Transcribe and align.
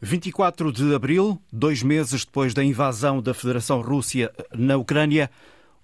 24 0.00 0.70
de 0.72 0.94
abril, 0.94 1.40
dois 1.50 1.82
meses 1.82 2.24
depois 2.24 2.52
da 2.52 2.62
invasão 2.62 3.22
da 3.22 3.32
Federação 3.32 3.80
Rússia 3.80 4.30
na 4.54 4.76
Ucrânia, 4.76 5.30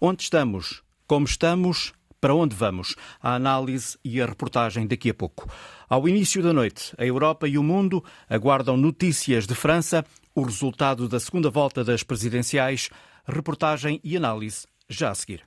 onde 0.00 0.22
estamos? 0.22 0.82
Como 1.06 1.24
estamos? 1.24 1.92
Para 2.20 2.34
onde 2.34 2.54
vamos? 2.54 2.94
A 3.20 3.34
análise 3.34 3.98
e 4.04 4.20
a 4.20 4.26
reportagem 4.26 4.86
daqui 4.86 5.10
a 5.10 5.14
pouco. 5.14 5.48
Ao 5.88 6.06
início 6.08 6.42
da 6.42 6.52
noite, 6.52 6.94
a 6.98 7.04
Europa 7.04 7.48
e 7.48 7.56
o 7.56 7.62
mundo 7.62 8.04
aguardam 8.28 8.76
notícias 8.76 9.46
de 9.46 9.54
França, 9.54 10.04
o 10.34 10.42
resultado 10.42 11.08
da 11.08 11.18
segunda 11.18 11.50
volta 11.50 11.82
das 11.82 12.02
presidenciais, 12.02 12.90
reportagem 13.26 14.00
e 14.04 14.16
análise 14.16 14.66
já 14.88 15.10
a 15.10 15.14
seguir. 15.14 15.42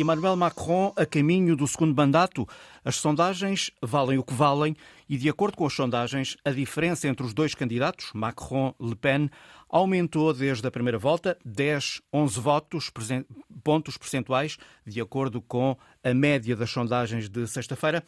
Emmanuel 0.00 0.36
Macron 0.36 0.92
a 0.96 1.04
caminho 1.04 1.56
do 1.56 1.66
segundo 1.66 1.94
mandato? 1.94 2.46
As 2.84 2.96
sondagens 2.96 3.70
valem 3.82 4.18
o 4.18 4.22
que 4.22 4.32
valem 4.32 4.76
e, 5.08 5.16
de 5.16 5.28
acordo 5.28 5.56
com 5.56 5.66
as 5.66 5.72
sondagens, 5.72 6.36
a 6.44 6.50
diferença 6.50 7.08
entre 7.08 7.26
os 7.26 7.34
dois 7.34 7.54
candidatos, 7.54 8.10
Macron-Le 8.14 8.94
Pen, 8.94 9.28
aumentou 9.68 10.32
desde 10.32 10.66
a 10.66 10.70
primeira 10.70 10.98
volta 10.98 11.36
10, 11.44 12.00
11 12.12 12.40
votos, 12.40 12.92
pontos 13.64 13.96
percentuais, 13.96 14.56
de 14.86 15.00
acordo 15.00 15.42
com 15.42 15.76
a 16.04 16.14
média 16.14 16.54
das 16.54 16.70
sondagens 16.70 17.28
de 17.28 17.46
sexta-feira. 17.46 18.04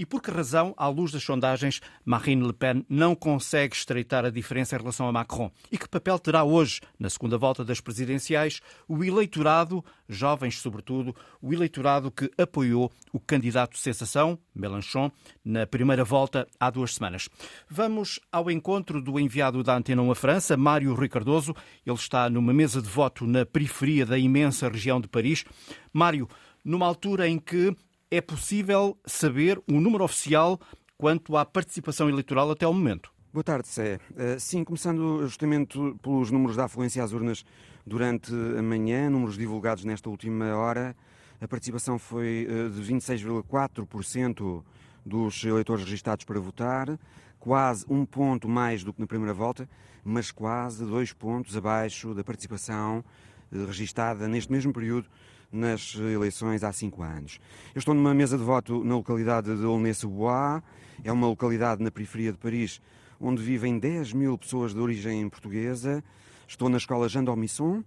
E 0.00 0.06
por 0.06 0.22
que 0.22 0.30
razão, 0.30 0.72
à 0.78 0.88
luz 0.88 1.12
das 1.12 1.22
sondagens, 1.22 1.78
Marine 2.06 2.46
Le 2.46 2.54
Pen 2.54 2.86
não 2.88 3.14
consegue 3.14 3.76
estreitar 3.76 4.24
a 4.24 4.30
diferença 4.30 4.74
em 4.74 4.78
relação 4.78 5.06
a 5.06 5.12
Macron? 5.12 5.50
E 5.70 5.76
que 5.76 5.86
papel 5.86 6.18
terá 6.18 6.42
hoje, 6.42 6.80
na 6.98 7.10
segunda 7.10 7.36
volta 7.36 7.62
das 7.62 7.82
presidenciais, 7.82 8.62
o 8.88 9.04
eleitorado, 9.04 9.84
jovens 10.08 10.58
sobretudo, 10.58 11.14
o 11.42 11.52
eleitorado 11.52 12.10
que 12.10 12.30
apoiou 12.38 12.90
o 13.12 13.20
candidato 13.20 13.76
sensação, 13.76 14.38
Mélenchon, 14.54 15.12
na 15.44 15.66
primeira 15.66 16.02
volta 16.02 16.48
há 16.58 16.70
duas 16.70 16.94
semanas? 16.94 17.28
Vamos 17.68 18.18
ao 18.32 18.50
encontro 18.50 19.02
do 19.02 19.20
enviado 19.20 19.62
da 19.62 19.76
Antena 19.76 20.00
1 20.00 20.12
à 20.12 20.14
França, 20.14 20.56
Mário 20.56 20.94
Rui 20.94 21.10
Cardoso. 21.10 21.54
Ele 21.84 21.94
está 21.94 22.30
numa 22.30 22.54
mesa 22.54 22.80
de 22.80 22.88
voto 22.88 23.26
na 23.26 23.44
periferia 23.44 24.06
da 24.06 24.18
imensa 24.18 24.66
região 24.66 24.98
de 24.98 25.08
Paris. 25.08 25.44
Mário, 25.92 26.26
numa 26.64 26.86
altura 26.86 27.28
em 27.28 27.38
que 27.38 27.76
é 28.10 28.20
possível 28.20 28.98
saber 29.06 29.62
o 29.70 29.80
número 29.80 30.02
oficial 30.02 30.60
quanto 30.98 31.36
à 31.36 31.44
participação 31.44 32.08
eleitoral 32.08 32.50
até 32.50 32.66
o 32.66 32.74
momento? 32.74 33.12
Boa 33.32 33.44
tarde, 33.44 33.68
Sé. 33.68 34.00
Eh, 34.16 34.38
sim, 34.40 34.64
começando 34.64 35.20
justamente 35.22 35.78
pelos 36.02 36.32
números 36.32 36.56
da 36.56 36.64
afluência 36.64 37.04
às 37.04 37.12
urnas 37.12 37.44
durante 37.86 38.32
a 38.58 38.62
manhã, 38.62 39.08
números 39.08 39.38
divulgados 39.38 39.84
nesta 39.84 40.10
última 40.10 40.56
hora, 40.56 40.96
a 41.40 41.46
participação 41.46 41.96
foi 41.98 42.48
eh, 42.50 42.68
de 42.68 42.82
26,4% 42.92 44.64
dos 45.06 45.44
eleitores 45.44 45.84
registados 45.84 46.24
para 46.24 46.40
votar, 46.40 46.98
quase 47.38 47.86
um 47.88 48.04
ponto 48.04 48.48
mais 48.48 48.82
do 48.82 48.92
que 48.92 49.00
na 49.00 49.06
primeira 49.06 49.32
volta, 49.32 49.68
mas 50.04 50.32
quase 50.32 50.84
dois 50.84 51.12
pontos 51.12 51.56
abaixo 51.56 52.12
da 52.12 52.24
participação 52.24 53.04
eh, 53.52 53.64
registada 53.64 54.26
neste 54.26 54.50
mesmo 54.50 54.72
período 54.72 55.08
nas 55.52 55.94
eleições 55.94 56.62
há 56.62 56.72
cinco 56.72 57.02
anos. 57.02 57.40
Eu 57.74 57.78
estou 57.78 57.94
numa 57.94 58.14
mesa 58.14 58.38
de 58.38 58.44
voto 58.44 58.84
na 58.84 58.94
localidade 58.94 59.56
de 59.56 59.64
Aulnay-sous-Bois, 59.64 60.62
é 61.02 61.12
uma 61.12 61.26
localidade 61.26 61.82
na 61.82 61.90
periferia 61.90 62.32
de 62.32 62.38
Paris 62.38 62.80
onde 63.20 63.42
vivem 63.42 63.78
10 63.78 64.14
mil 64.14 64.38
pessoas 64.38 64.72
de 64.72 64.80
origem 64.80 65.28
portuguesa. 65.28 66.02
Estou 66.48 66.68
na 66.68 66.78
escola 66.78 67.08
Jean 67.08 67.22
d'Ormisson, 67.22 67.84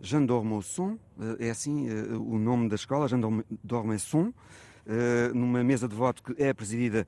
Jean 0.00 0.24
d'Ormesson, 0.24 0.98
eh, 1.20 1.48
é 1.48 1.50
assim 1.50 1.88
eh, 1.88 2.14
o 2.14 2.38
nome 2.38 2.68
da 2.68 2.74
escola, 2.74 3.06
Jean 3.06 3.20
d'Ormesson, 3.62 4.32
eh, 4.86 5.30
numa 5.34 5.62
mesa 5.62 5.86
de 5.86 5.94
voto 5.94 6.22
que 6.22 6.42
é 6.42 6.54
presidida 6.54 7.06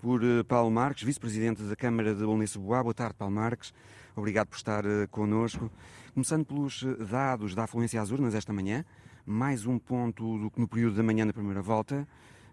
por 0.00 0.20
Paulo 0.48 0.68
Marques, 0.68 1.04
vice-presidente 1.04 1.62
da 1.62 1.76
Câmara 1.76 2.12
de 2.12 2.24
Aulnay-sous-Bois. 2.24 2.82
Boa 2.82 2.92
tarde, 2.92 3.14
Paulo 3.14 3.32
Marques. 3.32 3.72
Obrigado 4.16 4.48
por 4.48 4.56
estar 4.56 4.82
connosco. 5.12 5.70
Começando 6.12 6.44
pelos 6.44 6.84
dados 7.08 7.54
da 7.54 7.62
afluência 7.62 8.02
às 8.02 8.10
urnas 8.10 8.34
esta 8.34 8.52
manhã, 8.52 8.84
mais 9.26 9.66
um 9.66 9.78
ponto 9.78 10.38
do 10.38 10.50
que 10.50 10.60
no 10.60 10.68
período 10.68 10.96
da 10.96 11.02
manhã 11.02 11.24
na 11.24 11.32
primeira 11.32 11.62
volta, 11.62 12.06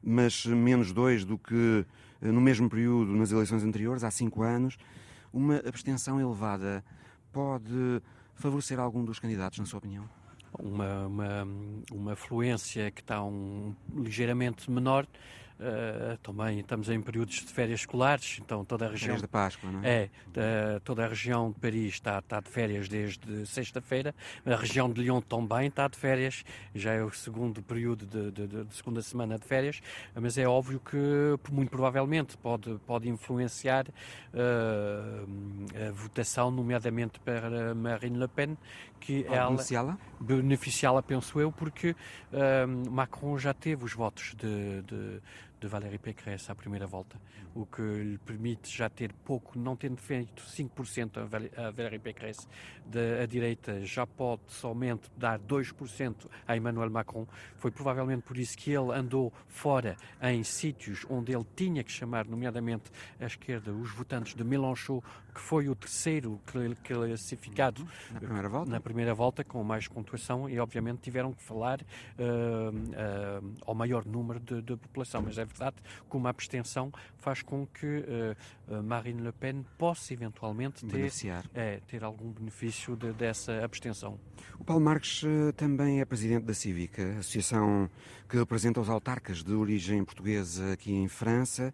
mas 0.04 0.46
menos 0.46 0.92
dois 0.92 1.26
do 1.26 1.38
que 1.38 1.86
eh, 2.22 2.32
no 2.32 2.42
mesmo 2.42 2.70
período 2.70 3.12
nas 3.16 3.32
eleições 3.32 3.64
anteriores, 3.64 4.04
há 4.04 4.12
cinco 4.12 4.44
anos. 4.44 4.78
Uma 5.32 5.58
abstenção 5.58 6.20
elevada 6.20 6.84
pode 7.32 8.02
favorecer 8.36 8.80
algum 8.80 9.04
dos 9.04 9.20
candidatos, 9.20 9.60
na 9.60 9.66
sua 9.66 9.80
opinião? 9.80 10.10
Uma, 10.58 11.06
uma, 11.08 11.48
uma 11.92 12.16
fluência 12.16 12.90
que 12.92 13.02
está 13.02 13.24
um, 13.24 13.76
ligeiramente 13.96 14.70
menor 14.72 15.06
Uh, 15.60 16.18
também 16.20 16.62
estamos 16.62 16.90
em 16.90 17.02
períodos 17.02 17.36
de 17.36 17.52
férias 17.52 17.82
escolares, 17.82 18.40
então 18.42 18.64
toda 18.64 18.86
a 18.86 18.92
região. 18.92 19.08
Férias 19.08 19.22
de 19.22 19.28
Páscoa, 19.28 19.70
não 19.70 19.84
é? 19.84 20.04
É, 20.04 20.10
uh, 20.78 20.80
toda 20.80 21.04
a 21.04 21.08
região 21.10 21.52
de 21.52 21.60
Paris 21.60 21.96
está, 21.96 22.20
está 22.20 22.40
de 22.40 22.50
férias 22.50 22.88
desde 22.88 23.46
sexta-feira, 23.46 24.16
a 24.46 24.56
região 24.56 24.90
de 24.90 25.02
Lyon 25.02 25.20
também 25.20 25.68
está 25.68 25.90
de 25.90 25.98
férias, 25.98 26.46
já 26.74 26.94
é 26.94 27.04
o 27.04 27.12
segundo 27.12 27.62
período 27.62 28.06
de, 28.06 28.32
de, 28.32 28.64
de, 28.64 28.74
segunda 28.74 29.02
semana 29.02 29.38
de 29.38 29.46
férias, 29.46 29.82
mas 30.16 30.38
é 30.38 30.48
óbvio 30.48 30.80
que 30.80 30.98
muito 31.52 31.72
provavelmente 31.72 32.38
pode, 32.38 32.80
pode 32.88 33.10
influenciar 33.10 33.86
uh, 33.86 35.90
a 35.90 35.92
votação, 35.92 36.52
nomeadamente 36.52 37.20
para 37.20 37.76
Marine 37.76 38.18
Le 38.18 38.30
Pen, 38.30 38.58
que 38.98 39.26
ela 39.28 39.48
beneficiá-la? 39.48 39.98
Beneficiá-la, 40.22 41.04
penso 41.04 41.40
eu, 41.40 41.52
porque 41.52 41.96
Macron 42.90 43.38
já 43.38 43.54
teve 43.54 43.86
os 43.86 43.94
votos 43.94 44.36
de, 44.38 44.82
de 44.84 45.22
de 45.60 45.68
Valérie 45.68 45.98
Pécresse 45.98 46.52
à 46.52 46.56
primeira 46.56 46.88
volta, 46.88 47.20
o 47.54 47.66
que 47.66 47.82
lhe 47.82 48.18
permite 48.20 48.76
já 48.76 48.90
ter 48.90 49.12
pouco, 49.14 49.58
não 49.58 49.76
tendo 49.76 49.98
feito 49.98 50.44
5% 50.44 51.18
a 51.58 51.72
Valérie 51.72 52.00
Pécresse, 52.00 52.48
da 52.86 53.26
direita 53.26 53.84
já 53.86 54.06
pode 54.06 54.42
somente 54.48 55.10
dar 55.18 55.40
2% 55.40 56.30
a 56.48 56.56
Emmanuel 56.56 56.90
Macron. 56.90 57.28
Foi 57.58 57.72
provavelmente 57.72 58.24
por 58.24 58.38
isso 58.38 58.58
que 58.58 58.72
ele 58.72 58.94
andou 58.94 59.34
fora 59.48 59.96
em 60.22 60.44
sítios 60.44 61.06
onde 61.10 61.34
ele 61.34 61.46
tinha 61.56 61.84
que 61.84 61.92
chamar, 61.92 62.26
nomeadamente 62.26 62.92
à 63.20 63.26
esquerda, 63.26 63.72
os 63.72 63.92
votantes 63.92 64.36
de 64.36 64.44
Mélenchon, 64.44 65.02
que 65.40 65.46
foi 65.46 65.70
o 65.70 65.76
terceiro 65.76 66.40
classificado 66.84 67.88
na 68.12 68.20
primeira 68.20 68.50
volta, 68.50 68.72
na 68.72 68.80
primeira 68.82 69.14
volta 69.14 69.44
com 69.44 69.64
mais 69.64 69.88
pontuação 69.88 70.50
e 70.50 70.60
obviamente 70.60 71.00
tiveram 71.00 71.32
que 71.34 71.42
falar 71.42 71.82
uh, 71.82 73.46
uh, 73.46 73.56
ao 73.66 73.74
maior 73.74 74.06
número 74.06 74.40
de, 74.40 74.62
de 74.62 74.76
população, 74.76 75.22
mas 75.22 75.38
é 75.38 75.46
verdade 75.46 75.78
que 76.10 76.18
uma 76.18 76.30
abstenção 76.30 76.92
faz 77.18 77.42
com 77.42 77.66
que 77.66 78.04
uh, 78.68 78.84
Marine 78.84 79.22
Le 79.22 79.32
Pen 79.32 79.66
possa 79.78 80.14
eventualmente 80.14 80.86
ter, 80.86 81.12
é, 81.54 81.80
ter 81.88 82.04
algum 82.04 82.32
benefício 82.32 82.98
de, 82.98 83.14
dessa 83.14 83.64
abstenção. 83.64 84.20
O 84.60 84.64
Paulo 84.66 84.84
Marques 84.84 85.24
uh, 85.24 85.54
também 85.56 86.02
é 86.02 86.06
presidente 86.06 86.44
da 86.44 86.54
Cívica, 86.54 87.18
associação 87.20 87.90
que 88.28 88.38
representa 88.38 88.82
os 88.82 88.90
autarcas 88.90 89.42
de 89.42 89.54
origem 89.54 90.04
portuguesa 90.04 90.74
aqui 90.74 90.92
em 90.92 91.08
França. 91.08 91.74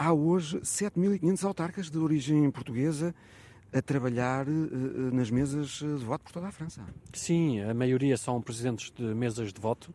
Há 0.00 0.12
hoje 0.12 0.60
7.500 0.60 1.42
autarcas 1.42 1.90
de 1.90 1.98
origem 1.98 2.48
portuguesa 2.52 3.12
a 3.72 3.82
trabalhar 3.82 4.46
uh, 4.46 4.52
nas 5.12 5.28
mesas 5.28 5.70
de 5.70 6.04
voto 6.04 6.22
por 6.22 6.32
toda 6.32 6.46
a 6.46 6.52
França. 6.52 6.86
Sim, 7.12 7.60
a 7.62 7.74
maioria 7.74 8.16
são 8.16 8.40
presidentes 8.40 8.92
de 8.92 9.02
mesas 9.02 9.52
de 9.52 9.60
voto, 9.60 9.92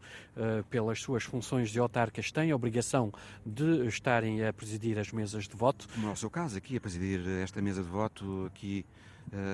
pelas 0.69 0.99
suas 0.99 1.23
funções 1.23 1.69
de 1.69 1.79
autarcas, 1.79 2.33
têm 2.33 2.51
a 2.51 2.55
obrigação 2.55 3.13
de 3.45 3.87
estarem 3.87 4.45
a 4.45 4.51
presidir 4.51 4.99
as 4.99 5.09
mesas 5.13 5.47
de 5.47 5.55
voto. 5.55 5.87
Como 5.95 6.09
é 6.09 6.15
seu 6.17 6.29
caso, 6.29 6.57
aqui 6.57 6.75
a 6.75 6.81
presidir 6.81 7.25
esta 7.41 7.61
mesa 7.61 7.81
de 7.81 7.89
voto 7.89 8.45
aqui 8.45 8.85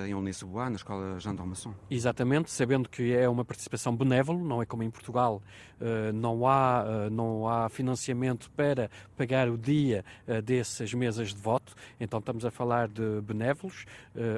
em 0.06 0.12
Aulnay-sous-Bois, 0.12 0.68
na 0.68 0.76
escola 0.76 1.18
Jean 1.18 1.34
d'Ormesson. 1.34 1.74
Exatamente, 1.90 2.50
sabendo 2.50 2.88
que 2.88 3.14
é 3.14 3.28
uma 3.28 3.44
participação 3.44 3.94
benévola, 3.96 4.38
não 4.38 4.60
é 4.60 4.66
como 4.66 4.82
em 4.82 4.90
Portugal, 4.90 5.42
uh, 5.80 6.12
não, 6.12 6.46
há, 6.46 6.84
uh, 6.84 7.10
não 7.10 7.48
há 7.48 7.68
financiamento 7.68 8.50
para 8.50 8.90
pagar 9.16 9.48
o 9.48 9.56
dia 9.56 10.04
dessas 10.44 10.92
mesas 10.94 11.34
de 11.34 11.40
voto, 11.40 11.74
então 11.98 12.18
estamos 12.18 12.44
a 12.44 12.50
falar 12.50 12.88
de 12.88 13.20
benévolos, 13.22 13.84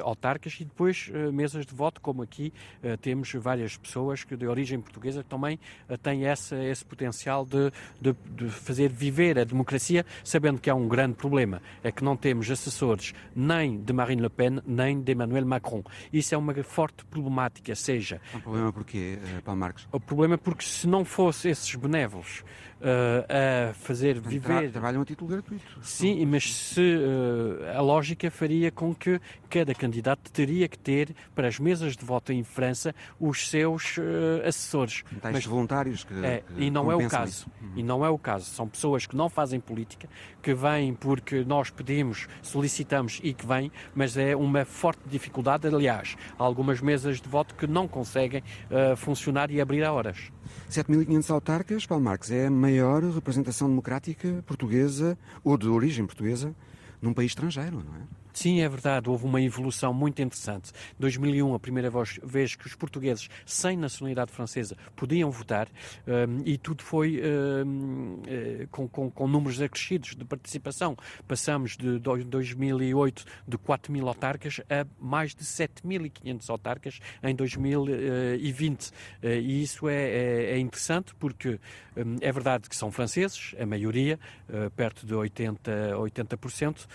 autarcas 0.02 0.58
e 0.60 0.64
depois 0.64 1.10
mesas 1.32 1.64
de 1.66 1.74
voto, 1.74 2.00
como 2.00 2.22
aqui 2.22 2.52
temos 3.00 3.32
várias 3.34 3.76
pessoas 3.76 4.24
que 4.24 4.36
de 4.36 4.46
origem 4.46 4.80
portuguesa 4.80 5.22
que 5.22 5.28
também 5.28 5.58
têm 6.02 6.24
essa, 6.24 6.56
esse 6.56 6.84
potencial 6.84 7.44
de, 7.44 7.70
de, 8.00 8.14
de 8.34 8.50
fazer 8.50 8.90
viver 8.90 9.38
a 9.38 9.44
democracia, 9.44 10.04
sabendo 10.24 10.60
que 10.60 10.68
há 10.68 10.74
um 10.74 10.88
grande 10.88 11.14
problema, 11.14 11.62
é 11.82 11.92
que 11.92 12.02
não 12.02 12.16
temos 12.16 12.50
assessores 12.50 13.14
nem 13.34 13.80
de 13.80 13.92
Marine 13.92 14.22
Le 14.22 14.30
Pen, 14.30 14.60
nem 14.66 15.00
de 15.00 15.12
Emmanuel 15.24 15.46
Macron. 15.46 15.82
Isso 16.12 16.34
é 16.34 16.38
uma 16.38 16.54
forte 16.62 17.04
problemática, 17.04 17.74
seja... 17.74 18.20
É 18.32 18.36
um 18.36 18.40
problema 18.40 18.72
porquê, 18.72 19.18
eh, 19.22 19.40
Paulo 19.44 19.60
Marques? 19.60 19.86
O 19.92 20.00
problema 20.00 20.34
é 20.34 20.36
porque 20.36 20.64
se 20.64 20.86
não 20.86 21.04
fosse 21.04 21.48
esses 21.48 21.74
benévolos 21.74 22.44
uh, 22.82 23.70
a 23.70 23.74
fazer 23.74 24.20
viver. 24.20 24.70
Trabalham 24.70 25.02
a 25.02 25.04
título 25.04 25.30
gratuito. 25.30 25.64
Sim, 25.80 26.24
mas 26.26 26.54
se 26.54 26.80
uh, 26.80 27.78
a 27.78 27.80
lógica 27.80 28.30
faria 28.30 28.70
com 28.70 28.94
que 28.94 29.20
cada 29.48 29.74
candidato 29.74 30.30
teria 30.30 30.68
que 30.68 30.78
ter 30.78 31.14
para 31.34 31.48
as 31.48 31.58
mesas 31.58 31.96
de 31.96 32.04
voto 32.04 32.32
em 32.32 32.42
França 32.42 32.94
os 33.20 33.48
seus 33.48 33.96
uh, 33.98 34.46
assessores. 34.46 35.04
Tais 35.20 35.34
mas, 35.34 35.46
voluntários 35.46 36.04
que, 36.04 36.14
é, 36.24 36.42
que 36.46 36.64
e 36.64 36.70
não 36.70 36.90
é 36.90 36.96
o 36.96 37.08
caso. 37.08 37.46
Uhum. 37.60 37.72
E 37.76 37.82
não 37.82 38.04
é 38.04 38.10
o 38.10 38.18
caso. 38.18 38.46
São 38.46 38.68
pessoas 38.68 39.06
que 39.06 39.16
não 39.16 39.28
fazem 39.28 39.60
política, 39.60 40.08
que 40.42 40.54
vêm 40.54 40.94
porque 40.94 41.44
nós 41.44 41.70
pedimos, 41.70 42.28
solicitamos 42.42 43.20
e 43.22 43.32
que 43.32 43.46
vêm, 43.46 43.70
mas 43.94 44.16
é 44.16 44.34
uma 44.34 44.64
forte 44.64 45.00
dificuldade. 45.06 45.66
Aliás, 45.66 46.16
há 46.38 46.42
algumas 46.42 46.80
mesas 46.80 47.20
de 47.20 47.28
voto 47.28 47.54
que 47.54 47.66
não 47.66 47.86
conseguem 47.86 48.42
uh, 48.70 48.96
funcionar 48.96 49.50
e 49.50 49.60
abrir 49.60 49.84
a 49.84 49.92
horas. 49.92 50.32
7.500 50.70 51.30
autarcas, 51.30 51.86
Paulo 51.86 52.04
Marques, 52.04 52.30
é 52.30 52.46
a 52.46 52.50
maior 52.50 53.02
representação 53.02 53.68
democrática 53.68 54.42
portuguesa 54.46 55.18
ou 55.44 55.56
de 55.58 55.68
origem 55.68 56.06
portuguesa 56.06 56.54
num 57.00 57.12
país 57.12 57.32
estrangeiro, 57.32 57.76
não 57.76 57.96
é? 57.96 58.21
Sim, 58.32 58.60
é 58.60 58.68
verdade, 58.68 59.10
houve 59.10 59.24
uma 59.24 59.40
evolução 59.40 59.92
muito 59.92 60.22
interessante. 60.22 60.72
2001, 60.98 61.54
a 61.54 61.60
primeira 61.60 61.90
vez 62.22 62.56
que 62.56 62.66
os 62.66 62.74
portugueses 62.74 63.28
sem 63.44 63.76
nacionalidade 63.76 64.32
francesa 64.32 64.76
podiam 64.96 65.30
votar 65.30 65.68
um, 66.06 66.42
e 66.44 66.56
tudo 66.56 66.82
foi 66.82 67.20
um, 67.22 68.22
eh, 68.26 68.66
com, 68.70 68.88
com, 68.88 69.10
com, 69.10 69.28
números 69.28 69.60
acrescidos 69.60 70.14
de 70.14 70.24
participação. 70.24 70.96
Passamos 71.28 71.76
de 71.76 71.98
2008 71.98 73.24
de 73.46 73.58
4 73.58 73.92
mil 73.92 74.08
autarcas 74.08 74.60
a 74.70 74.86
mais 74.98 75.34
de 75.34 75.44
7.500 75.44 76.48
autarcas 76.48 77.00
em 77.22 77.34
2020. 77.34 78.92
Eh, 79.22 79.40
e 79.40 79.62
isso 79.62 79.88
é, 79.88 79.94
é, 79.94 80.44
é 80.52 80.58
interessante 80.58 81.14
porque 81.16 81.60
um, 81.96 82.16
é 82.20 82.32
verdade 82.32 82.68
que 82.68 82.76
são 82.76 82.90
franceses, 82.90 83.54
a 83.60 83.66
maioria, 83.66 84.18
uh, 84.48 84.70
perto 84.70 85.06
de 85.06 85.14
80%, 85.14 85.58
80% 85.94 86.84
uh, 86.84 86.86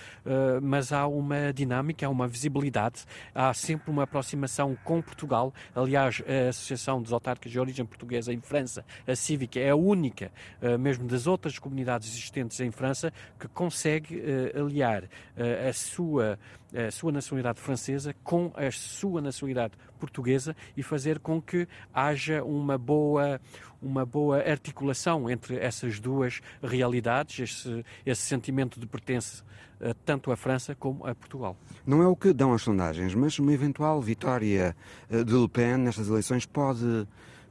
mas 0.61 0.91
há 0.91 1.05
uma 1.05 1.26
uma 1.27 1.51
dinâmica, 1.53 2.07
há 2.07 2.09
uma 2.09 2.27
visibilidade, 2.27 3.03
há 3.35 3.53
sempre 3.53 3.91
uma 3.91 4.03
aproximação 4.03 4.77
com 4.83 5.01
Portugal. 5.01 5.53
Aliás, 5.75 6.23
a 6.25 6.49
Associação 6.49 7.01
dos 7.01 7.11
Autarcas 7.11 7.51
de 7.51 7.59
Origem 7.59 7.85
Portuguesa 7.85 8.33
em 8.33 8.39
França, 8.39 8.85
a 9.05 9.15
Cívica, 9.15 9.59
é 9.59 9.69
a 9.69 9.75
única, 9.75 10.31
eh, 10.61 10.77
mesmo 10.77 11.05
das 11.05 11.27
outras 11.27 11.59
comunidades 11.59 12.07
existentes 12.07 12.59
em 12.61 12.71
França, 12.71 13.11
que 13.37 13.47
consegue 13.49 14.19
eh, 14.19 14.57
aliar 14.57 15.03
eh, 15.35 15.67
a 15.69 15.73
sua 15.73 16.39
a 16.75 16.91
sua 16.91 17.11
nacionalidade 17.11 17.59
francesa 17.59 18.13
com 18.23 18.51
a 18.55 18.69
sua 18.71 19.21
nacionalidade 19.21 19.73
portuguesa 19.99 20.55
e 20.75 20.83
fazer 20.83 21.19
com 21.19 21.41
que 21.41 21.67
haja 21.93 22.43
uma 22.43 22.77
boa, 22.77 23.39
uma 23.81 24.05
boa 24.05 24.37
articulação 24.37 25.29
entre 25.29 25.57
essas 25.57 25.99
duas 25.99 26.41
realidades, 26.61 27.39
esse, 27.39 27.85
esse 28.05 28.21
sentimento 28.21 28.79
de 28.79 28.85
pertença 28.85 29.43
eh, 29.79 29.95
tanto 30.05 30.31
à 30.31 30.35
França 30.35 30.75
como 30.75 31.05
a 31.05 31.13
Portugal. 31.13 31.55
Não 31.85 32.01
é 32.01 32.07
o 32.07 32.15
que 32.15 32.33
dão 32.33 32.53
as 32.53 32.63
sondagens, 32.63 33.13
mas 33.13 33.37
uma 33.39 33.53
eventual 33.53 34.01
vitória 34.01 34.75
eh, 35.09 35.23
de 35.23 35.33
Le 35.33 35.47
Pen 35.47 35.77
nestas 35.77 36.09
eleições 36.09 36.45
pode 36.45 37.07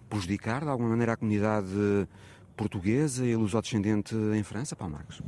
prejudicar 0.09 0.63
de 0.63 0.69
alguma 0.69 0.91
maneira 0.91 1.13
a 1.13 1.17
comunidade 1.17 1.69
portuguesa 2.57 3.25
e 3.25 3.37
luso-descendente 3.37 4.15
em 4.15 4.43
França, 4.43 4.75
Paulo 4.75 4.95
Marcos? 4.95 5.23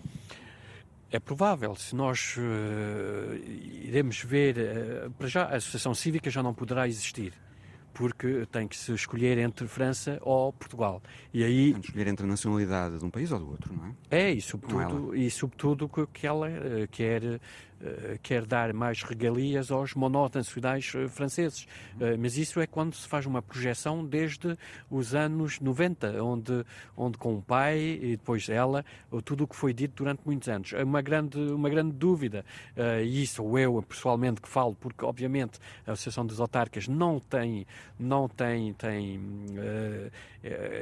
É 1.10 1.18
provável, 1.18 1.74
se 1.74 1.96
nós 1.96 2.36
uh, 2.36 3.34
iremos 3.82 4.22
ver, 4.22 4.56
uh, 4.58 5.10
para 5.12 5.26
já 5.26 5.44
a 5.44 5.56
Associação 5.56 5.94
Cívica 5.94 6.30
já 6.30 6.42
não 6.42 6.52
poderá 6.52 6.86
existir 6.86 7.32
porque 7.98 8.46
tem 8.52 8.68
que 8.68 8.76
se 8.76 8.92
escolher 8.92 9.38
entre 9.38 9.66
França 9.66 10.20
ou 10.22 10.52
Portugal. 10.52 11.02
E 11.34 11.42
aí 11.42 11.72
tem 11.72 11.80
que 11.80 11.88
escolher 11.88 12.06
entre 12.06 12.24
a 12.24 12.28
nacionalidade 12.28 12.96
de 12.96 13.04
um 13.04 13.10
país 13.10 13.32
ou 13.32 13.40
do 13.40 13.50
outro, 13.50 13.74
não 13.74 13.86
é? 13.86 13.94
É, 14.08 14.30
e 14.30 14.40
sobretudo, 14.40 15.16
e 15.16 15.28
sobretudo 15.28 15.88
que 16.12 16.24
ela 16.24 16.48
uh, 16.48 16.86
quer 16.92 17.40
quer 18.22 18.44
dar 18.44 18.72
mais 18.72 19.02
regalias 19.02 19.70
aos 19.70 19.94
mononacionais 19.94 20.92
eh, 20.94 21.08
franceses. 21.08 21.66
Eh, 22.00 22.16
mas 22.16 22.36
isso 22.36 22.60
é 22.60 22.66
quando 22.66 22.94
se 22.94 23.06
faz 23.06 23.26
uma 23.26 23.40
projeção 23.40 24.04
desde 24.04 24.56
os 24.90 25.14
anos 25.14 25.60
90, 25.60 26.22
onde, 26.22 26.64
onde 26.96 27.18
com 27.18 27.36
o 27.36 27.42
pai 27.42 27.78
e 27.78 28.16
depois 28.16 28.48
ela, 28.48 28.84
tudo 29.24 29.44
o 29.44 29.48
que 29.48 29.56
foi 29.56 29.72
dito 29.72 29.94
durante 29.96 30.22
muitos 30.24 30.48
anos. 30.48 30.72
É 30.72 30.82
uma 30.82 31.02
grande, 31.02 31.38
uma 31.38 31.68
grande 31.68 31.92
dúvida, 31.92 32.44
e 33.04 33.22
isso 33.22 33.58
eu 33.58 33.82
pessoalmente 33.82 34.40
que 34.40 34.48
falo, 34.48 34.74
porque 34.74 35.04
obviamente 35.04 35.58
a 35.86 35.92
Associação 35.92 36.26
dos 36.26 36.40
Autarcas 36.40 36.88
não 36.88 37.18
tem, 37.20 37.66
não 37.98 38.28
tem, 38.28 38.72
tem 38.74 39.20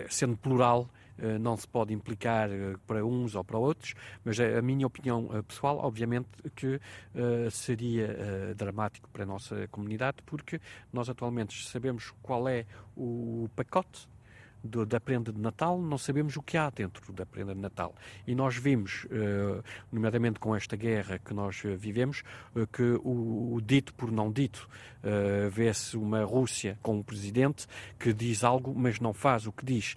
sendo 0.08 0.37
plural, 0.37 0.88
eh, 0.88 1.05
não 1.40 1.56
se 1.56 1.66
pode 1.66 1.92
implicar 1.92 2.50
eh, 2.50 2.74
para 2.86 3.04
uns 3.04 3.34
ou 3.34 3.44
para 3.44 3.58
outros, 3.58 3.94
mas 4.24 4.38
a 4.38 4.60
minha 4.62 4.86
opinião 4.86 5.28
eh, 5.32 5.42
pessoal, 5.42 5.78
obviamente, 5.78 6.28
que 6.54 6.80
seria 7.50 8.54
dramático 8.54 9.08
para 9.10 9.22
a 9.22 9.26
nossa 9.26 9.66
comunidade, 9.68 10.18
porque 10.24 10.60
nós 10.92 11.08
atualmente 11.08 11.66
sabemos 11.66 12.12
qual 12.22 12.48
é 12.48 12.66
o 12.96 13.48
pacote 13.56 14.08
do, 14.66 14.84
da 14.84 15.00
prenda 15.00 15.32
de 15.32 15.40
Natal, 15.40 15.80
não 15.80 15.98
sabemos 15.98 16.36
o 16.36 16.42
que 16.42 16.56
há 16.56 16.70
dentro 16.70 17.12
da 17.12 17.24
prenda 17.24 17.54
de 17.54 17.60
Natal. 17.60 17.94
E 18.26 18.34
nós 18.34 18.56
vimos, 18.56 19.04
uh, 19.04 19.62
nomeadamente 19.90 20.38
com 20.38 20.54
esta 20.54 20.76
guerra 20.76 21.18
que 21.18 21.32
nós 21.32 21.62
uh, 21.64 21.76
vivemos, 21.76 22.22
uh, 22.54 22.66
que 22.66 22.82
o, 23.02 23.54
o, 23.54 23.60
dito 23.60 23.94
por 23.94 24.10
não 24.10 24.30
dito, 24.30 24.68
vê-se 25.52 25.96
uma 25.96 26.24
Rússia 26.24 26.76
com 26.82 26.96
um 26.96 27.02
presidente 27.02 27.68
que 27.96 28.12
diz 28.12 28.42
algo, 28.42 28.74
mas 28.76 28.98
não 28.98 29.12
faz 29.12 29.46
o 29.46 29.52
que 29.52 29.64
diz. 29.64 29.94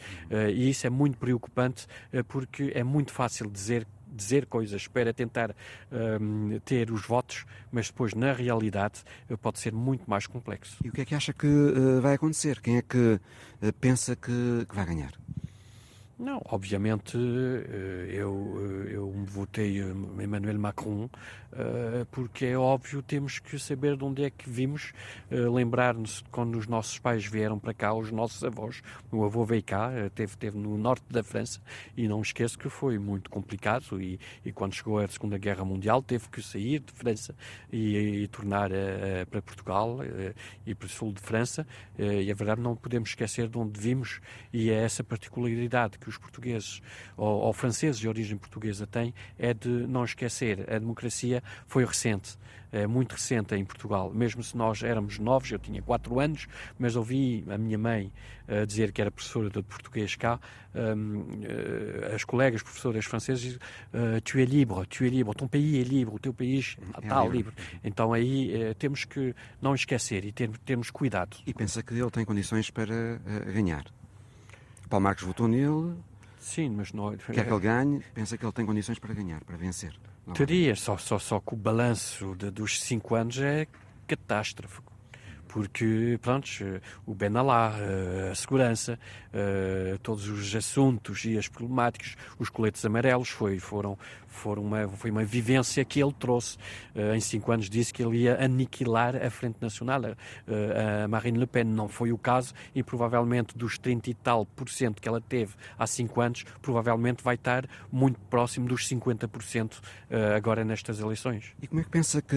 e 0.54 0.70
isso 0.70 0.86
é 0.86 0.90
muito 0.90 1.18
preocupante, 1.18 1.88
porque 2.28 2.72
é 2.76 2.84
muito 2.84 3.12
fácil 3.12 3.50
dizer 3.50 3.88
dizer 4.12 4.46
coisas 4.46 4.88
para 4.88 5.14
tentar 5.14 5.56
um, 5.92 6.60
ter 6.66 6.92
os 6.92 7.06
votos, 7.06 7.46
mas 7.72 7.88
depois, 7.88 8.14
na 8.14 8.34
realidade, 8.34 9.04
eh, 9.30 9.38
pode 9.38 9.60
ser 9.60 9.74
muito 9.74 10.10
mais 10.10 10.28
complexo. 10.28 10.78
E 10.84 10.90
o 10.90 10.92
que 10.92 11.02
é 11.02 11.06
que 11.06 11.16
acha 11.16 11.34
que 11.34 11.48
uh, 11.48 12.02
vai 12.02 12.16
acontecer? 12.16 12.60
Quem 12.62 12.78
é 12.78 12.82
que 12.82 12.98
uh, 12.98 13.74
pensa 13.80 14.16
que, 14.16 14.66
que 14.68 14.76
vai 14.76 14.86
ganhar? 14.86 15.14
Não, 16.18 16.42
obviamente 16.50 17.18
eu, 18.10 18.88
eu 18.92 19.10
votei 19.26 19.80
Emmanuel 19.80 20.60
Macron 20.60 21.10
porque 22.12 22.46
é 22.46 22.58
óbvio 22.58 23.02
temos 23.02 23.40
que 23.40 23.58
saber 23.58 23.98
de 23.98 24.04
onde 24.04 24.24
é 24.24 24.30
que 24.30 24.50
vimos, 24.50 24.94
lembrar-nos 25.30 26.22
de 26.24 26.30
quando 26.30 26.58
os 26.58 26.68
nossos 26.68 27.00
pais 27.00 27.26
vieram 27.26 27.60
para 27.60 27.74
cá, 27.74 27.94
os 27.94 28.12
nossos 28.12 28.44
avós, 28.44 28.82
o 29.12 29.24
avô 29.24 29.46
veio 29.46 29.64
cá, 29.64 29.92
teve, 30.14 30.38
teve 30.38 30.58
no 30.58 30.78
norte 30.78 31.06
da 31.10 31.24
França 31.24 31.60
e 31.96 32.08
não 32.08 32.22
esqueço 32.22 32.58
que 32.58 32.70
foi 32.70 32.98
muito 32.98 33.30
complicado 33.30 34.02
e, 34.02 34.20
e 34.46 34.52
quando 34.52 34.74
chegou 34.74 35.00
a 35.00 35.08
Segunda 35.08 35.38
Guerra 35.38 35.66
Mundial 35.66 36.02
teve 36.02 36.30
que 36.30 36.42
sair 36.42 36.80
de 36.80 36.92
França 36.94 37.36
e, 37.72 38.24
e 38.24 38.28
tornar 38.28 38.70
para 39.30 39.42
Portugal 39.42 40.00
e 40.66 40.76
para 40.76 40.86
o 40.86 40.90
sul 40.90 41.12
de 41.12 41.22
França 41.22 41.66
e 41.98 42.32
a 42.32 42.36
verdade 42.36 42.62
não 42.62 42.76
podemos 42.76 43.10
esquecer 43.10 43.48
de 43.48 43.58
onde 43.58 43.80
vimos 43.80 44.22
e 44.54 44.70
é 44.70 44.84
essa 44.84 45.04
particularidade 45.04 45.98
que 45.98 46.10
os 46.10 46.18
portugueses 46.18 46.82
ou, 47.18 47.42
ou 47.42 47.54
franceses 47.54 48.00
de 48.00 48.08
origem 48.08 48.38
portuguesa 48.38 48.88
têm 48.88 49.14
é 49.38 49.54
de 49.54 49.70
não 49.70 50.04
esquecer. 50.04 50.66
A 50.72 50.80
democracia 50.80 51.39
foi 51.68 51.86
recente 51.86 52.38
é 52.72 52.86
muito 52.86 53.14
recente 53.14 53.56
em 53.56 53.66
Portugal. 53.66 54.12
Mesmo 54.14 54.44
se 54.44 54.56
nós 54.56 54.84
éramos 54.84 55.18
novos, 55.20 55.52
eu 55.52 55.60
tinha 55.60 55.82
4 55.82 56.20
anos, 56.20 56.48
mas 56.78 56.96
ouvi 56.96 57.44
a 57.50 57.58
minha 57.58 57.78
mãe 57.78 58.12
uh, 58.48 58.66
dizer 58.66 58.92
que 58.92 59.02
era 59.02 59.10
professora 59.10 59.50
de 59.50 59.62
português 59.64 60.16
cá, 60.16 60.40
um, 60.76 61.22
uh, 61.22 62.16
as 62.16 62.24
colegas 62.24 62.62
professoras 62.62 63.06
francesas, 63.06 63.56
uh, 63.56 64.22
tu 64.24 64.40
es 64.40 64.50
libre, 64.50 64.86
tu 64.88 65.04
es 65.04 65.12
libre, 65.12 65.34
ton 65.34 65.48
pays 65.48 65.86
é 65.86 65.90
livre, 65.90 66.16
o 66.16 66.20
teu 66.20 66.34
país 66.34 66.78
é 66.80 67.00
está 67.00 67.24
livre. 67.24 67.38
livre. 67.38 67.54
Então 67.84 68.14
aí 68.14 68.76
temos 68.78 69.06
que 69.06 69.36
não 69.62 69.74
esquecer 69.74 70.26
e 70.26 70.32
ter, 70.32 70.50
termos 70.60 70.92
cuidado. 70.92 71.38
E 71.46 71.54
pensa 71.54 71.82
que 71.82 71.94
ele 71.94 72.12
tem 72.12 72.24
condições 72.24 72.70
para 72.70 73.20
ganhar? 73.52 73.86
Paulo 74.90 75.04
Marcos 75.04 75.24
votou 75.24 75.48
nele. 75.48 75.96
Sim, 76.40 76.70
mas 76.70 76.94
não. 76.94 77.16
Quer 77.18 77.46
que 77.46 77.52
ele 77.52 77.60
ganhe, 77.60 78.02
pensa 78.14 78.38
que 78.38 78.46
ele 78.46 78.54
tem 78.54 78.66
condições 78.66 78.98
para 78.98 79.14
ganhar, 79.14 79.44
para 79.44 79.58
vencer. 79.58 79.94
Teria, 80.34 80.76
só, 80.76 80.98
só, 80.98 81.20
só 81.20 81.40
que 81.40 81.54
o 81.54 81.58
balanço 81.58 82.36
de, 82.36 82.52
dos 82.52 82.82
cinco 82.82 83.16
anos 83.16 83.40
é 83.40 83.68
catástrofe. 84.08 84.82
Porque, 85.48 86.20
pronto, 86.22 86.48
o 87.08 87.16
Benalá, 87.16 87.74
a 88.32 88.36
segurança, 88.36 89.00
todos 90.04 90.28
os 90.28 90.56
assuntos 90.56 91.26
e 91.26 91.40
as 91.40 91.48
problemáticas, 91.48 92.16
os 92.38 92.50
coletes 92.50 92.86
amarelos, 92.86 93.30
foi, 93.30 93.58
foram, 93.58 93.98
foram 94.30 94.64
uma, 94.64 94.88
foi 94.88 95.12
uma 95.12 95.24
vivência 95.24 95.84
que 95.84 96.02
ele 96.02 96.14
trouxe. 96.14 96.58
Uh, 96.96 97.16
em 97.16 97.20
cinco 97.20 97.52
anos 97.52 97.70
disse 97.70 97.94
que 97.94 98.04
ele 98.04 98.20
ia 98.20 98.44
aniquilar 98.44 99.16
a 99.16 99.30
Frente 99.30 99.58
Nacional. 99.62 100.02
Uh, 100.02 101.04
a 101.04 101.08
Marine 101.08 101.40
Le 101.40 101.48
Pen 101.48 101.66
não 101.66 101.88
foi 101.88 102.12
o 102.12 102.18
caso 102.18 102.54
e 102.74 102.84
provavelmente 102.84 103.58
dos 103.58 103.78
30 103.78 104.10
e 104.10 104.14
tal 104.14 104.46
por 104.46 104.70
cento 104.70 105.02
que 105.02 105.08
ela 105.08 105.20
teve 105.20 105.54
há 105.78 105.86
cinco 105.88 106.22
anos, 106.22 106.46
provavelmente 106.62 107.24
vai 107.24 107.36
estar 107.36 107.68
muito 107.92 108.20
próximo 108.30 108.68
dos 108.68 108.88
50% 108.88 109.74
uh, 109.74 110.36
agora 110.36 110.64
nestas 110.64 111.00
eleições. 111.00 111.54
E 111.62 111.68
como 111.68 111.82
é 111.82 111.84
que 111.84 111.90
pensa 111.90 112.22
que 112.22 112.36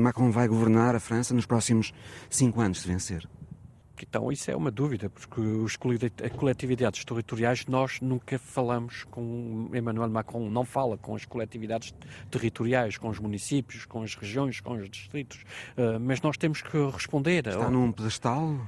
Macron 0.00 0.30
vai 0.30 0.48
governar 0.48 0.94
a 0.94 1.00
França 1.00 1.34
nos 1.34 1.46
próximos 1.46 1.92
cinco 2.28 2.60
anos, 2.60 2.80
se 2.80 2.88
vencer? 2.88 3.28
Então, 4.02 4.30
isso 4.32 4.50
é 4.50 4.56
uma 4.56 4.70
dúvida, 4.70 5.08
porque 5.08 5.40
os 5.40 5.76
coletividades 5.76 7.04
territoriais, 7.04 7.66
nós 7.66 8.00
nunca 8.00 8.38
falamos 8.38 9.04
com 9.04 9.70
Emmanuel 9.72 10.08
Macron, 10.10 10.50
não 10.50 10.64
fala 10.64 10.98
com 10.98 11.14
as 11.14 11.24
coletividades 11.24 11.94
territoriais, 12.30 12.98
com 12.98 13.08
os 13.08 13.18
municípios, 13.18 13.86
com 13.86 14.02
as 14.02 14.14
regiões, 14.14 14.60
com 14.60 14.74
os 14.74 14.90
distritos, 14.90 15.44
uh, 15.76 15.98
mas 16.00 16.20
nós 16.20 16.36
temos 16.36 16.60
que 16.60 16.76
responder. 16.90 17.46
Está 17.46 17.70
num 17.70 17.92
pedestal? 17.92 18.58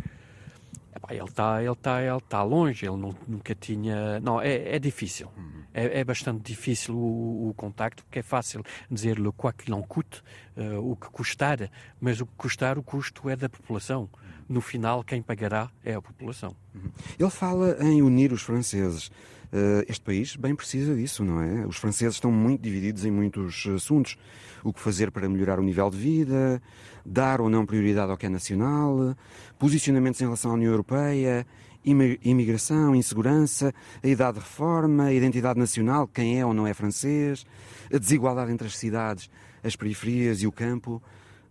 ele 1.11 1.23
está 1.25 1.63
ele 1.63 1.77
tá, 1.77 2.03
ele 2.03 2.21
tá 2.21 2.43
longe, 2.43 2.87
ele 2.87 2.97
não, 2.97 3.15
nunca 3.27 3.55
tinha. 3.55 4.19
Não, 4.21 4.41
é, 4.41 4.77
é 4.77 4.79
difícil. 4.79 5.31
Uhum. 5.37 5.63
É, 5.73 6.01
é, 6.01 6.05
bastante 6.05 6.43
difícil 6.43 6.97
o, 6.97 7.51
o, 7.51 7.55
contacto, 7.55 8.03
porque 8.05 8.21
é 8.21 8.23
fácil 8.23 8.63
dizer-lhe 8.91 9.31
quoi 9.33 9.53
qu'il 9.53 9.75
en 9.75 9.83
coûte, 9.83 10.23
uh, 10.57 10.79
o 10.91 10.97
que 10.97 11.09
custar, 11.11 11.71
mas 12.01 12.21
o 12.21 12.27
que 12.27 12.33
custar, 12.37 12.79
o 12.79 12.83
custo 12.83 13.29
é 13.29 13.37
da 13.37 13.49
população. 13.49 14.09
No 14.49 14.61
final, 14.61 15.03
quem 15.03 15.21
pagará 15.21 15.71
é 15.85 15.95
a 15.95 16.03
população. 16.03 16.55
Uhum. 16.75 16.91
Ele 17.19 17.31
fala 17.31 17.77
em 17.81 18.03
unir 18.03 18.33
os 18.33 18.43
franceses. 18.43 19.11
Uh, 19.47 19.85
este 19.89 20.05
país 20.05 20.37
bem 20.37 20.55
precisa 20.55 20.95
disso, 20.95 21.25
não 21.25 21.41
é? 21.41 21.67
Os 21.67 21.77
franceses 21.77 22.15
estão 22.15 22.31
muito 22.31 22.63
divididos 22.63 23.05
em 23.05 23.11
muitos 23.11 23.67
assuntos. 23.67 24.17
O 24.63 24.73
que 24.73 24.81
fazer 24.81 25.11
para 25.11 25.29
melhorar 25.29 25.59
o 25.59 25.63
nível 25.63 25.89
de 25.91 25.97
vida, 25.97 26.61
dar 27.05 27.41
ou 27.41 27.49
não 27.49 27.65
prioridade 27.65 28.11
ao 28.11 28.17
que 28.17 28.27
é 28.27 28.29
nacional, 28.29 29.17
posicionamentos 29.59 30.21
em 30.21 30.25
relação 30.25 30.51
à 30.51 30.55
União 30.55 30.73
Europeia, 30.73 31.47
imigração, 31.85 32.95
insegurança, 32.97 33.73
a 34.03 34.09
idade 34.09 34.39
de 34.39 34.45
reforma, 34.45 35.05
a 35.05 35.13
identidade 35.13 35.59
nacional, 35.59 36.09
quem 36.09 36.41
é 36.41 36.45
ou 36.45 36.53
não 36.53 36.67
é 36.67 36.75
francês, 36.75 37.47
a 37.93 37.99
desigualdade 37.99 38.51
entre 38.51 38.67
as 38.67 38.77
cidades, 38.77 39.31
as 39.63 39.77
periferias 39.77 40.43
e 40.43 40.47
o 40.47 40.53
campo. 40.53 41.01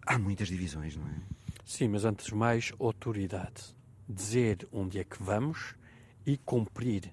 Há 0.06 0.20
muitas 0.20 0.50
divisões, 0.50 0.98
não 0.98 1.06
é? 1.06 1.45
Sim, 1.66 1.88
mas 1.88 2.06
antes 2.06 2.28
de 2.28 2.36
mais, 2.36 2.72
autoridade. 2.80 3.76
Dizer 4.08 4.68
onde 4.72 5.00
é 5.00 5.04
que 5.04 5.22
vamos 5.22 5.74
e 6.24 6.38
cumprir 6.38 7.12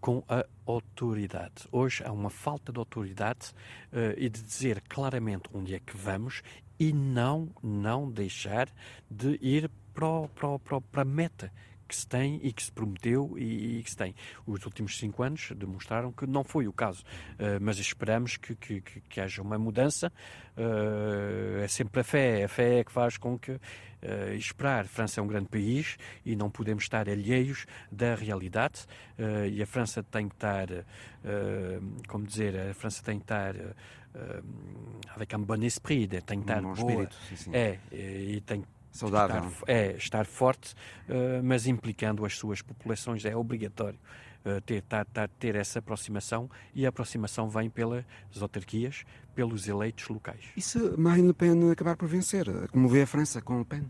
com 0.00 0.24
a 0.28 0.44
autoridade. 0.66 1.68
Hoje 1.70 2.02
há 2.04 2.10
uma 2.10 2.28
falta 2.28 2.72
de 2.72 2.80
autoridade 2.80 3.52
uh, 3.92 4.18
e 4.18 4.28
de 4.28 4.42
dizer 4.42 4.82
claramente 4.88 5.48
onde 5.54 5.72
é 5.72 5.78
que 5.78 5.96
vamos 5.96 6.42
e 6.80 6.92
não, 6.92 7.48
não 7.62 8.10
deixar 8.10 8.68
de 9.08 9.38
ir 9.40 9.70
para, 9.94 10.58
para, 10.58 10.80
para 10.80 11.02
a 11.02 11.04
meta 11.04 11.52
que 11.86 11.94
se 11.94 12.06
tem 12.06 12.40
e 12.42 12.52
que 12.52 12.62
se 12.62 12.72
prometeu 12.72 13.34
e, 13.36 13.78
e, 13.78 13.82
que 13.82 13.90
se 13.90 13.96
tem. 13.96 14.14
Os 14.46 14.64
últimos 14.64 14.98
cinco 14.98 15.22
anos 15.22 15.52
demonstraram 15.56 16.12
que 16.12 16.26
não 16.26 16.44
foi 16.44 16.66
o 16.66 16.72
caso, 16.72 17.02
uh, 17.34 17.58
mas 17.60 17.78
esperamos 17.78 18.36
que, 18.36 18.54
que, 18.54 18.80
que, 18.80 19.00
que, 19.00 19.20
haja 19.20 19.42
uma 19.42 19.58
mudança. 19.58 20.12
Uh, 20.56 21.60
é 21.62 21.68
sempre 21.68 22.00
a 22.00 22.04
fé, 22.04 22.44
a 22.44 22.48
fé 22.48 22.80
é 22.80 22.84
que 22.84 22.92
faz 22.92 23.16
com 23.16 23.38
que 23.38 23.52
uh, 23.52 23.60
esperar. 24.36 24.86
França 24.86 25.20
é 25.20 25.22
um 25.22 25.26
grande 25.26 25.48
país 25.48 25.96
e 26.24 26.34
não 26.34 26.50
podemos 26.50 26.84
estar 26.84 27.08
alheios 27.08 27.66
da 27.90 28.14
realidade 28.14 28.86
e 29.50 29.62
a 29.62 29.66
França 29.66 30.02
tem 30.02 30.28
que 30.28 30.34
estar, 30.34 30.68
como 32.06 32.26
dizer, 32.26 32.54
a 32.70 32.74
França 32.74 33.02
tem 33.02 33.18
que 33.18 33.24
estar 33.24 33.54
avec 35.14 35.34
un 35.34 35.44
bon 35.44 35.62
esprit, 35.62 36.08
tem 36.22 36.42
que 36.42 36.50
estar 36.50 36.64
um 36.64 36.74
boa. 36.74 37.04
Espírito, 37.04 37.16
sim, 37.28 37.36
sim. 37.36 37.50
É, 37.54 37.78
e 37.92 38.40
tem 38.42 38.62
que 38.62 38.68
Saudável. 38.96 39.48
Estar, 39.48 39.70
é, 39.70 39.96
estar 39.96 40.26
forte, 40.26 40.74
uh, 41.08 41.42
mas 41.42 41.66
implicando 41.66 42.24
as 42.24 42.36
suas 42.36 42.62
populações. 42.62 43.24
É 43.24 43.36
obrigatório 43.36 43.98
uh, 44.44 44.60
ter, 44.62 44.82
tar, 44.82 45.04
tar, 45.06 45.28
ter 45.28 45.54
essa 45.54 45.78
aproximação 45.78 46.50
e 46.74 46.86
a 46.86 46.88
aproximação 46.88 47.48
vem 47.48 47.68
pelas 47.68 48.04
autarquias, 48.40 49.04
pelos 49.34 49.68
eleitos 49.68 50.08
locais. 50.08 50.44
E 50.56 50.62
se 50.62 50.78
Marine 50.96 51.28
Le 51.28 51.34
Pen 51.34 51.70
acabar 51.70 51.96
por 51.96 52.08
vencer? 52.08 52.46
Como 52.68 52.88
vê 52.88 53.02
a 53.02 53.06
França 53.06 53.40
com 53.40 53.58
Le 53.58 53.64
Pen? 53.64 53.84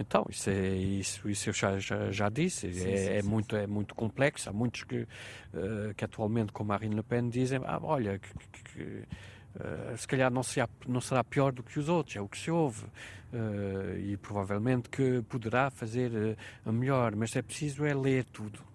Então, 0.00 0.24
isso, 0.30 0.48
é, 0.48 0.68
isso, 0.74 1.28
isso 1.28 1.50
eu 1.50 1.52
já, 1.52 1.78
já, 1.78 2.10
já 2.10 2.30
disse, 2.30 2.72
sim, 2.72 2.90
é, 2.90 2.96
sim, 2.96 3.08
é 3.10 3.22
sim, 3.22 3.28
muito, 3.28 3.54
é 3.54 3.66
muito 3.66 3.94
complexo. 3.94 4.48
Há 4.48 4.52
muitos 4.52 4.82
que, 4.82 5.02
uh, 5.02 5.94
que 5.94 6.02
atualmente, 6.02 6.52
com 6.52 6.64
Marine 6.64 6.94
Le 6.94 7.02
Pen, 7.02 7.28
dizem: 7.28 7.60
ah, 7.64 7.78
olha, 7.82 8.18
que, 8.18 8.32
que, 8.48 8.62
que 8.62 9.08
Uh, 9.54 9.96
se 9.96 10.06
calhar 10.06 10.30
não 10.30 10.42
será, 10.42 10.68
não 10.86 11.00
será 11.00 11.24
pior 11.24 11.52
do 11.52 11.62
que 11.62 11.78
os 11.78 11.88
outros, 11.88 12.16
é 12.16 12.20
o 12.20 12.28
que 12.28 12.38
se 12.38 12.50
ouve. 12.50 12.84
Uh, 13.32 13.98
e 13.98 14.16
provavelmente 14.16 14.88
que 14.88 15.22
poderá 15.28 15.70
fazer 15.70 16.36
uh, 16.64 16.72
melhor, 16.72 17.14
mas 17.14 17.34
é 17.36 17.42
preciso 17.42 17.84
é 17.84 17.94
ler 17.94 18.24
tudo 18.24 18.70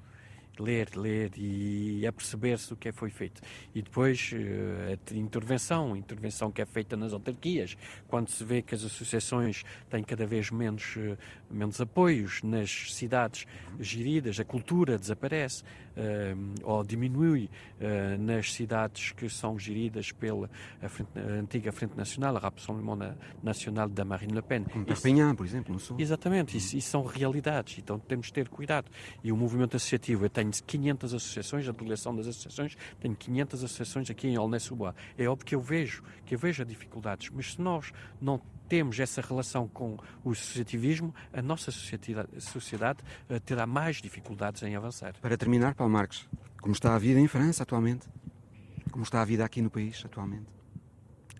ler, 0.58 0.96
ler 0.96 1.32
e 1.36 2.08
aperceber-se 2.08 2.70
do 2.70 2.77
que 2.77 2.89
foi 2.94 3.10
feito. 3.10 3.41
E 3.74 3.82
depois 3.82 4.32
a 4.88 5.13
intervenção, 5.13 5.98
intervenção 5.98 6.50
que 6.50 6.62
é 6.62 6.65
feita 6.65 6.96
nas 6.96 7.12
autarquias, 7.12 7.75
quando 8.08 8.29
se 8.29 8.41
vê 8.41 8.62
que 8.62 8.74
as 8.74 8.82
associações 8.86 9.63
têm 9.89 10.01
cada 10.01 10.25
vez 10.25 10.51
menos, 10.51 10.98
menos 11.51 11.82
apoios 11.82 12.41
nas 12.41 12.94
cidades 12.94 13.46
geridas, 13.82 14.39
a 14.39 14.46
cultura 14.46 14.98
desaparece, 14.98 15.62
ou 16.63 16.83
diminui 16.83 17.49
uh, 17.79 18.21
nas 18.21 18.53
cidades 18.53 19.11
que 19.11 19.29
são 19.29 19.57
geridas 19.57 20.11
pela 20.11 20.49
frente, 20.87 21.09
antiga 21.15 21.71
Frente 21.71 21.95
Nacional, 21.95 22.35
a 22.37 22.39
Rassemblement 22.39 23.15
Nacional 23.41 23.89
da 23.89 24.03
Marine 24.03 24.33
Le 24.33 24.41
Pen. 24.41 24.63
Como 24.63 24.85
Perpignan, 24.85 25.35
por 25.35 25.45
exemplo, 25.45 25.73
no 25.73 25.79
Sul. 25.79 25.97
Exatamente, 25.99 26.57
isso, 26.57 26.77
isso, 26.77 26.89
são 26.89 27.03
realidades, 27.03 27.77
então 27.77 27.99
temos 27.99 28.27
de 28.27 28.33
ter 28.33 28.49
cuidado. 28.49 28.89
E 29.23 29.31
o 29.31 29.37
movimento 29.37 29.75
associativo, 29.75 30.25
eu 30.25 30.29
tenho 30.29 30.51
500 30.51 31.13
associações, 31.13 31.67
a 31.67 31.71
delegação 31.71 32.15
das 32.15 32.27
associações, 32.27 32.77
tenho 32.99 33.15
500 33.15 33.63
associações 33.63 34.09
aqui 34.09 34.27
em 34.27 34.35
Aulnay-sous-Bois. 34.35 34.93
É 35.17 35.27
óbvio 35.27 35.45
que 35.45 35.55
eu 35.55 35.61
vejo, 35.61 36.03
que 36.25 36.35
eu 36.35 36.39
vejo 36.39 36.61
as 36.63 36.67
dificuldades, 36.67 37.29
mas 37.29 37.53
se 37.53 37.61
nós 37.61 37.91
não 38.21 38.41
temos 38.67 39.00
essa 39.00 39.22
relação 39.22 39.67
com 39.67 39.98
o 40.24 40.31
associativismo, 40.31 41.13
a 41.34 41.41
nossa 41.41 41.72
sociedade, 41.72 42.29
sociedade 42.41 43.00
uh, 43.29 43.39
terá 43.39 43.65
mais 43.65 43.98
dificuldades 43.98 44.62
em 44.63 44.75
avançar. 44.75 45.15
Para 45.22 45.38
terminar, 45.38 45.75
Paulo 45.75 45.93
Marques, 45.93 46.27
como 46.62 46.74
está 46.74 46.95
a 46.95 47.00
vida 47.00 47.19
em 47.19 47.27
França 47.27 47.63
atualmente? 47.63 48.07
Como 48.91 49.03
está 49.03 49.22
a 49.22 49.25
vida 49.25 49.43
aqui 49.43 49.62
no 49.62 49.69
país 49.69 50.01
atualmente? 50.05 50.48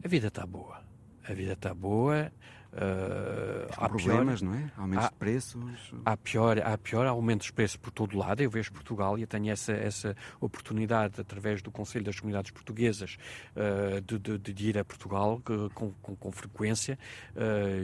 A 0.04 0.08
vida 0.08 0.28
está 0.28 0.46
boa. 0.46 0.84
A 1.28 1.34
vida 1.34 1.54
está 1.54 1.74
boa. 1.74 2.32
Uh, 2.76 3.72
há 3.78 3.88
problemas, 3.88 4.42
pior, 4.42 4.52
não 4.52 4.60
é? 4.60 4.72
Aumentos 4.76 5.06
há, 5.06 5.08
de 5.08 5.16
preços. 5.16 5.94
Há 6.04 6.18
pior, 6.18 6.60
há 6.60 6.78
pior 6.78 7.08
aumentos 7.08 7.48
de 7.48 7.54
preços 7.54 7.78
por 7.78 7.90
todo 7.90 8.18
lado. 8.18 8.42
Eu 8.42 8.50
vejo 8.50 8.70
Portugal 8.74 9.18
e 9.18 9.26
tenho 9.26 9.50
essa, 9.50 9.72
essa 9.72 10.16
oportunidade, 10.42 11.22
através 11.22 11.62
do 11.62 11.72
Conselho 11.72 12.04
das 12.04 12.20
Comunidades 12.20 12.52
Portuguesas, 12.52 13.18
uh, 13.56 14.02
de, 14.02 14.20
de, 14.20 14.54
de, 14.54 14.68
ir 14.68 14.78
a 14.78 14.84
Portugal 14.84 15.42
uh, 15.50 15.70
com, 15.74 15.94
com, 16.02 16.16
com, 16.18 16.32
frequência 16.34 17.00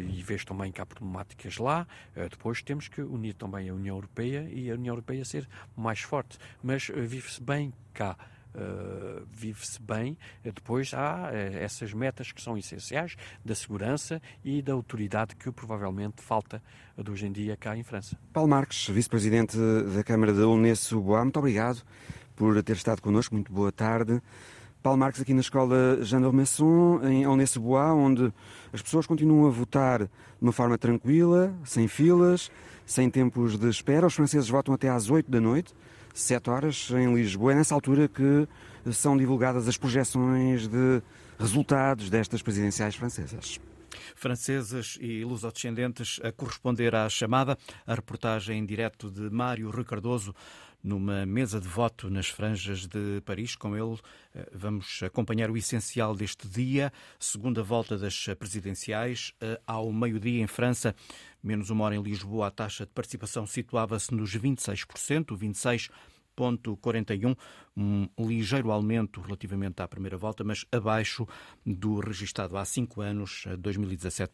e 0.10 0.22
vejo 0.22 0.46
também 0.46 0.72
que 0.72 0.82
há 0.82 0.86
problemáticas 0.86 1.58
lá. 1.58 1.88
depois 2.30 2.62
temos 2.62 2.88
que 2.88 3.02
unir 3.02 3.34
também 3.34 3.70
a 3.70 3.74
União 3.74 3.96
Europeia 3.96 4.48
e 4.52 4.70
a 4.70 4.74
União 4.74 4.92
Europeia 4.92 5.24
ser 5.24 5.48
mais 5.76 6.02
forte. 6.02 6.38
Mas 6.62 6.88
vive-se 6.88 7.42
bem 7.42 7.74
cá. 7.94 8.18
Uh, 8.54 9.26
vive-se 9.32 9.82
bem. 9.82 10.18
Depois 10.44 10.94
há 10.94 11.30
uh, 11.32 11.58
essas 11.58 11.94
metas 11.94 12.32
que 12.32 12.42
são 12.42 12.58
essenciais 12.58 13.16
da 13.46 13.56
segurança 13.56 14.22
e 14.44 14.62
da 14.62 14.74
autoridade 14.74 15.36
que 15.36 15.50
provavelmente 15.52 16.22
falta 16.22 16.62
de 16.98 17.10
hoje 17.10 17.28
em 17.28 17.32
dia 17.32 17.56
cá 17.56 17.78
em 17.78 17.84
França. 17.84 18.18
Paulo 18.34 18.50
Marques, 18.50 18.90
vice-presidente 18.90 19.58
da 19.96 20.04
Câmara 20.04 20.34
de 20.34 20.42
Aulnay-sous-Bois, 20.42 21.24
muito 21.24 21.40
obrigado 21.40 21.82
por 22.36 22.62
ter 22.64 22.76
estado 22.76 23.02
connosco. 23.02 23.36
Muito 23.36 23.54
boa 23.54 23.72
tarde. 23.72 24.22
Paulo 24.84 24.98
Marques 24.98 25.22
aqui 25.22 25.34
na 25.34 25.42
Escola 25.42 26.00
Jean 26.02 26.22
d'Ormesson, 26.22 27.02
em 27.04 27.24
Aulnay-sous-Bois, 27.24 27.92
onde 27.92 28.34
as 28.74 28.82
pessoas 28.82 29.06
continuam 29.06 29.46
a 29.46 29.50
votar 29.52 30.00
de 30.00 30.10
uma 30.42 30.52
forma 30.52 30.76
tranquila, 30.76 31.54
sem 31.64 31.88
filas, 31.88 32.52
sem 32.84 33.08
tempos 33.10 33.60
de 33.60 33.70
espera. 33.70 34.08
Os 34.08 34.16
franceses 34.16 34.50
votam 34.50 34.74
até 34.74 34.90
às 34.90 35.10
8 35.10 35.30
da 35.30 35.40
noite. 35.40 35.74
7 36.14 36.50
horas 36.50 36.90
em 36.92 37.14
Lisboa. 37.14 37.52
É 37.52 37.56
nessa 37.56 37.76
altura 37.76 38.08
que 38.08 38.48
são 38.92 39.16
divulgadas 39.16 39.68
as 39.68 39.78
projeções 39.78 40.68
de 40.68 41.02
resultados 41.40 42.10
destas 42.10 42.42
presidenciais 42.42 42.96
francesas. 42.96 43.60
Franceses 44.16 44.98
e 45.02 45.24
lusodescendentes 45.24 46.20
a 46.24 46.32
corresponder 46.32 46.96
à 46.96 47.10
chamada, 47.10 47.58
a 47.86 47.94
reportagem 47.94 48.60
em 48.60 48.66
direto 48.66 49.10
de 49.10 49.30
Mário 49.30 49.70
Ricardoso 49.70 50.34
numa 50.84 51.26
mesa 51.26 51.60
de 51.60 51.68
voto 51.68 52.10
nas 52.10 52.28
franjas 52.28 52.88
de 52.88 53.22
Paris. 53.26 53.56
Com 53.56 53.76
ele 53.76 54.00
eh, 54.34 54.48
vamos 54.54 55.02
acompanhar 55.04 55.50
o 55.52 55.58
essencial 55.58 56.16
deste 56.16 56.48
dia, 56.48 56.92
segunda 57.20 57.62
volta 57.62 57.98
das 57.98 58.26
presidenciais, 58.40 59.34
eh, 59.42 59.60
ao 59.66 59.92
meio-dia 59.92 60.42
em 60.42 60.48
França, 60.48 60.96
menos 61.44 61.70
uma 61.70 61.86
hora 61.86 61.96
em 61.96 62.02
Lisboa, 62.02 62.48
a 62.48 62.52
taxa 62.52 62.86
de 62.86 62.92
participação 62.92 63.46
situava-se 63.46 64.14
nos 64.14 64.36
26%, 64.36 65.36
26 65.36 65.90
0,41, 66.38 67.38
um 67.76 68.08
ligeiro 68.20 68.72
aumento 68.72 69.22
relativamente 69.22 69.82
à 69.82 69.88
primeira 69.88 70.18
volta, 70.18 70.44
mas 70.44 70.66
abaixo 70.72 71.28
do 71.66 72.00
registado 72.00 72.58
há 72.58 72.66
cinco 72.66 73.02
anos, 73.02 73.46
2017, 73.60 74.32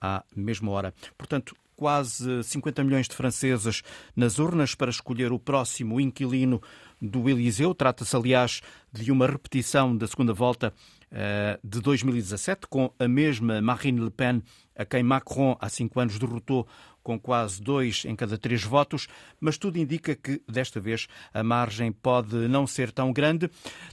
à 0.00 0.24
mesma 0.34 0.70
hora. 0.70 0.94
Portanto, 1.16 1.54
quase 1.74 2.42
50 2.42 2.82
milhões 2.84 3.06
de 3.06 3.14
franceses 3.14 3.82
nas 4.14 4.38
urnas 4.38 4.74
para 4.74 4.90
escolher 4.90 5.30
o 5.30 5.38
próximo 5.38 6.00
inquilino 6.00 6.60
do 7.00 7.28
Eliseu. 7.28 7.74
Trata-se, 7.74 8.16
aliás, 8.16 8.62
de 8.90 9.12
uma 9.12 9.26
repetição 9.26 9.94
da 9.94 10.06
segunda 10.06 10.32
volta 10.32 10.72
uh, 11.12 11.60
de 11.62 11.80
2017, 11.80 12.66
com 12.66 12.90
a 12.98 13.06
mesma 13.06 13.60
Marine 13.60 14.00
Le 14.00 14.10
Pen, 14.10 14.42
a 14.76 14.84
quem 14.84 15.02
Macron 15.02 15.56
há 15.60 15.68
cinco 15.68 15.98
anos 16.00 16.18
derrotou 16.18 16.66
com 17.02 17.20
quase 17.20 17.62
dois 17.62 18.04
em 18.04 18.16
cada 18.16 18.36
três 18.36 18.64
votos, 18.64 19.06
mas 19.40 19.56
tudo 19.56 19.78
indica 19.78 20.16
que, 20.16 20.42
desta 20.48 20.80
vez, 20.80 21.06
a 21.32 21.40
margem 21.42 21.92
pode 21.92 22.34
não 22.48 22.66
ser 22.66 22.90
tão 22.90 23.12
grande. 23.12 23.48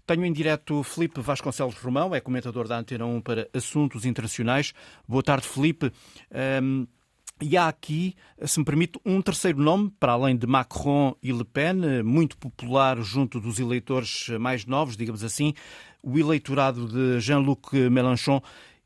Tenho 0.05 0.25
em 0.25 0.33
direto 0.33 0.81
Felipe 0.81 1.21
Vasconcelos 1.21 1.75
Romão, 1.75 2.15
é 2.15 2.19
comentador 2.19 2.67
da 2.67 2.79
Antena 2.79 3.05
1 3.05 3.21
para 3.21 3.47
Assuntos 3.53 4.03
Internacionais. 4.03 4.73
Boa 5.07 5.21
tarde, 5.21 5.47
Felipe. 5.47 5.91
Um, 6.61 6.87
e 7.39 7.57
há 7.57 7.67
aqui, 7.67 8.15
se 8.45 8.57
me 8.59 8.65
permite, 8.65 8.99
um 9.05 9.21
terceiro 9.21 9.59
nome, 9.59 9.91
para 9.99 10.13
além 10.13 10.35
de 10.35 10.47
Macron 10.47 11.15
e 11.21 11.31
Le 11.31 11.43
Pen, 11.43 12.01
muito 12.03 12.37
popular 12.37 12.97
junto 13.01 13.39
dos 13.39 13.59
eleitores 13.59 14.29
mais 14.39 14.65
novos, 14.65 14.95
digamos 14.95 15.23
assim, 15.23 15.53
o 16.01 16.17
eleitorado 16.17 16.87
de 16.87 17.19
Jean-Luc 17.19 17.73
Mélenchon. 17.89 18.41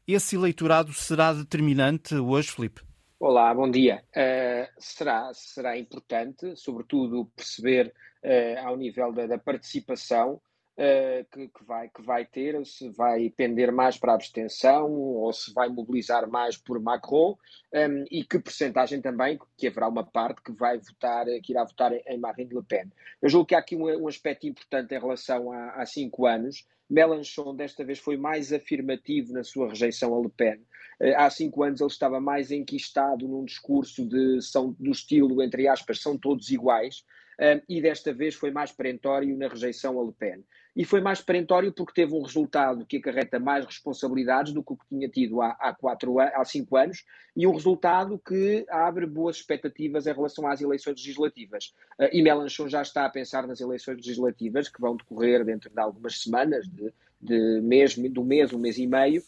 Esse 0.08 0.38
eleitorado 0.38 0.94
será 0.94 1.34
determinante 1.34 2.16
hoje, 2.16 2.50
Felipe? 2.50 2.82
Olá, 3.20 3.54
bom 3.54 3.70
dia. 3.70 4.02
Uh, 4.16 4.72
será, 4.78 5.34
será 5.34 5.78
importante, 5.78 6.56
sobretudo, 6.56 7.30
perceber 7.36 7.94
uh, 8.24 8.66
ao 8.66 8.78
nível 8.78 9.12
da, 9.12 9.28
da 9.28 9.38
participação 9.38 10.36
uh, 10.78 11.26
que, 11.30 11.50
que, 11.50 11.66
vai, 11.66 11.90
que 11.90 12.02
vai 12.02 12.26
ter, 12.26 12.66
se 12.66 12.88
vai 12.88 13.30
pender 13.30 13.70
mais 13.70 13.98
para 13.98 14.14
a 14.14 14.16
abstenção 14.16 14.90
ou 14.94 15.34
se 15.34 15.54
vai 15.54 15.68
mobilizar 15.68 16.26
mais 16.30 16.56
por 16.56 16.80
Macron 16.80 17.38
um, 17.74 18.06
e 18.10 18.24
que 18.24 18.40
percentagem 18.40 19.02
também, 19.02 19.38
que 19.58 19.68
haverá 19.68 19.90
uma 19.90 20.06
parte 20.06 20.42
que 20.42 20.54
vai 20.54 20.78
votar, 20.78 21.26
que 21.44 21.52
irá 21.52 21.66
votar 21.66 21.92
em 21.92 22.18
Marine 22.18 22.54
Le 22.54 22.64
Pen. 22.64 22.90
Eu 23.22 23.28
julgo 23.28 23.48
que 23.48 23.56
há 23.56 23.60
aqui 23.60 23.76
um, 23.76 23.84
um 24.04 24.08
aspecto 24.08 24.48
importante 24.48 24.96
em 24.96 25.00
relação 25.00 25.52
a, 25.52 25.72
a 25.72 25.86
cinco 25.86 26.26
anos. 26.26 26.66
Mélenchon 26.90 27.56
desta 27.56 27.84
vez 27.84 28.00
foi 28.00 28.18
mais 28.18 28.54
afirmativo 28.54 29.34
na 29.34 29.44
sua 29.44 29.70
rejeição 29.70 30.16
a 30.16 30.22
Le 30.22 30.30
Pen. 30.30 30.62
Eh, 31.00 31.16
há 31.16 31.30
cinco 31.30 31.64
anos 31.64 31.82
ele 31.82 31.90
estava 31.90 32.20
mais 32.20 32.52
enquistado 32.52 33.28
num 33.28 33.44
discurso 33.44 34.06
de, 34.06 34.42
são, 34.42 34.76
do 34.80 34.92
estilo, 34.92 35.42
entre 35.44 35.68
aspas, 35.68 36.02
são 36.02 36.18
todos 36.18 36.50
iguais, 36.50 37.04
um, 37.40 37.62
e 37.70 37.82
desta 37.82 38.12
vez 38.12 38.34
foi 38.34 38.50
mais 38.50 38.72
perentório 38.72 39.38
na 39.38 39.48
rejeição 39.48 40.00
a 40.00 40.04
Le 40.04 40.14
Pen. 40.14 40.44
E 40.78 40.86
foi 40.86 41.02
mais 41.02 41.20
perentório 41.20 41.74
porque 41.74 41.92
teve 41.92 42.14
um 42.14 42.22
resultado 42.22 42.86
que 42.86 42.98
acarreta 42.98 43.40
mais 43.40 43.66
responsabilidades 43.66 44.54
do 44.54 44.64
que 44.64 44.74
o 44.74 44.78
que 44.78 44.86
tinha 44.88 45.10
tido 45.10 45.42
há, 45.42 45.58
há, 45.60 45.74
quatro, 45.74 46.20
há 46.20 46.46
cinco 46.46 46.78
anos, 46.78 47.04
e 47.36 47.48
um 47.48 47.52
resultado 47.52 48.22
que 48.24 48.64
abre 48.70 49.08
boas 49.08 49.38
expectativas 49.38 50.06
em 50.06 50.14
relação 50.14 50.46
às 50.46 50.62
eleições 50.62 50.98
legislativas. 50.98 51.74
Uh, 52.00 52.10
e 52.14 52.22
Mélenchon 52.22 52.70
já 52.70 52.84
está 52.84 53.06
a 53.06 53.10
pensar 53.10 53.48
nas 53.48 53.60
eleições 53.60 53.96
legislativas, 53.96 54.70
que 54.70 54.80
vão 54.80 54.96
decorrer 54.96 55.44
dentro 55.44 55.72
de 55.72 55.80
algumas 55.80 56.22
semanas, 56.22 56.68
de, 56.68 56.94
de 57.20 57.60
mês, 57.62 57.98
do 57.98 58.24
mês, 58.24 58.54
um 58.54 58.60
mês 58.60 58.78
e 58.78 58.86
meio, 58.86 59.24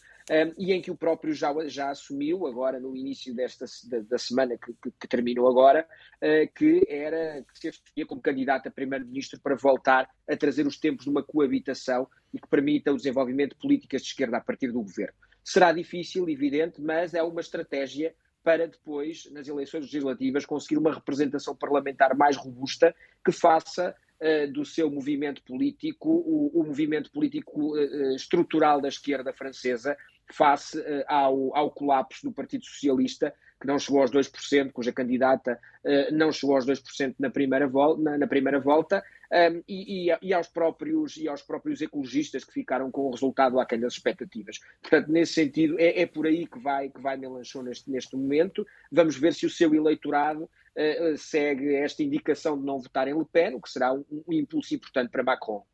e 0.56 0.72
em 0.72 0.80
que 0.80 0.92
o 0.92 0.96
próprio 0.96 1.34
já, 1.34 1.52
já 1.66 1.90
assumiu, 1.90 2.46
agora 2.46 2.78
no 2.78 2.96
início 2.96 3.34
desta 3.34 3.64
da, 3.88 3.98
da 3.98 4.18
semana 4.18 4.56
que, 4.56 4.72
que, 4.74 4.90
que, 5.00 5.08
terminou 5.08 5.48
agora, 5.48 5.84
uh, 6.22 6.52
que 6.54 6.86
era 6.88 7.42
que 7.42 7.58
se 7.58 7.68
escolhia 7.68 8.06
como 8.06 8.20
candidato 8.20 8.68
a 8.68 8.70
primeiro-ministro 8.70 9.40
para 9.40 9.56
voltar 9.56 10.08
a 10.28 10.36
trazer 10.36 10.68
os 10.68 10.78
tempos 10.78 11.04
de 11.04 11.10
uma 11.10 11.24
coabitação 11.24 12.06
e 12.32 12.38
que 12.38 12.46
permita 12.46 12.92
o 12.92 12.96
desenvolvimento 12.96 13.54
de 13.54 13.60
políticas 13.60 14.02
de 14.02 14.08
esquerda 14.08 14.36
a 14.36 14.40
partir 14.40 14.68
do 14.68 14.80
governo. 14.80 15.14
Será 15.42 15.72
difícil, 15.72 16.28
evidente, 16.28 16.80
mas 16.80 17.12
é 17.12 17.22
uma 17.22 17.40
estratégia 17.40 18.14
para 18.42 18.68
depois, 18.68 19.28
nas 19.32 19.48
eleições 19.48 19.80
legislativas, 19.80 20.46
conseguir 20.46 20.78
uma 20.78 20.94
representação 20.94 21.56
parlamentar 21.56 22.16
mais 22.16 22.36
robusta 22.36 22.94
que 23.24 23.32
faça 23.32 23.94
uh, 24.20 24.52
do 24.52 24.64
seu 24.64 24.88
movimento 24.88 25.42
político 25.42 26.08
o, 26.08 26.60
o 26.60 26.64
movimento 26.64 27.10
político 27.10 27.76
uh, 27.76 28.14
estrutural 28.14 28.80
da 28.80 28.88
esquerda 28.88 29.32
francesa 29.32 29.96
face 30.34 30.78
uh, 30.78 31.04
ao, 31.06 31.56
ao 31.56 31.70
colapso 31.70 32.26
do 32.26 32.32
Partido 32.32 32.64
Socialista, 32.64 33.34
que 33.60 33.66
não 33.66 33.78
chegou 33.78 34.00
aos 34.00 34.10
2%, 34.10 34.72
cuja 34.72 34.92
candidata 34.92 35.58
uh, 35.84 36.14
não 36.14 36.32
chegou 36.32 36.56
aos 36.56 36.66
2% 36.66 37.14
na 37.18 37.30
primeira, 37.30 37.68
vol 37.68 37.98
na, 37.98 38.16
na 38.16 38.26
primeira 38.26 38.58
volta, 38.58 39.04
um, 39.30 39.36
ehm, 39.36 39.62
e, 39.68 40.08
e, 40.08 40.18
e, 40.22 40.32
aos 40.32 40.48
próprios, 40.48 41.16
e 41.16 41.28
aos 41.28 41.42
próprios 41.42 41.80
ecologistas 41.80 42.44
que 42.44 42.52
ficaram 42.52 42.90
com 42.90 43.02
o 43.02 43.10
resultado 43.10 43.60
àquém 43.60 43.78
das 43.78 43.92
expectativas. 43.92 44.58
Portanto, 44.80 45.12
nesse 45.12 45.34
sentido, 45.34 45.78
é, 45.78 46.00
é 46.00 46.06
por 46.06 46.26
aí 46.26 46.46
que 46.46 46.58
vai, 46.58 46.88
que 46.88 47.00
vai 47.00 47.16
Melanchon 47.16 47.62
neste, 47.62 47.90
neste 47.90 48.16
momento. 48.16 48.66
Vamos 48.90 49.16
ver 49.16 49.34
se 49.34 49.46
o 49.46 49.50
seu 49.50 49.74
eleitorado 49.74 50.44
uh, 50.44 51.16
segue 51.16 51.74
esta 51.74 52.02
indicação 52.02 52.58
de 52.58 52.64
não 52.64 52.80
votar 52.80 53.06
em 53.08 53.16
Le 53.16 53.26
Pen, 53.26 53.54
o 53.54 53.60
que 53.60 53.70
será 53.70 53.92
um, 53.92 54.04
um 54.10 54.32
impulso 54.32 54.74
importante 54.74 55.10
para 55.10 55.22
Macron. 55.22 55.64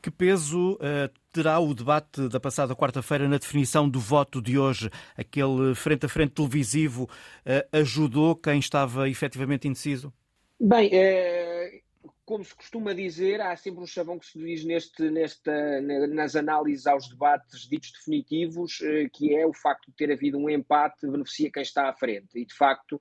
Que 0.00 0.10
peso 0.10 0.74
uh, 0.74 1.10
terá 1.32 1.58
o 1.58 1.74
debate 1.74 2.28
da 2.28 2.40
passada 2.40 2.74
quarta-feira 2.74 3.28
na 3.28 3.38
definição 3.38 3.88
do 3.88 4.00
voto 4.00 4.40
de 4.40 4.58
hoje? 4.58 4.90
Aquele 5.16 5.74
frente 5.74 6.06
a 6.06 6.08
frente 6.08 6.32
televisivo 6.32 7.04
uh, 7.04 7.78
ajudou 7.78 8.34
quem 8.34 8.58
estava 8.58 9.08
efetivamente 9.08 9.68
indeciso? 9.68 10.12
Bem, 10.58 10.88
é, 10.92 11.80
como 12.24 12.42
se 12.42 12.54
costuma 12.54 12.94
dizer, 12.94 13.40
há 13.42 13.54
sempre 13.54 13.82
um 13.82 13.86
chavão 13.86 14.18
que 14.18 14.26
se 14.26 14.38
diz 14.38 14.64
neste, 14.64 15.10
nesta, 15.10 15.80
nas 15.80 16.34
análises 16.34 16.86
aos 16.86 17.08
debates 17.08 17.68
ditos 17.68 17.92
definitivos, 17.92 18.78
que 19.12 19.36
é 19.36 19.46
o 19.46 19.52
facto 19.52 19.86
de 19.88 19.96
ter 19.96 20.10
havido 20.10 20.38
um 20.38 20.48
empate 20.48 21.06
beneficia 21.06 21.52
quem 21.52 21.62
está 21.62 21.88
à 21.88 21.92
frente. 21.92 22.28
E, 22.34 22.46
de 22.46 22.54
facto, 22.54 22.98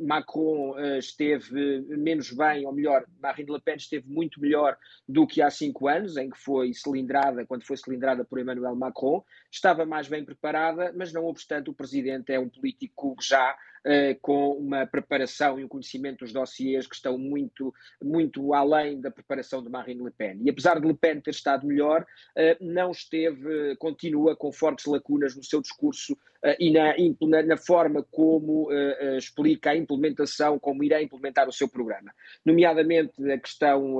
Macron 0.00 0.78
eh, 0.78 0.98
esteve 0.98 1.80
menos 1.96 2.30
bem, 2.32 2.66
ou 2.66 2.72
melhor, 2.72 3.04
Marine 3.20 3.52
Le 3.52 3.60
Pen 3.60 3.76
esteve 3.76 4.08
muito 4.08 4.40
melhor 4.40 4.76
do 5.08 5.26
que 5.26 5.42
há 5.42 5.50
cinco 5.50 5.88
anos, 5.88 6.16
em 6.16 6.30
que 6.30 6.38
foi 6.38 6.72
cilindrada, 6.72 7.46
quando 7.46 7.66
foi 7.66 7.76
cilindrada 7.76 8.24
por 8.24 8.38
Emmanuel 8.38 8.74
Macron. 8.74 9.24
Estava 9.50 9.84
mais 9.84 10.08
bem 10.08 10.24
preparada, 10.24 10.92
mas, 10.96 11.12
não 11.12 11.24
obstante, 11.24 11.70
o 11.70 11.74
presidente 11.74 12.32
é 12.32 12.38
um 12.38 12.48
político 12.48 13.16
já 13.20 13.56
uh, 13.84 14.18
com 14.20 14.52
uma 14.52 14.86
preparação 14.86 15.58
e 15.58 15.64
um 15.64 15.68
conhecimento 15.68 16.20
dos 16.20 16.32
dossiês 16.32 16.86
que 16.86 16.94
estão 16.94 17.18
muito, 17.18 17.72
muito 18.02 18.54
além 18.54 19.00
da 19.00 19.10
preparação 19.10 19.62
de 19.62 19.68
Marine 19.68 20.02
Le 20.02 20.10
Pen. 20.10 20.40
E 20.42 20.50
apesar 20.50 20.80
de 20.80 20.86
Le 20.86 20.94
Pen 20.94 21.20
ter 21.20 21.30
estado 21.30 21.66
melhor, 21.66 22.02
uh, 22.02 22.64
não 22.64 22.90
esteve, 22.90 23.76
continua 23.76 24.34
com 24.36 24.52
fortes 24.52 24.86
lacunas 24.86 25.36
no 25.36 25.44
seu 25.44 25.60
discurso 25.60 26.14
uh, 26.14 26.56
e 26.58 26.72
na, 26.72 26.94
na, 27.20 27.42
na, 27.42 27.56
forma 27.56 28.02
como 28.10 28.68
explica 29.16 29.70
a 29.70 29.76
implementação, 29.76 30.58
como 30.58 30.84
irá 30.84 31.02
implementar 31.02 31.48
o 31.48 31.52
seu 31.52 31.68
programa. 31.68 32.12
Nomeadamente 32.44 33.12
a 33.30 33.38
questão, 33.38 33.98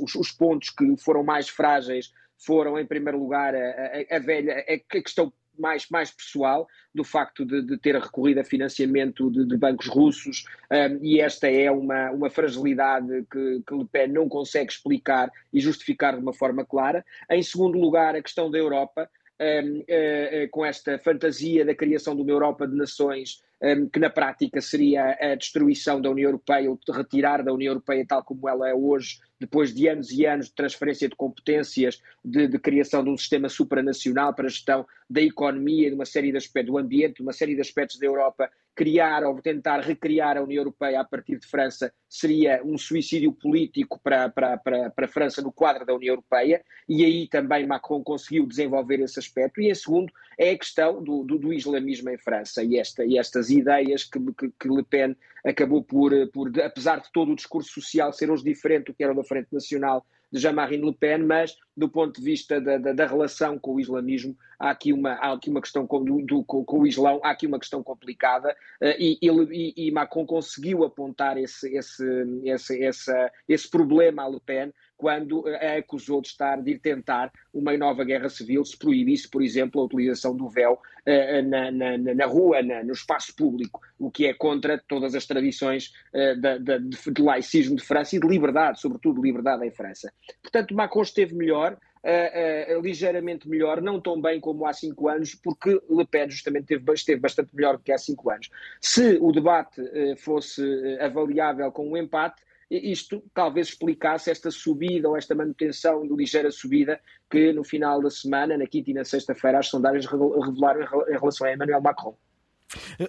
os, 0.00 0.14
os 0.14 0.30
pontos 0.32 0.70
que 0.70 0.96
foram 0.98 1.24
mais 1.24 1.48
frágeis 1.48 2.12
foram, 2.38 2.78
em 2.78 2.86
primeiro 2.86 3.18
lugar, 3.18 3.54
a, 3.54 3.58
a, 3.58 4.16
a 4.16 4.18
velha 4.20 4.64
a 4.68 4.78
questão 4.78 5.32
mais, 5.58 5.86
mais 5.90 6.10
pessoal 6.10 6.66
do 6.94 7.04
facto 7.04 7.44
de, 7.44 7.62
de 7.62 7.78
ter 7.78 7.94
recorrido 7.96 8.40
a 8.40 8.44
financiamento 8.44 9.30
de, 9.30 9.46
de 9.46 9.56
bancos 9.56 9.86
russos 9.86 10.44
um, 10.70 11.04
e 11.04 11.20
esta 11.20 11.48
é 11.48 11.70
uma, 11.70 12.10
uma 12.10 12.30
fragilidade 12.30 13.24
que, 13.30 13.62
que 13.66 13.74
Le 13.74 13.86
Pen 13.86 14.08
não 14.08 14.28
consegue 14.28 14.72
explicar 14.72 15.30
e 15.52 15.60
justificar 15.60 16.14
de 16.14 16.22
uma 16.22 16.32
forma 16.32 16.64
clara. 16.64 17.04
Em 17.30 17.42
segundo 17.42 17.78
lugar, 17.78 18.14
a 18.14 18.22
questão 18.22 18.50
da 18.50 18.58
Europa, 18.58 19.08
um, 19.40 19.78
uh, 19.78 20.44
uh, 20.44 20.50
com 20.50 20.64
esta 20.64 20.98
fantasia 20.98 21.64
da 21.64 21.74
criação 21.74 22.14
de 22.14 22.22
uma 22.22 22.30
Europa 22.30 22.66
de 22.66 22.76
nações, 22.76 23.42
um, 23.62 23.88
que 23.88 23.98
na 23.98 24.10
prática 24.10 24.60
seria 24.60 25.16
a 25.20 25.34
destruição 25.34 26.00
da 26.00 26.10
União 26.10 26.28
Europeia, 26.28 26.70
ou 26.70 26.78
retirar 26.92 27.42
da 27.42 27.52
União 27.52 27.70
Europeia 27.70 28.04
tal 28.06 28.22
como 28.24 28.48
ela 28.48 28.68
é 28.68 28.74
hoje 28.74 29.20
depois 29.40 29.72
de 29.72 29.88
anos 29.88 30.10
e 30.10 30.26
anos 30.26 30.46
de 30.46 30.54
transferência 30.54 31.08
de 31.08 31.14
competências, 31.14 32.02
de, 32.24 32.48
de 32.48 32.58
criação 32.58 33.04
de 33.04 33.10
um 33.10 33.16
sistema 33.16 33.48
supranacional 33.48 34.34
para 34.34 34.46
a 34.46 34.50
gestão 34.50 34.84
da 35.08 35.22
economia, 35.22 35.88
de 35.88 35.94
uma 35.94 36.04
série 36.04 36.30
de 36.30 36.36
aspectos, 36.36 36.72
do 36.72 36.78
ambiente, 36.78 37.16
de 37.16 37.22
uma 37.22 37.32
série 37.32 37.54
de 37.54 37.60
aspectos 37.60 37.98
da 37.98 38.06
Europa, 38.06 38.50
criar 38.78 39.24
ou 39.24 39.42
tentar 39.42 39.80
recriar 39.80 40.36
a 40.36 40.42
União 40.42 40.60
Europeia 40.60 41.00
a 41.00 41.04
partir 41.04 41.36
de 41.36 41.48
França 41.48 41.92
seria 42.08 42.62
um 42.64 42.78
suicídio 42.78 43.32
político 43.32 43.98
para, 44.00 44.28
para, 44.28 44.56
para, 44.56 44.90
para 44.90 45.04
a 45.06 45.08
França 45.08 45.42
no 45.42 45.50
quadro 45.50 45.84
da 45.84 45.92
União 45.92 46.12
Europeia, 46.12 46.62
e 46.88 47.04
aí 47.04 47.26
também 47.26 47.66
Macron 47.66 48.04
conseguiu 48.04 48.46
desenvolver 48.46 49.00
esse 49.00 49.18
aspecto. 49.18 49.60
E 49.60 49.68
em 49.68 49.74
segundo, 49.74 50.12
é 50.38 50.50
a 50.50 50.58
questão 50.58 51.02
do, 51.02 51.24
do, 51.24 51.38
do 51.38 51.52
islamismo 51.52 52.08
em 52.10 52.18
França 52.18 52.62
e, 52.62 52.78
esta, 52.78 53.04
e 53.04 53.18
estas 53.18 53.50
ideias 53.50 54.04
que, 54.04 54.20
que, 54.32 54.52
que, 54.56 54.68
Le 54.68 54.84
Pen 54.84 55.16
acabou 55.44 55.82
por, 55.82 56.12
por, 56.28 56.48
apesar 56.60 57.00
de 57.00 57.10
todo 57.10 57.32
o 57.32 57.36
discurso 57.36 57.80
social 57.80 58.12
ser 58.12 58.30
hoje 58.30 58.44
diferente 58.44 58.86
do 58.86 58.94
que 58.94 59.02
era 59.02 59.12
da 59.12 59.24
Frente 59.24 59.48
Nacional 59.50 60.06
de 60.30 60.40
Jean-Marie 60.40 60.80
Le 60.80 60.92
Pen, 60.92 61.18
mas 61.18 61.56
do 61.76 61.88
ponto 61.88 62.18
de 62.18 62.24
vista 62.24 62.60
da, 62.60 62.76
da, 62.76 62.92
da, 62.92 63.06
relação 63.06 63.58
com 63.58 63.74
o 63.74 63.80
islamismo, 63.80 64.36
há 64.58 64.70
aqui 64.70 64.92
uma, 64.92 65.12
há 65.12 65.32
aqui 65.32 65.48
uma 65.48 65.60
questão 65.60 65.86
com, 65.86 66.04
do, 66.04 66.44
com, 66.44 66.64
com 66.64 66.80
o 66.80 66.86
Islão, 66.86 67.20
há 67.22 67.30
aqui 67.30 67.46
uma 67.46 67.58
questão 67.58 67.82
complicada 67.82 68.50
uh, 68.82 68.94
e, 68.98 69.18
e, 69.22 69.86
e, 69.86 69.90
Macron 69.90 70.26
conseguiu 70.26 70.84
apontar 70.84 71.38
esse, 71.38 71.74
esse, 71.74 72.04
esse, 72.44 72.78
esse, 72.82 73.30
esse 73.48 73.70
problema 73.70 74.24
a 74.24 74.28
Le 74.28 74.40
Pen 74.40 74.72
quando 74.98 75.44
a 75.46 75.78
acusou 75.78 76.20
de 76.20 76.28
estar, 76.28 76.60
de 76.60 76.76
tentar 76.76 77.32
uma 77.54 77.74
nova 77.76 78.04
guerra 78.04 78.28
civil 78.28 78.64
se 78.64 78.76
proibisse, 78.76 79.30
por 79.30 79.40
exemplo, 79.40 79.80
a 79.80 79.84
utilização 79.84 80.36
do 80.36 80.48
véu 80.48 80.72
uh, 80.72 81.48
na, 81.48 81.70
na, 81.70 81.96
na, 81.96 82.26
rua, 82.26 82.60
na, 82.62 82.82
no 82.82 82.92
espaço 82.92 83.34
público, 83.34 83.80
o 83.96 84.10
que 84.10 84.26
é 84.26 84.34
contra 84.34 84.76
todas 84.76 85.14
as 85.14 85.24
tradições 85.24 85.92
uh, 86.12 86.34
de, 86.40 86.78
de, 86.80 87.12
de, 87.12 87.22
laicismo 87.22 87.76
de 87.76 87.84
França 87.84 88.16
e 88.16 88.20
de 88.20 88.26
liberdade, 88.26 88.80
sobretudo 88.80 89.22
liberdade 89.22 89.64
em 89.64 89.70
França. 89.70 90.12
Portanto, 90.42 90.74
Macron 90.74 91.02
esteve 91.02 91.32
melhor, 91.32 91.74
uh, 91.74 92.80
ligeiramente 92.80 93.48
melhor, 93.48 93.80
não 93.80 94.00
tão 94.00 94.20
bem 94.20 94.40
como 94.40 94.66
há 94.66 94.72
cinco 94.72 95.08
anos, 95.08 95.32
porque 95.32 95.80
Le 95.88 96.06
Pen 96.06 96.28
justamente 96.28 96.74
esteve, 96.74 96.92
esteve 96.92 97.20
bastante 97.20 97.54
melhor 97.54 97.76
do 97.76 97.84
que 97.84 97.92
há 97.92 97.98
cinco 97.98 98.30
anos. 98.30 98.50
Se 98.80 99.16
o 99.20 99.30
debate 99.30 99.80
fosse 100.16 100.60
avaliável 101.00 101.70
com 101.70 101.88
um 101.88 101.96
empate, 101.96 102.47
isto 102.70 103.22
talvez 103.32 103.68
explicasse 103.68 104.30
esta 104.30 104.50
subida 104.50 105.08
ou 105.08 105.16
esta 105.16 105.34
manutenção 105.34 106.06
de 106.06 106.14
ligeira 106.14 106.50
subida 106.50 107.00
que 107.30 107.52
no 107.52 107.64
final 107.64 108.02
da 108.02 108.10
semana, 108.10 108.58
na 108.58 108.66
quinta 108.66 108.90
e 108.90 108.94
na 108.94 109.04
sexta-feira, 109.04 109.58
as 109.58 109.68
sondagens 109.68 110.06
revelaram 110.06 110.82
em 111.08 111.18
relação 111.18 111.46
a 111.46 111.52
Emmanuel 111.52 111.80
Macron. 111.80 112.16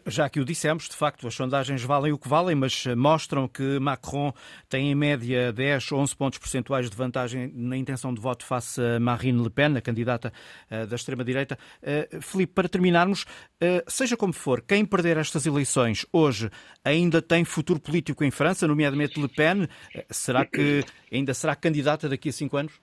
Já 0.06 0.30
que 0.30 0.40
o 0.40 0.46
dissemos, 0.46 0.88
de 0.88 0.96
facto, 0.96 1.28
as 1.28 1.34
sondagens 1.34 1.84
valem 1.84 2.14
o 2.14 2.18
que 2.18 2.30
valem, 2.30 2.56
mas 2.56 2.86
mostram 2.96 3.48
que 3.48 3.80
Macron 3.80 4.34
tem 4.70 4.92
em 4.92 4.96
média 4.96 5.52
10 5.52 5.92
ou 5.92 6.00
11 6.00 6.16
pontos 6.16 6.40
percentuais 6.40 6.90
de 6.90 6.96
vantagem 6.96 7.52
na 7.54 7.76
intenção 7.76 8.14
de 8.14 8.22
voto 8.22 8.46
face 8.46 8.82
a 8.82 9.00
Marine 9.00 9.42
Le 9.42 9.50
Pen, 9.50 9.76
a 9.78 9.82
candidata 9.82 10.32
eh, 10.70 10.86
da 10.86 10.96
extrema-direita. 10.96 11.58
Eh, 11.82 12.08
Filipe, 12.22 12.54
para 12.54 12.70
terminarmos, 12.70 13.26
eh, 13.60 13.84
seja 13.88 14.16
como 14.16 14.34
for, 14.34 14.62
quem 14.62 14.86
perder 14.86 15.18
estas 15.18 15.46
eleições 15.46 16.06
hoje 16.12 16.50
ainda 16.84 17.22
tem 17.22 17.44
futuro 17.44 17.80
político 17.80 18.24
em 18.24 18.32
França, 18.32 18.68
nomeadamente 18.68 19.20
Le 19.20 19.28
Pen? 19.28 19.68
Será 20.10 20.46
que 20.46 20.84
ainda 21.12 21.34
será 21.34 21.56
candidata 21.56 22.08
daqui 22.08 22.30
a 22.30 22.34
cinco 22.34 22.58
anos? 22.58 22.74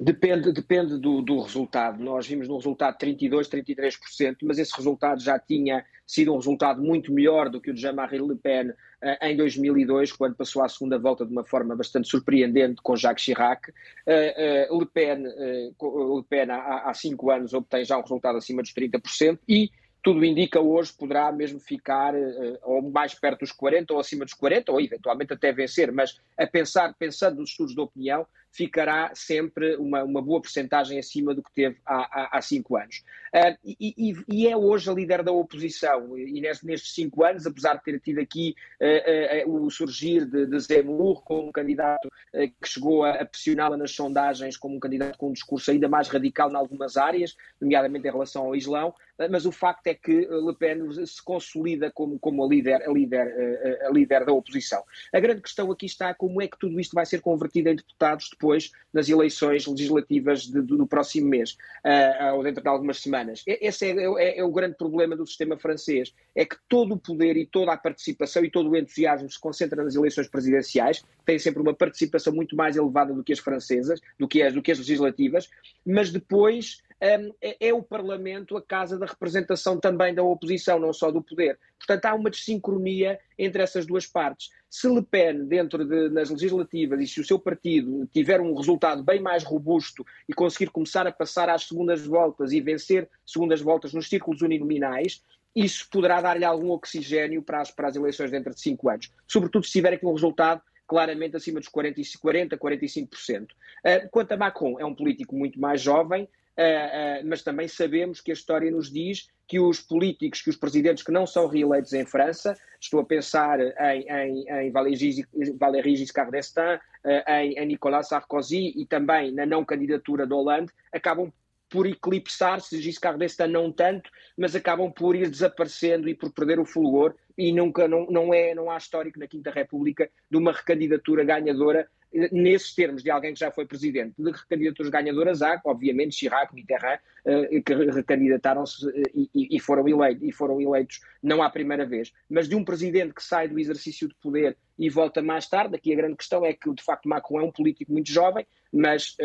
Depende 0.00 0.52
depende 0.52 0.98
do, 0.98 1.20
do, 1.20 1.40
resultado. 1.40 2.02
Nós 2.02 2.26
vimos 2.26 2.48
no 2.48 2.56
resultado 2.56 2.96
32, 2.96 3.48
33%, 3.48 4.38
mas 4.42 4.58
esse 4.58 4.74
resultado 4.74 5.20
já 5.20 5.38
tinha 5.38 5.84
sido 6.06 6.32
um 6.32 6.36
resultado 6.36 6.82
muito 6.82 7.12
melhor 7.12 7.50
do 7.50 7.60
que 7.60 7.70
o 7.70 7.74
de 7.74 7.80
Jean-Marie 7.80 8.20
Le 8.20 8.36
Pen 8.36 8.70
uh, 8.70 8.74
em 9.22 9.36
2002, 9.36 10.12
quando 10.12 10.34
passou 10.34 10.62
à 10.62 10.68
segunda 10.68 10.98
volta 10.98 11.26
de 11.26 11.32
uma 11.32 11.44
forma 11.44 11.76
bastante 11.76 12.08
surpreendente 12.08 12.80
com 12.82 12.96
Jacques 12.96 13.22
Chirac. 13.22 13.70
Uh, 13.70 14.72
uh, 14.72 14.78
Le 14.78 14.86
Pen, 14.86 15.22
Le 15.24 16.24
Pen 16.28 16.50
há, 16.50 16.88
há 16.88 16.94
cinco 16.94 17.30
anos 17.30 17.52
obtém 17.52 17.84
já 17.84 17.98
um 17.98 18.02
resultado 18.02 18.38
acima 18.38 18.62
dos 18.62 18.72
30% 18.72 19.38
e 19.46 19.70
tudo 20.06 20.24
indica 20.24 20.60
hoje 20.60 20.92
poderá 20.92 21.32
mesmo 21.32 21.58
ficar 21.58 22.14
uh, 22.14 22.58
ou 22.62 22.80
mais 22.80 23.12
perto 23.12 23.40
dos 23.40 23.50
40 23.50 23.92
ou 23.92 23.98
acima 23.98 24.24
dos 24.24 24.34
40 24.34 24.70
ou 24.70 24.80
eventualmente 24.80 25.32
até 25.32 25.52
vencer, 25.52 25.90
mas 25.90 26.20
a 26.38 26.46
pensar, 26.46 26.94
pensando 26.96 27.40
nos 27.40 27.50
estudos 27.50 27.74
de 27.74 27.80
opinião, 27.80 28.24
ficará 28.56 29.10
sempre 29.14 29.76
uma, 29.76 30.02
uma 30.02 30.22
boa 30.22 30.40
porcentagem 30.40 30.98
acima 30.98 31.34
do 31.34 31.42
que 31.42 31.52
teve 31.52 31.76
há, 31.84 31.96
há, 31.96 32.38
há 32.38 32.40
cinco 32.40 32.76
anos. 32.76 33.04
Uh, 33.34 33.58
e, 33.62 33.94
e, 33.98 34.14
e, 34.28 34.48
é 34.48 34.56
hoje 34.56 34.88
a 34.88 34.94
líder 34.94 35.22
da 35.22 35.30
oposição, 35.30 36.16
e 36.16 36.40
nestes 36.40 36.94
cinco 36.94 37.22
anos, 37.22 37.46
apesar 37.46 37.74
de 37.74 37.84
ter 37.84 38.00
tido 38.00 38.18
aqui 38.18 38.54
uh, 38.80 39.50
uh, 39.50 39.66
o 39.66 39.70
surgir 39.70 40.24
de, 40.24 40.46
de 40.46 40.58
Zemmour 40.58 41.22
como 41.22 41.48
um 41.48 41.52
candidato 41.52 42.08
que 42.32 42.68
chegou 42.68 43.04
a, 43.04 43.12
a 43.12 43.24
pressioná-la 43.24 43.76
nas 43.76 43.92
sondagens 43.92 44.56
como 44.56 44.76
um 44.76 44.80
candidato 44.80 45.18
com 45.18 45.30
um 45.30 45.32
discurso 45.32 45.70
ainda 45.70 45.88
mais 45.88 46.08
radical 46.08 46.50
em 46.50 46.54
algumas 46.54 46.96
áreas, 46.96 47.36
nomeadamente 47.60 48.06
em 48.06 48.10
relação 48.10 48.44
ao 48.44 48.56
Islão, 48.56 48.94
mas 49.30 49.46
o 49.46 49.52
facto 49.52 49.86
é 49.86 49.94
que 49.94 50.12
Le 50.12 50.54
Pen 50.58 51.06
se 51.06 51.22
consolida 51.22 51.90
como, 51.90 52.18
como 52.18 52.44
a, 52.44 52.48
líder, 52.48 52.82
a, 52.82 52.92
líder, 52.92 53.80
a 53.86 53.90
líder 53.90 54.26
da 54.26 54.32
oposição. 54.32 54.82
A 55.14 55.18
grande 55.18 55.40
questão 55.40 55.70
aqui 55.72 55.86
está 55.86 56.12
como 56.12 56.42
é 56.42 56.46
que 56.46 56.58
tudo 56.58 56.78
isto 56.78 56.94
vai 56.94 57.06
ser 57.06 57.20
convertido 57.20 57.70
em 57.70 57.76
deputados 57.76 58.28
depois 58.30 58.45
depois 58.46 58.70
nas 58.92 59.08
eleições 59.08 59.66
legislativas 59.66 60.42
de, 60.42 60.62
do, 60.62 60.86
próximo 60.86 61.28
mês, 61.28 61.56
uh, 61.84 62.36
ou 62.36 62.42
dentro 62.42 62.62
de 62.62 62.68
algumas 62.68 62.98
semanas. 62.98 63.42
Esse 63.46 63.86
é, 63.86 63.90
é, 63.90 64.38
é, 64.38 64.44
o 64.44 64.50
grande 64.50 64.76
problema 64.76 65.16
do 65.16 65.26
sistema 65.26 65.58
francês, 65.58 66.14
é 66.34 66.44
que 66.44 66.56
todo 66.68 66.94
o 66.94 66.98
poder 66.98 67.36
e 67.36 67.44
toda 67.44 67.72
a 67.72 67.76
participação 67.76 68.44
e 68.44 68.50
todo 68.50 68.70
o 68.70 68.76
entusiasmo 68.76 69.28
se 69.28 69.38
concentra 69.38 69.82
nas 69.82 69.94
eleições 69.94 70.28
presidenciais, 70.28 71.04
tem 71.24 71.38
sempre 71.38 71.60
uma 71.60 71.74
participação 71.74 72.32
muito 72.32 72.56
mais 72.56 72.76
elevada 72.76 73.12
do 73.12 73.24
que 73.24 73.32
as 73.32 73.40
francesas, 73.40 74.00
do 74.18 74.28
que 74.28 74.42
as, 74.42 74.54
do 74.54 74.62
que 74.62 74.70
as 74.70 74.78
legislativas, 74.78 75.50
mas 75.84 76.10
depois 76.10 76.82
é, 77.00 77.68
é, 77.68 77.74
o 77.74 77.82
Parlamento 77.82 78.56
a 78.56 78.62
casa 78.62 78.98
da 78.98 79.06
representação 79.06 79.78
também 79.78 80.14
da 80.14 80.22
oposição, 80.22 80.78
não 80.78 80.92
só 80.92 81.10
do 81.10 81.22
poder. 81.22 81.58
Portanto, 81.78 82.04
há 82.06 82.14
uma 82.14 82.30
desincronia 82.30 83.18
entre 83.38 83.62
essas 83.62 83.86
duas 83.86 84.06
partes. 84.06 84.50
Se 84.70 84.88
Le 84.88 85.02
Pen, 85.02 85.44
dentro 85.46 85.84
de, 85.84 86.08
nas 86.08 86.30
legislativas, 86.30 87.00
e 87.00 87.06
se 87.06 87.20
o 87.20 87.24
seu 87.24 87.38
partido 87.38 88.08
tiver 88.12 88.40
um 88.40 88.54
resultado 88.54 89.02
bem 89.02 89.20
mais 89.20 89.44
robusto 89.44 90.04
e 90.28 90.32
conseguir 90.32 90.70
começar 90.70 91.06
a 91.06 91.12
passar 91.12 91.48
às 91.48 91.64
segundas 91.64 92.04
voltas 92.06 92.52
e 92.52 92.60
vencer 92.60 93.08
segundas 93.24 93.60
voltas 93.60 93.92
nos 93.92 94.08
círculos 94.08 94.42
uninominais, 94.42 95.22
isso 95.54 95.88
poderá 95.90 96.20
dar-lhe 96.20 96.44
algum 96.44 96.70
oxigênio 96.70 97.42
para 97.42 97.60
as, 97.60 97.70
para 97.70 97.88
as 97.88 97.96
eleições 97.96 98.30
dentro 98.30 98.54
de 98.54 98.60
cinco 98.60 98.90
anos. 98.90 99.10
Sobretudo 99.26 99.64
se 99.64 99.72
tiver 99.72 99.94
aqui 99.94 100.04
um 100.04 100.12
resultado 100.12 100.60
claramente 100.86 101.36
acima 101.36 101.58
dos 101.58 101.68
40, 101.68 102.02
40 102.18 102.56
45%. 102.56 103.42
Uh, 103.44 104.08
quanto 104.10 104.32
a 104.32 104.36
Macron, 104.36 104.78
é 104.78 104.84
um 104.84 104.94
político 104.94 105.34
muito 105.34 105.58
mais 105.58 105.80
jovem, 105.80 106.28
Uh, 106.58 107.22
uh, 107.22 107.28
mas 107.28 107.42
também 107.42 107.68
sabemos 107.68 108.20
que 108.20 108.30
a 108.30 108.34
história 108.34 108.70
nos 108.70 108.90
diz 108.90 109.28
que 109.46 109.60
os 109.60 109.80
políticos, 109.80 110.40
que 110.40 110.50
os 110.50 110.56
presidentes 110.56 111.04
que 111.04 111.12
não 111.12 111.26
são 111.26 111.46
reeleitos 111.46 111.92
em 111.92 112.06
França, 112.06 112.56
estou 112.80 113.00
a 113.00 113.04
pensar 113.04 113.60
em, 113.60 114.06
em, 114.08 114.48
em 114.48 114.70
Valéry 114.70 115.96
Giscard 115.96 116.30
d'Estaing, 116.30 116.76
uh, 117.04 117.30
em, 117.30 117.58
em 117.58 117.66
Nicolas 117.66 118.08
Sarkozy 118.08 118.72
e 118.74 118.86
também 118.86 119.32
na 119.32 119.44
não 119.44 119.64
candidatura 119.64 120.26
de 120.26 120.32
Hollande, 120.32 120.72
acabam 120.92 121.30
por 121.68 121.86
eclipsar-se, 121.86 122.80
Giscard 122.80 123.18
d'Estaing 123.18 123.52
não 123.52 123.70
tanto, 123.70 124.10
mas 124.36 124.56
acabam 124.56 124.90
por 124.90 125.14
ir 125.14 125.28
desaparecendo 125.28 126.08
e 126.08 126.14
por 126.14 126.32
perder 126.32 126.58
o 126.58 126.64
fulgor 126.64 127.14
e 127.36 127.52
nunca 127.52 127.86
não, 127.86 128.06
não 128.06 128.32
é 128.32 128.54
não 128.54 128.70
há 128.70 128.76
histórico 128.76 129.18
na 129.18 129.26
Quinta 129.26 129.50
República 129.50 130.10
de 130.30 130.36
uma 130.36 130.52
recandidatura 130.52 131.24
ganhadora 131.24 131.88
nesses 132.32 132.74
termos 132.74 133.02
de 133.02 133.10
alguém 133.10 133.34
que 133.34 133.40
já 133.40 133.50
foi 133.50 133.66
presidente. 133.66 134.14
De 134.18 134.30
recandidaturas 134.30 134.90
ganhadoras 134.90 135.42
há, 135.42 135.60
obviamente, 135.64 136.16
Chirac, 136.16 136.54
Mitterrand, 136.54 136.98
uh, 137.24 137.62
que 137.62 137.74
recandidataram-se 137.74 138.86
uh, 138.86 139.28
e, 139.34 139.60
foram 139.60 139.86
eleitos, 139.88 140.22
e 140.22 140.32
foram 140.32 140.60
eleitos 140.60 141.00
não 141.22 141.42
à 141.42 141.50
primeira 141.50 141.84
vez. 141.84 142.12
Mas 142.28 142.48
de 142.48 142.54
um 142.54 142.64
presidente 142.64 143.14
que 143.14 143.22
sai 143.22 143.48
do 143.48 143.58
exercício 143.58 144.08
de 144.08 144.14
poder 144.14 144.56
e 144.78 144.88
volta 144.88 145.22
mais 145.22 145.48
tarde, 145.48 145.76
aqui 145.76 145.92
a 145.92 145.96
grande 145.96 146.16
questão 146.16 146.44
é 146.44 146.52
que, 146.52 146.72
de 146.72 146.82
facto, 146.82 147.08
Macron 147.08 147.40
é 147.40 147.44
um 147.44 147.52
político 147.52 147.92
muito 147.92 148.10
jovem, 148.10 148.46
mas 148.72 149.16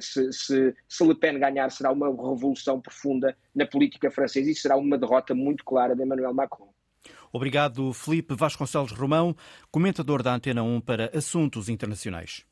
se, 0.00 0.32
se, 0.32 0.74
se 0.88 1.04
Le 1.04 1.14
Pen 1.14 1.38
ganhar 1.38 1.70
será 1.70 1.92
uma 1.92 2.08
revolução 2.08 2.80
profunda 2.80 3.36
na 3.54 3.64
política 3.64 4.10
francesa 4.10 4.50
e 4.50 4.54
será 4.54 4.76
uma 4.76 4.98
derrota 4.98 5.32
muito 5.32 5.64
clara 5.64 5.94
de 5.94 6.02
Emmanuel 6.02 6.34
Macron. 6.34 6.72
Obrigado, 7.32 7.92
Felipe 7.92 8.34
Vasconcelos 8.34 8.92
Romão, 8.92 9.36
comentador 9.70 10.22
da 10.22 10.34
Antena 10.34 10.62
1 10.62 10.80
para 10.80 11.10
Assuntos 11.16 11.68
Internacionais. 11.68 12.44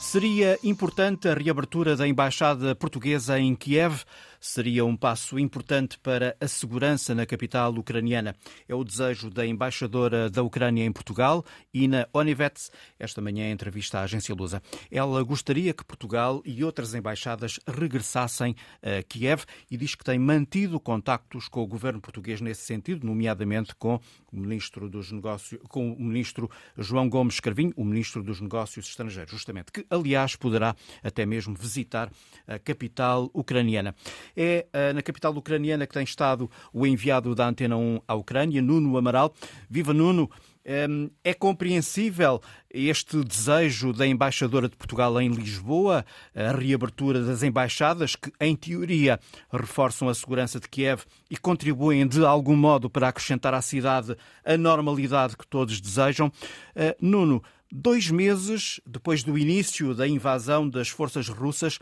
Seria 0.00 0.58
importante 0.62 1.26
a 1.26 1.34
reabertura 1.34 1.96
da 1.96 2.06
embaixada 2.06 2.74
portuguesa 2.74 3.40
em 3.40 3.54
Kiev 3.54 4.04
seria 4.42 4.84
um 4.84 4.96
passo 4.96 5.38
importante 5.38 5.96
para 6.00 6.36
a 6.40 6.48
segurança 6.48 7.14
na 7.14 7.24
capital 7.24 7.72
ucraniana. 7.74 8.34
É 8.68 8.74
o 8.74 8.82
desejo 8.82 9.30
da 9.30 9.46
embaixadora 9.46 10.28
da 10.28 10.42
Ucrânia 10.42 10.84
em 10.84 10.90
Portugal, 10.90 11.44
Ina 11.72 12.08
Onivets, 12.12 12.72
esta 12.98 13.20
manhã 13.20 13.48
em 13.48 13.52
entrevista 13.52 14.00
à 14.00 14.02
agência 14.02 14.34
Lusa. 14.34 14.60
Ela 14.90 15.22
gostaria 15.22 15.72
que 15.72 15.84
Portugal 15.84 16.42
e 16.44 16.64
outras 16.64 16.92
embaixadas 16.92 17.60
regressassem 17.68 18.56
a 18.82 19.00
Kiev 19.04 19.44
e 19.70 19.76
diz 19.76 19.94
que 19.94 20.02
tem 20.02 20.18
mantido 20.18 20.80
contactos 20.80 21.46
com 21.46 21.62
o 21.62 21.66
governo 21.66 22.00
português 22.00 22.40
nesse 22.40 22.62
sentido, 22.62 23.06
nomeadamente 23.06 23.76
com 23.76 24.00
o 24.32 24.36
ministro 24.36 24.90
dos 24.90 25.12
Negócios, 25.12 25.60
com 25.68 25.92
o 25.92 26.00
ministro 26.00 26.50
João 26.76 27.08
Gomes 27.08 27.38
Carvinho, 27.38 27.72
o 27.76 27.84
ministro 27.84 28.24
dos 28.24 28.40
Negócios 28.40 28.88
Estrangeiros, 28.88 29.30
justamente, 29.30 29.70
que 29.70 29.86
aliás 29.88 30.34
poderá 30.34 30.74
até 31.00 31.24
mesmo 31.24 31.54
visitar 31.54 32.10
a 32.44 32.58
capital 32.58 33.30
ucraniana. 33.32 33.94
É 34.36 34.66
eh, 34.72 34.92
na 34.92 35.02
capital 35.02 35.34
ucraniana 35.34 35.86
que 35.86 35.94
tem 35.94 36.04
estado 36.04 36.50
o 36.72 36.86
enviado 36.86 37.34
da 37.34 37.48
Antena 37.48 37.76
1 37.76 38.00
à 38.06 38.14
Ucrânia, 38.14 38.62
Nuno 38.62 38.96
Amaral. 38.96 39.34
Viva 39.68 39.92
Nuno! 39.92 40.30
Ehm, 40.64 41.08
é 41.24 41.34
compreensível 41.34 42.40
este 42.72 43.22
desejo 43.24 43.92
da 43.92 44.06
embaixadora 44.06 44.68
de 44.68 44.76
Portugal 44.76 45.20
em 45.20 45.28
Lisboa, 45.28 46.06
a 46.34 46.52
reabertura 46.52 47.20
das 47.20 47.42
embaixadas, 47.42 48.14
que, 48.14 48.30
em 48.40 48.54
teoria, 48.54 49.18
reforçam 49.52 50.08
a 50.08 50.14
segurança 50.14 50.60
de 50.60 50.68
Kiev 50.68 51.02
e 51.28 51.36
contribuem 51.36 52.06
de 52.06 52.24
algum 52.24 52.56
modo 52.56 52.88
para 52.88 53.08
acrescentar 53.08 53.52
à 53.54 53.60
cidade 53.60 54.16
a 54.44 54.56
normalidade 54.56 55.36
que 55.36 55.46
todos 55.46 55.80
desejam. 55.80 56.30
Eh, 56.76 56.96
Nuno, 57.00 57.42
dois 57.70 58.10
meses 58.10 58.80
depois 58.86 59.24
do 59.24 59.36
início 59.36 59.94
da 59.94 60.06
invasão 60.06 60.68
das 60.68 60.88
forças 60.88 61.28
russas, 61.28 61.78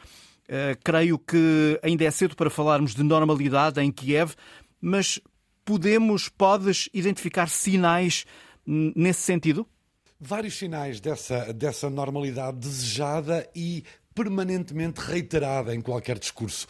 creio 0.82 1.18
que 1.18 1.78
ainda 1.82 2.04
é 2.04 2.10
cedo 2.10 2.34
para 2.34 2.50
falarmos 2.50 2.94
de 2.94 3.02
normalidade 3.02 3.80
em 3.80 3.90
Kiev, 3.90 4.34
mas 4.80 5.20
podemos, 5.64 6.28
podes 6.28 6.88
identificar 6.92 7.48
sinais 7.48 8.24
nesse 8.66 9.20
sentido? 9.20 9.66
Vários 10.20 10.58
sinais 10.58 11.00
dessa, 11.00 11.52
dessa 11.52 11.88
normalidade 11.88 12.58
desejada 12.58 13.48
e 13.54 13.84
permanentemente 14.14 15.00
reiterada 15.00 15.74
em 15.74 15.80
qualquer 15.80 16.18
discurso. 16.18 16.66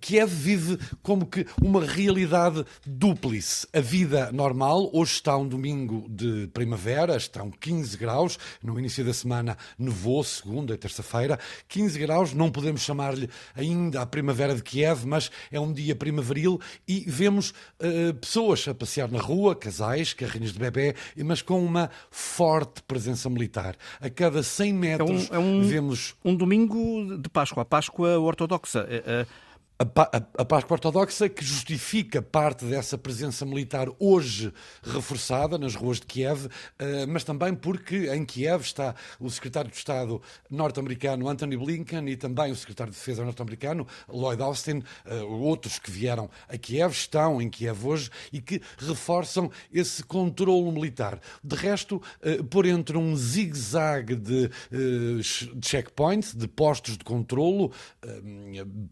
Kiev 0.00 0.30
vive 0.30 0.78
como 1.02 1.26
que 1.26 1.46
uma 1.62 1.84
realidade 1.84 2.64
dúplice. 2.86 3.66
A 3.72 3.80
vida 3.80 4.32
normal, 4.32 4.90
hoje 4.92 5.12
está 5.12 5.36
um 5.36 5.46
domingo 5.46 6.06
de 6.08 6.48
primavera, 6.48 7.16
estão 7.16 7.50
15 7.50 7.96
graus, 7.96 8.38
no 8.62 8.78
início 8.78 9.04
da 9.04 9.12
semana 9.12 9.56
nevou, 9.78 10.22
segunda 10.24 10.74
e 10.74 10.76
terça-feira, 10.76 11.38
15 11.68 11.98
graus, 11.98 12.32
não 12.32 12.50
podemos 12.50 12.82
chamar-lhe 12.82 13.28
ainda 13.54 14.02
a 14.02 14.06
primavera 14.06 14.54
de 14.54 14.62
Kiev, 14.62 15.06
mas 15.06 15.30
é 15.50 15.58
um 15.58 15.72
dia 15.72 15.94
primaveril 15.94 16.60
e 16.86 17.04
vemos 17.06 17.50
uh, 17.50 18.14
pessoas 18.14 18.66
a 18.68 18.74
passear 18.74 19.10
na 19.10 19.20
rua, 19.20 19.54
casais, 19.54 20.12
carrinhos 20.12 20.52
de 20.52 20.58
bebê, 20.58 20.94
mas 21.24 21.42
com 21.42 21.64
uma 21.64 21.90
forte 22.10 22.82
presença 22.82 23.28
militar. 23.30 23.76
A 24.00 24.10
cada 24.10 24.42
100 24.42 24.72
metros... 24.72 25.30
É 25.30 25.32
um, 25.32 25.36
é 25.36 25.38
um, 25.38 25.43
vemos... 25.62 26.14
um 26.24 26.34
domingo 26.34 27.18
de 27.18 27.28
Páscoa, 27.28 27.62
a 27.62 27.66
Páscoa 27.66 28.18
ortodoxa. 28.18 28.86
A, 29.76 30.44
Páscoa 30.44 30.76
Ortodoxa 30.76 31.28
que 31.28 31.44
justifica 31.44 32.22
parte 32.22 32.64
dessa 32.64 32.96
presença 32.96 33.44
militar 33.44 33.88
hoje 33.98 34.52
reforçada 34.84 35.58
nas 35.58 35.74
ruas 35.74 35.98
de 35.98 36.06
Kiev, 36.06 36.46
eh, 36.78 37.06
mas 37.06 37.24
também 37.24 37.52
porque 37.52 38.08
em 38.14 38.24
Kiev 38.24 38.62
está 38.62 38.94
o 39.18 39.28
secretário 39.28 39.68
de 39.68 39.76
Estado 39.76 40.22
norte-americano 40.48 41.28
Anthony 41.28 41.56
Blinken 41.56 42.08
e 42.08 42.16
também 42.16 42.52
o 42.52 42.56
secretário 42.56 42.92
de 42.92 42.98
Defesa 43.00 43.24
norte-americano 43.24 43.84
Lloyd 44.08 44.40
Austin, 44.40 44.80
eh, 45.06 45.22
outros 45.22 45.80
que 45.80 45.90
vieram 45.90 46.30
a 46.48 46.56
Kiev, 46.56 46.92
estão 46.92 47.42
em 47.42 47.50
Kiev 47.50 47.84
hoje 47.84 48.10
e 48.32 48.40
que 48.40 48.62
reforçam 48.78 49.50
esse 49.72 50.04
controle 50.04 50.70
militar. 50.70 51.18
De 51.42 51.56
resto, 51.56 52.00
eh, 52.22 52.40
por 52.44 52.64
entre 52.64 52.96
um 52.96 53.16
zigue-zague 53.16 54.14
de 54.14 54.48
checkpoints, 55.60 56.32
de 56.32 56.46
postos 56.46 56.96
de 56.96 57.02
controlo, 57.02 57.72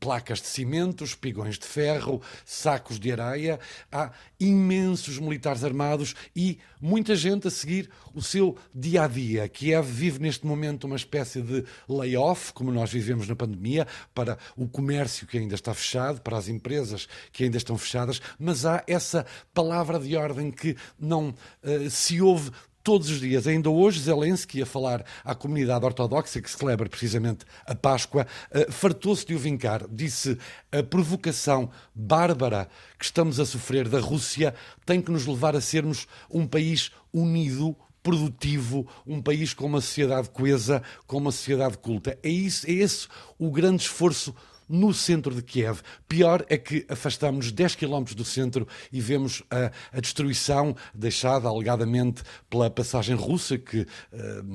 placas 0.01 0.41
de 0.41 0.49
cimento, 0.49 0.72
cimentos, 0.73 1.15
pigões 1.15 1.59
de 1.59 1.67
ferro, 1.67 2.23
sacos 2.47 2.99
de 2.99 3.13
areia. 3.13 3.61
Há 3.91 4.11
imensos 4.41 5.19
militares 5.19 5.63
armados 5.63 6.15
e 6.35 6.59
muita 6.81 7.15
gente 7.15 7.47
a 7.47 7.51
seguir 7.51 7.91
o 8.15 8.23
seu 8.23 8.57
dia 8.75 9.05
a 9.05 9.07
dia. 9.07 9.47
Kiev 9.49 9.87
vive 9.87 10.19
neste 10.19 10.47
momento 10.47 10.85
uma 10.85 10.97
espécie 10.97 11.43
de 11.43 11.63
layoff, 11.87 12.55
como 12.55 12.73
nós 12.73 12.91
vivemos 12.91 13.29
na 13.29 13.37
pandemia, 13.37 13.87
para 14.15 14.39
o 14.57 14.67
comércio 14.67 15.27
que 15.27 15.37
ainda 15.37 15.55
está 15.55 15.75
fechado, 15.75 16.23
para 16.23 16.39
as 16.39 16.49
empresas 16.49 17.07
que 17.31 17.45
ainda 17.45 17.59
estão 17.59 17.77
fechadas, 17.77 18.23
mas 18.39 18.65
há 18.65 18.83
essa 18.87 19.27
palavra 19.53 19.99
de 19.99 20.17
ordem 20.17 20.51
que 20.51 20.75
não 20.99 21.29
uh, 21.63 21.91
se 21.91 22.21
ouve 22.23 22.51
todos 22.83 23.11
os 23.11 23.21
dias. 23.21 23.47
Ainda 23.47 23.71
hoje, 23.71 24.01
Zelensky, 24.01 24.63
a 24.63 24.67
falar 24.67 25.05
à 25.25 25.35
comunidade 25.35 25.85
ortodoxa, 25.85 26.41
que 26.41 26.51
celebra 26.51 26.89
precisamente 26.89 27.45
a 27.67 27.75
Páscoa, 27.75 28.27
uh, 28.51 28.73
fartou-se 28.73 29.27
de 29.27 29.35
o 29.35 29.39
vincar. 29.39 29.87
Disse 29.91 30.39
a 30.71 30.83
provocação 30.83 31.71
bárbara 31.95 32.69
que 32.99 33.05
estamos 33.05 33.39
a 33.41 33.47
sofrer 33.47 33.89
da 33.89 34.01
Rússia 34.01 34.55
tem 34.85 35.01
que 35.01 35.11
nos 35.11 35.27
levar 35.27 35.55
a 35.57 35.61
sermos 35.61 36.07
um 36.31 36.47
país 36.47 36.91
unido, 37.13 37.77
produtivo, 38.03 38.87
um 39.07 39.23
país 39.23 39.55
com 39.55 39.67
uma 39.67 39.81
sociedade 39.81 40.29
coesa, 40.31 40.83
com 41.07 41.19
uma 41.19 41.31
sociedade 41.31 41.79
culta. 41.79 42.19
É, 42.23 42.29
isso, 42.29 42.67
é 42.69 42.73
esse 42.73 43.07
o 43.39 43.51
grande 43.51 43.83
esforço 43.83 44.35
no 44.73 44.95
centro 44.95 45.35
de 45.35 45.43
Kiev. 45.43 45.81
Pior 46.09 46.45
é 46.49 46.57
que 46.57 46.87
afastamos 46.89 47.53
10 47.53 47.75
quilómetros 47.75 48.17
do 48.17 48.25
centro 48.25 48.67
e 48.91 49.01
vemos 49.01 49.43
a, 49.51 49.71
a, 49.97 50.01
destruição 50.01 50.75
deixada 50.95 51.47
alegadamente 51.47 52.23
pela 52.49 52.71
passagem 52.71 53.15
russa, 53.15 53.59
que 53.59 53.81
uh, 53.81 53.87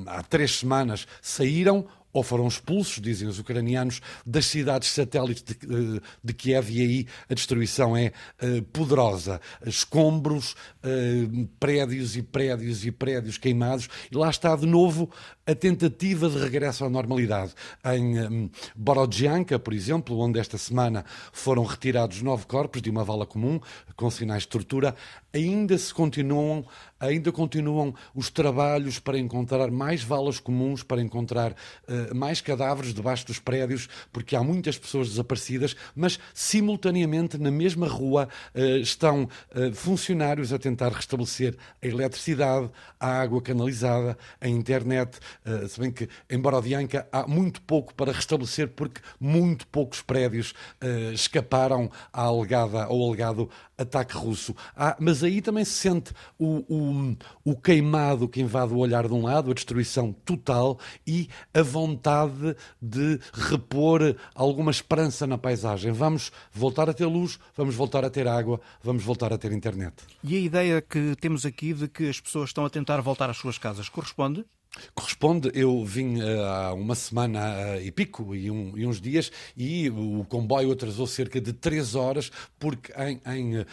há 0.06 0.22
três 0.24 0.56
semanas 0.56 1.06
saíram 1.22 1.86
ou 2.12 2.22
foram 2.22 2.48
expulsos, 2.48 3.00
dizem 3.00 3.28
os 3.28 3.38
ucranianos, 3.38 4.00
das 4.26 4.46
cidades 4.46 4.88
satélites 4.88 5.42
de, 5.42 5.52
eh, 5.52 6.00
de 6.24 6.32
Kiev 6.32 6.70
e 6.70 6.80
aí 6.80 7.06
a 7.28 7.34
destruição 7.34 7.96
é 7.96 8.12
uh, 8.42 8.62
poderosa. 8.64 9.40
Escombros, 9.64 10.52
uh, 10.52 11.48
prédios 11.60 12.16
e 12.16 12.22
prédios 12.22 12.84
e 12.84 12.90
prédios 12.90 13.38
queimados 13.38 13.88
e 14.10 14.16
lá 14.16 14.30
está 14.30 14.56
de 14.56 14.66
novo 14.66 15.10
a 15.48 15.54
tentativa 15.54 16.28
de 16.28 16.38
regresso 16.38 16.84
à 16.84 16.90
normalidade. 16.90 17.54
Em 17.82 18.20
um, 18.20 18.50
por 19.64 19.72
exemplo, 19.72 20.18
onde 20.18 20.38
esta 20.38 20.58
semana 20.58 21.06
foram 21.32 21.64
retirados 21.64 22.20
nove 22.20 22.44
corpos 22.44 22.82
de 22.82 22.90
uma 22.90 23.02
vala 23.02 23.24
comum 23.24 23.58
com 23.96 24.10
sinais 24.10 24.42
de 24.42 24.48
tortura, 24.48 24.94
ainda 25.32 25.76
se 25.76 25.92
continuam, 25.92 26.64
ainda 27.00 27.32
continuam 27.32 27.94
os 28.14 28.30
trabalhos 28.30 28.98
para 28.98 29.18
encontrar 29.18 29.70
mais 29.70 30.02
valas 30.02 30.38
comuns, 30.38 30.82
para 30.82 31.00
encontrar 31.00 31.52
uh, 31.52 32.14
mais 32.14 32.40
cadáveres 32.40 32.92
debaixo 32.92 33.26
dos 33.26 33.38
prédios, 33.38 33.88
porque 34.12 34.36
há 34.36 34.42
muitas 34.42 34.78
pessoas 34.78 35.08
desaparecidas, 35.08 35.74
mas 35.96 36.18
simultaneamente 36.34 37.38
na 37.38 37.50
mesma 37.50 37.88
rua 37.88 38.28
uh, 38.54 38.60
estão 38.76 39.24
uh, 39.24 39.72
funcionários 39.72 40.52
a 40.52 40.58
tentar 40.58 40.92
restabelecer 40.92 41.56
a 41.82 41.86
eletricidade, 41.86 42.70
a 43.00 43.20
água 43.20 43.40
canalizada, 43.40 44.16
a 44.40 44.48
internet, 44.48 45.18
se 45.68 45.80
bem 45.80 45.90
que 45.90 46.08
em 46.28 46.38
Borodianka 46.38 47.06
há 47.12 47.26
muito 47.26 47.60
pouco 47.62 47.94
para 47.94 48.12
restabelecer, 48.12 48.68
porque 48.68 49.00
muito 49.18 49.66
poucos 49.66 50.02
prédios 50.02 50.54
escaparam 51.12 51.90
à 52.12 52.22
alegada, 52.22 52.84
ao 52.84 53.02
alegado 53.06 53.48
ataque 53.78 54.16
russo. 54.16 54.54
Mas 54.98 55.22
aí 55.22 55.40
também 55.40 55.64
se 55.64 55.72
sente 55.72 56.12
o, 56.38 56.64
o, 56.68 57.16
o, 57.44 57.56
queimado 57.56 58.28
que 58.28 58.40
invade 58.40 58.74
o 58.74 58.78
olhar 58.78 59.06
de 59.06 59.14
um 59.14 59.22
lado, 59.22 59.50
a 59.50 59.54
destruição 59.54 60.12
total 60.12 60.78
e 61.06 61.28
a 61.54 61.62
vontade 61.62 62.56
de 62.82 63.20
repor 63.32 64.16
alguma 64.34 64.70
esperança 64.70 65.26
na 65.26 65.38
paisagem. 65.38 65.92
Vamos 65.92 66.32
voltar 66.52 66.90
a 66.90 66.94
ter 66.94 67.06
luz, 67.06 67.38
vamos 67.56 67.74
voltar 67.74 68.04
a 68.04 68.10
ter 68.10 68.26
água, 68.26 68.60
vamos 68.82 69.04
voltar 69.04 69.32
a 69.32 69.38
ter 69.38 69.52
internet. 69.52 69.94
E 70.22 70.36
a 70.36 70.40
ideia 70.40 70.82
que 70.82 71.14
temos 71.20 71.46
aqui 71.46 71.72
de 71.72 71.88
que 71.88 72.08
as 72.08 72.20
pessoas 72.20 72.50
estão 72.50 72.64
a 72.64 72.70
tentar 72.70 73.00
voltar 73.00 73.30
às 73.30 73.36
suas 73.36 73.58
casas 73.58 73.88
corresponde? 73.88 74.44
Corresponde, 74.94 75.50
eu 75.54 75.84
vim 75.84 76.20
uh, 76.20 76.44
há 76.44 76.74
uma 76.74 76.94
semana 76.94 77.40
uh, 77.40 77.80
e 77.80 77.90
pico 77.90 78.34
e, 78.34 78.50
um, 78.50 78.76
e, 78.76 78.86
uns 78.86 79.00
dias 79.00 79.32
e 79.56 79.88
o 79.90 80.24
comboio 80.28 80.70
atrasou 80.70 81.06
cerca 81.06 81.40
de 81.40 81.52
três 81.52 81.94
horas 81.94 82.30
porque 82.58 82.92
em, 82.92 83.20
em 83.26 83.60
uh, 83.60 83.66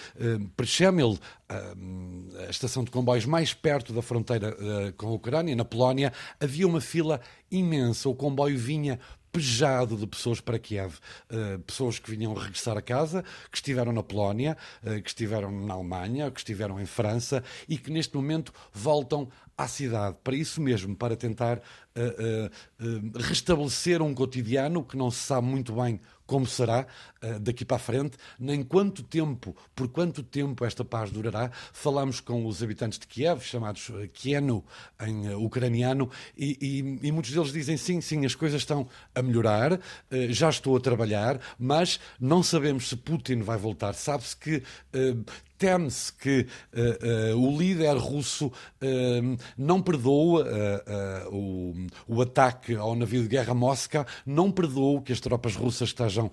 a 2.47 2.49
estação 2.49 2.83
de 2.83 2.91
comboios 2.91 3.25
mais 3.25 3.53
perto 3.53 3.93
da 3.93 4.01
fronteira 4.01 4.55
com 4.97 5.09
a 5.09 5.11
Ucrânia, 5.11 5.55
na 5.55 5.63
Polónia, 5.63 6.11
havia 6.39 6.65
uma 6.67 6.81
fila 6.81 7.21
imensa. 7.51 8.09
O 8.09 8.15
comboio 8.15 8.57
vinha 8.57 8.99
pejado 9.35 9.97
de 9.97 10.07
pessoas 10.07 10.39
para 10.39 10.57
Kiev. 10.57 10.95
Uh, 11.29 11.59
pessoas 11.59 11.99
que 11.99 12.09
vinham 12.09 12.33
regressar 12.33 12.77
a 12.77 12.81
casa, 12.81 13.21
que 13.51 13.57
estiveram 13.57 13.91
na 13.91 14.01
Polónia, 14.01 14.55
uh, 14.81 15.01
que 15.01 15.09
estiveram 15.09 15.51
na 15.51 15.73
Alemanha, 15.73 16.31
que 16.31 16.39
estiveram 16.39 16.79
em 16.79 16.85
França 16.85 17.43
e 17.67 17.77
que 17.77 17.91
neste 17.91 18.15
momento 18.15 18.53
voltam 18.71 19.27
à 19.57 19.67
cidade, 19.67 20.17
para 20.23 20.35
isso 20.35 20.61
mesmo, 20.61 20.95
para 20.95 21.15
tentar 21.15 21.57
uh, 21.57 23.19
restabelecer 23.19 24.01
um 24.01 24.13
cotidiano 24.13 24.83
que 24.83 24.97
não 24.97 25.09
se 25.09 25.19
sabe 25.19 25.47
muito 25.47 25.73
bem 25.73 25.99
como 26.25 26.45
será 26.45 26.81
uh, 26.81 27.14
daqui 27.41 27.65
para 27.65 27.77
a 27.77 27.79
frente, 27.79 28.17
nem 28.39 28.63
quanto 28.63 29.03
tempo, 29.03 29.55
por 29.75 29.87
quanto 29.87 30.23
tempo 30.23 30.65
esta 30.65 30.83
paz 30.83 31.11
durará. 31.11 31.51
Falamos 31.73 32.19
com 32.19 32.45
os 32.45 32.61
habitantes 32.61 32.99
de 32.99 33.07
Kiev, 33.07 33.41
chamados 33.41 33.91
Kienu 34.13 34.63
em 35.05 35.29
uh, 35.29 35.43
ucraniano, 35.43 36.09
e, 36.37 36.57
e, 36.61 37.07
e, 37.07 37.11
muitos 37.11 37.31
deles 37.31 37.51
dizem 37.51 37.77
sim, 37.77 38.01
sim, 38.01 38.25
as 38.25 38.35
coisas 38.35 38.61
estão 38.61 38.87
a 39.13 39.21
melhorar, 39.21 39.79
já 40.29 40.49
estou 40.49 40.75
a 40.75 40.79
trabalhar, 40.79 41.39
mas 41.57 41.99
não 42.19 42.41
sabemos 42.43 42.89
se 42.89 42.95
Putin 42.95 43.41
vai 43.41 43.57
voltar. 43.57 43.93
Sabe-se 43.93 44.35
que 44.35 44.63
teme-se 45.57 46.11
que 46.13 46.47
uh, 46.73 47.35
uh, 47.35 47.41
o 47.41 47.57
líder 47.57 47.95
russo 47.97 48.47
uh, 48.47 49.37
não 49.57 49.81
perdoa 49.81 50.45
o, 51.31 51.73
o, 52.07 52.21
ataque 52.21 52.75
ao 52.75 52.95
navio 52.95 53.21
de 53.21 53.27
guerra 53.27 53.53
Mosca, 53.53 54.05
não 54.25 54.51
perdoa 54.51 55.01
que 55.01 55.11
as 55.11 55.19
tropas 55.19 55.55
russas 55.55 55.89
estejam, 55.89 56.31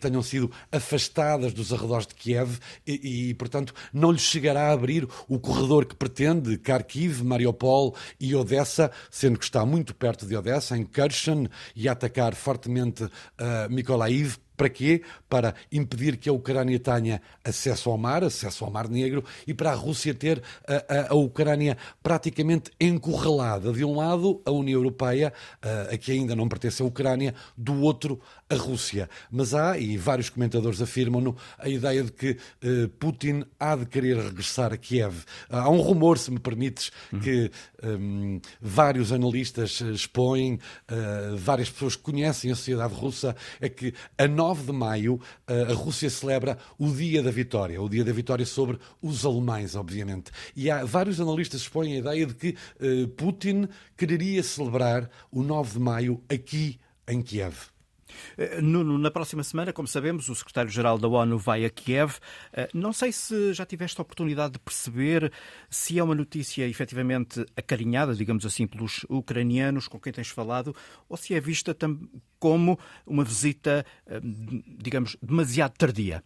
tenham 0.00 0.19
sido 0.22 0.50
afastadas 0.70 1.52
dos 1.52 1.72
arredores 1.72 2.06
de 2.06 2.14
Kiev 2.14 2.58
e, 2.86 3.28
e, 3.30 3.34
portanto, 3.34 3.74
não 3.92 4.12
lhes 4.12 4.22
chegará 4.22 4.68
a 4.68 4.72
abrir 4.72 5.06
o 5.28 5.38
corredor 5.38 5.86
que 5.86 5.94
pretende 5.94 6.56
Kharkiv, 6.58 7.22
Mariupol 7.22 7.94
e 8.18 8.34
Odessa, 8.34 8.90
sendo 9.10 9.38
que 9.38 9.44
está 9.44 9.64
muito 9.64 9.94
perto 9.94 10.26
de 10.26 10.36
Odessa, 10.36 10.76
em 10.76 10.84
Kherson, 10.84 11.46
e 11.74 11.88
a 11.88 11.92
atacar 11.92 12.34
fortemente 12.34 13.08
Mykolaiv 13.68 14.38
para 14.60 14.68
quê? 14.68 15.00
Para 15.26 15.54
impedir 15.72 16.18
que 16.18 16.28
a 16.28 16.32
Ucrânia 16.34 16.78
tenha 16.78 17.22
acesso 17.42 17.88
ao 17.88 17.96
mar, 17.96 18.22
acesso 18.22 18.62
ao 18.62 18.70
Mar 18.70 18.90
Negro, 18.90 19.24
e 19.46 19.54
para 19.54 19.70
a 19.70 19.74
Rússia 19.74 20.12
ter 20.12 20.42
a, 20.68 20.74
a, 20.74 21.12
a 21.12 21.14
Ucrânia 21.14 21.78
praticamente 22.02 22.70
encurralada. 22.78 23.72
De 23.72 23.82
um 23.82 23.96
lado, 23.96 24.42
a 24.44 24.50
União 24.50 24.78
Europeia, 24.78 25.32
a, 25.62 25.94
a 25.94 25.96
que 25.96 26.12
ainda 26.12 26.36
não 26.36 26.46
pertence 26.46 26.82
à 26.82 26.84
Ucrânia, 26.84 27.34
do 27.56 27.80
outro, 27.80 28.20
a 28.50 28.54
Rússia. 28.54 29.08
Mas 29.30 29.54
há, 29.54 29.78
e 29.78 29.96
vários 29.96 30.28
comentadores 30.28 30.82
afirmam-no, 30.82 31.34
a 31.58 31.66
ideia 31.66 32.04
de 32.04 32.12
que 32.12 32.32
uh, 32.62 32.88
Putin 32.98 33.44
há 33.58 33.76
de 33.76 33.86
querer 33.86 34.18
regressar 34.18 34.74
a 34.74 34.76
Kiev. 34.76 35.24
Há 35.48 35.70
um 35.70 35.80
rumor, 35.80 36.18
se 36.18 36.30
me 36.30 36.38
permites, 36.38 36.92
uhum. 37.10 37.20
que 37.20 37.50
um, 37.82 38.38
vários 38.60 39.10
analistas 39.10 39.80
expõem, 39.80 40.54
uh, 40.90 41.36
várias 41.38 41.70
pessoas 41.70 41.96
que 41.96 42.02
conhecem 42.02 42.52
a 42.52 42.54
sociedade 42.54 42.92
russa, 42.92 43.34
é 43.58 43.68
que 43.70 43.94
a 44.18 44.28
nova 44.28 44.49
9 44.50 44.66
de 44.66 44.72
maio, 44.72 45.20
eh, 45.46 45.62
a 45.70 45.74
Rússia 45.74 46.10
celebra 46.10 46.58
o 46.76 46.90
Dia 46.90 47.22
da 47.22 47.30
Vitória, 47.30 47.80
o 47.80 47.88
Dia 47.88 48.04
da 48.04 48.12
Vitória 48.12 48.44
sobre 48.44 48.78
os 49.00 49.24
alemães, 49.24 49.76
obviamente. 49.76 50.32
E 50.56 50.68
há 50.68 50.84
vários 50.84 51.20
analistas 51.20 51.60
que 51.60 51.66
expõem 51.68 51.94
a 51.94 51.98
ideia 51.98 52.26
de 52.26 52.34
que 52.34 52.56
uh, 52.80 53.08
Putin 53.08 53.68
quereria 53.96 54.42
celebrar 54.42 55.08
o 55.30 55.42
9 55.42 55.74
de 55.74 55.78
maio 55.78 56.20
aqui 56.28 56.80
em 57.06 57.22
Kiev. 57.22 57.69
Eh, 58.36 58.60
Nuno, 58.60 58.98
na 58.98 59.10
próxima 59.10 59.42
semana, 59.42 59.72
como 59.72 59.88
sabemos, 59.88 60.28
o 60.28 60.34
secretário-geral 60.34 60.98
da 60.98 61.08
ONU 61.08 61.38
vai 61.38 61.64
a 61.64 61.70
Kiev. 61.70 62.18
Não 62.74 62.92
sei 62.92 63.12
se 63.12 63.52
já 63.52 63.64
tiveste 63.64 64.00
a 64.00 64.02
oportunidade 64.02 64.54
de 64.54 64.58
perceber 64.58 65.32
se 65.68 65.98
é 65.98 66.02
uma 66.02 66.14
notícia 66.14 66.66
efetivamente 66.66 67.44
acarinhada, 67.56 68.14
digamos 68.14 68.44
assim, 68.44 68.66
pelos 68.66 69.04
ucranianos 69.08 69.88
com 69.88 69.98
quem 69.98 70.12
tens 70.12 70.28
falado, 70.28 70.74
ou 71.08 71.16
se 71.16 71.34
é 71.34 71.40
vista 71.40 71.74
como 72.38 72.78
uma 73.06 73.24
visita, 73.24 73.84
eh, 74.06 74.20
digamos, 74.22 75.16
demasiado 75.22 75.72
tardia 75.76 76.22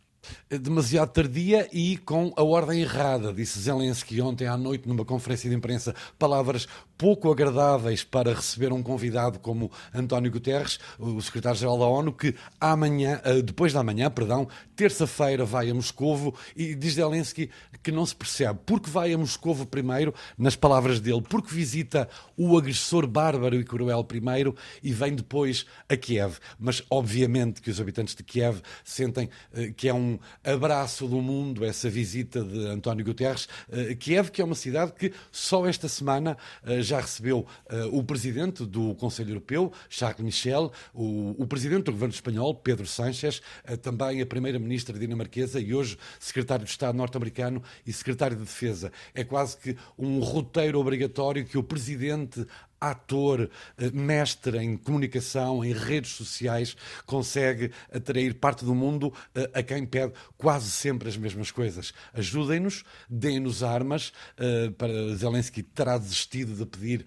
demasiado 0.49 1.11
tardia 1.11 1.69
e 1.73 1.97
com 1.97 2.33
a 2.37 2.43
ordem 2.43 2.81
errada, 2.81 3.33
disse 3.33 3.59
Zelensky 3.59 4.21
ontem 4.21 4.47
à 4.47 4.57
noite 4.57 4.89
numa 4.89 5.05
conferência 5.05 5.49
de 5.49 5.57
imprensa. 5.57 5.95
Palavras 6.19 6.67
pouco 6.97 7.31
agradáveis 7.31 8.05
para 8.05 8.33
receber 8.33 8.73
um 8.73 8.83
convidado 8.83 9.39
como 9.39 9.71
António 9.93 10.31
Guterres, 10.31 10.79
o 10.99 11.21
secretário-geral 11.21 11.79
da 11.79 11.87
ONU, 11.87 12.13
que 12.13 12.35
amanhã, 12.61 13.21
eh, 13.25 13.43
depois 13.43 13.73
da 13.73 13.83
manhã, 13.83 14.11
perdão, 14.11 14.49
terça-feira 14.77 15.45
vai 15.45 15.71
a 15.71 15.75
Moscovo 15.75 16.35
e 16.57 16.75
diz 16.75 16.95
Zelensky 16.95 17.51
que 17.83 17.93
não 17.93 18.07
se 18.07 18.15
percebe 18.15 18.59
porque 18.65 18.89
vai 18.89 19.13
a 19.13 19.19
Moscovo 19.19 19.67
primeiro, 19.67 20.15
nas 20.39 20.57
palavras 20.57 21.01
dele, 21.01 21.23
porque 21.23 21.55
visita 21.55 22.09
o 22.37 22.57
agressor 22.57 23.07
bárbaro 23.07 23.57
e 23.57 23.65
cruel 23.65 24.05
primeiro 24.05 24.55
e 24.83 24.93
vem 24.93 25.15
depois 25.15 25.67
a 25.89 25.97
Kiev. 25.97 26.39
Mas 26.59 26.83
obviamente 26.89 27.61
que 27.61 27.71
os 27.71 27.81
habitantes 27.81 28.15
de 28.15 28.23
Kiev 28.23 28.61
sentem 28.85 29.29
eh, 29.53 29.73
que 29.77 29.89
é 29.89 29.95
um 29.95 30.14
abraço 30.43 31.07
do 31.07 31.21
mundo 31.21 31.65
essa 31.65 31.89
visita 31.89 32.43
de 32.43 32.67
António 32.67 33.05
Guterres. 33.05 33.49
Uh, 33.69 33.97
Kiev, 33.97 34.31
que 34.31 34.41
é 34.41 34.45
uma 34.45 34.55
cidade 34.55 34.93
que 34.93 35.13
só 35.31 35.67
esta 35.67 35.89
semana 35.89 36.37
uh, 36.63 36.83
já 36.83 37.01
recebeu 37.01 37.47
uh, 37.71 37.99
o 37.99 38.03
presidente 38.03 38.65
do 38.65 38.95
Conselho 38.95 39.31
Europeu, 39.31 39.73
Charles 39.89 40.21
Michel, 40.21 40.73
o, 40.93 41.35
o 41.43 41.47
presidente 41.47 41.85
do 41.85 41.93
governo 41.93 42.15
espanhol, 42.15 42.55
Pedro 42.55 42.87
Sánchez, 42.87 43.41
também 43.83 44.21
a 44.21 44.27
primeira-ministra 44.27 44.99
dinamarquesa 44.99 45.61
e 45.61 45.75
hoje 45.75 45.99
secretário 46.19 46.65
de 46.65 46.71
Estado 46.71 46.97
norte-americano 46.97 47.63
e 47.87 47.93
secretário 47.93 48.37
de 48.37 48.43
Defesa. 48.43 48.93
É 49.15 49.25
quase 49.25 49.57
que 49.57 49.77
um 49.99 50.21
roteiro 50.21 50.79
obrigatório 50.79 51.45
que 51.45 51.59
o 51.59 51.63
presidente 51.63 52.47
ator, 52.91 53.51
eh, 53.79 53.91
mestre 53.91 54.59
em 54.59 54.77
comunicação, 54.77 55.65
em 55.65 55.73
redes 55.73 56.13
sociais, 56.13 56.77
consegue 57.07 57.71
atrair 57.93 58.35
parte 58.35 58.65
do 58.65 58.75
mundo 58.75 59.13
eh, 59.35 59.51
a 59.55 59.63
quem 59.63 59.87
pede 59.87 60.13
quase 60.37 60.71
sempre 60.71 61.09
as 61.09 61.17
mesmas 61.17 61.51
coisas. 61.51 61.93
Ajudem-nos, 62.13 62.85
deem-nos 63.09 63.63
armas. 63.63 64.13
Eh, 64.39 64.71
para 64.77 65.15
Zelensky 65.17 65.63
terá 65.63 65.99
desistido 65.99 66.55
de 66.55 66.67
pedir 66.67 67.07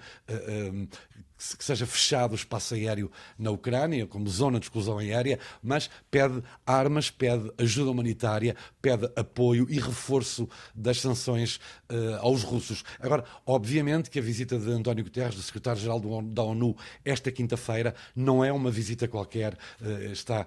que 1.58 1.64
seja 1.64 1.86
fechado 1.86 2.32
o 2.32 2.36
espaço 2.36 2.74
aéreo 2.74 3.12
na 3.38 3.52
Ucrânia, 3.52 4.08
como 4.08 4.28
zona 4.28 4.60
de 4.60 4.66
exclusão 4.66 4.98
aérea, 4.98 5.40
mas 5.62 5.90
pede 6.10 6.42
armas, 6.66 7.10
pede 7.10 7.52
ajuda 7.58 7.92
humanitária, 7.92 8.56
pede 8.82 9.10
apoio 9.16 9.68
e 9.70 9.80
reforço 9.80 10.50
das 10.74 11.00
sanções 11.00 11.60
uh, 11.92 12.18
aos 12.22 12.44
russos. 12.44 12.84
Agora, 13.00 13.24
obviamente 13.46 14.10
que 14.10 14.20
a 14.20 14.22
visita 14.22 14.58
de 14.58 14.70
António 14.72 15.04
Guterres, 15.04 15.36
do 15.36 15.42
secretário-geral 15.42 16.00
da 16.24 16.44
ONU, 16.44 16.76
esta 17.06 17.32
quinta-feira, 17.32 17.94
não 18.16 18.44
é 18.44 18.52
uma 18.52 18.72
visita 18.72 19.08
qualquer, 19.08 19.54
uh, 19.82 20.12
está 20.12 20.46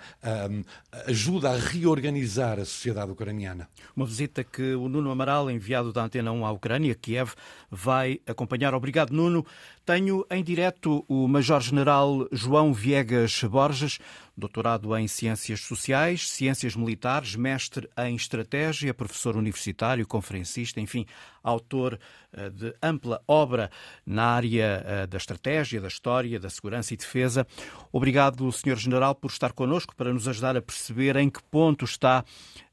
um, 0.50 0.62
ajuda 1.06 1.50
a 1.50 1.56
reorganizar 1.56 2.58
a 2.58 2.64
sociedade 2.64 3.10
ucraniana. 3.10 3.68
Uma 3.94 4.06
visita 4.06 4.42
que 4.42 4.74
o 4.74 4.88
Nuno 4.88 5.10
Amaral, 5.10 5.50
enviado 5.50 5.92
da 5.92 6.02
Antena 6.02 6.32
1 6.32 6.44
à 6.44 6.52
Ucrânia, 6.52 6.94
Kiev, 6.94 7.34
vai 7.70 8.20
acompanhar. 8.26 8.74
Obrigado, 8.74 9.12
Nuno. 9.12 9.46
Tenho 9.90 10.24
em 10.30 10.44
direto 10.44 11.04
o 11.08 11.26
Major-General 11.26 12.28
João 12.30 12.72
Viegas 12.72 13.42
Borges, 13.42 13.98
doutorado 14.36 14.96
em 14.96 15.08
Ciências 15.08 15.62
Sociais, 15.62 16.30
Ciências 16.30 16.76
Militares, 16.76 17.34
mestre 17.34 17.90
em 17.98 18.14
Estratégia, 18.14 18.94
professor 18.94 19.36
universitário, 19.36 20.06
conferencista, 20.06 20.80
enfim, 20.80 21.06
autor 21.42 21.98
eh, 22.32 22.48
de 22.50 22.72
ampla 22.80 23.20
obra 23.26 23.68
na 24.06 24.26
área 24.26 24.84
eh, 24.86 25.06
da 25.08 25.16
estratégia, 25.16 25.80
da 25.80 25.88
história, 25.88 26.38
da 26.38 26.48
segurança 26.48 26.94
e 26.94 26.96
defesa. 26.96 27.44
Obrigado, 27.90 28.50
Sr. 28.52 28.76
General, 28.76 29.12
por 29.12 29.32
estar 29.32 29.52
connosco 29.52 29.96
para 29.96 30.12
nos 30.12 30.28
ajudar 30.28 30.56
a 30.56 30.62
perceber 30.62 31.16
em 31.16 31.28
que 31.28 31.42
ponto 31.50 31.84
está, 31.84 32.24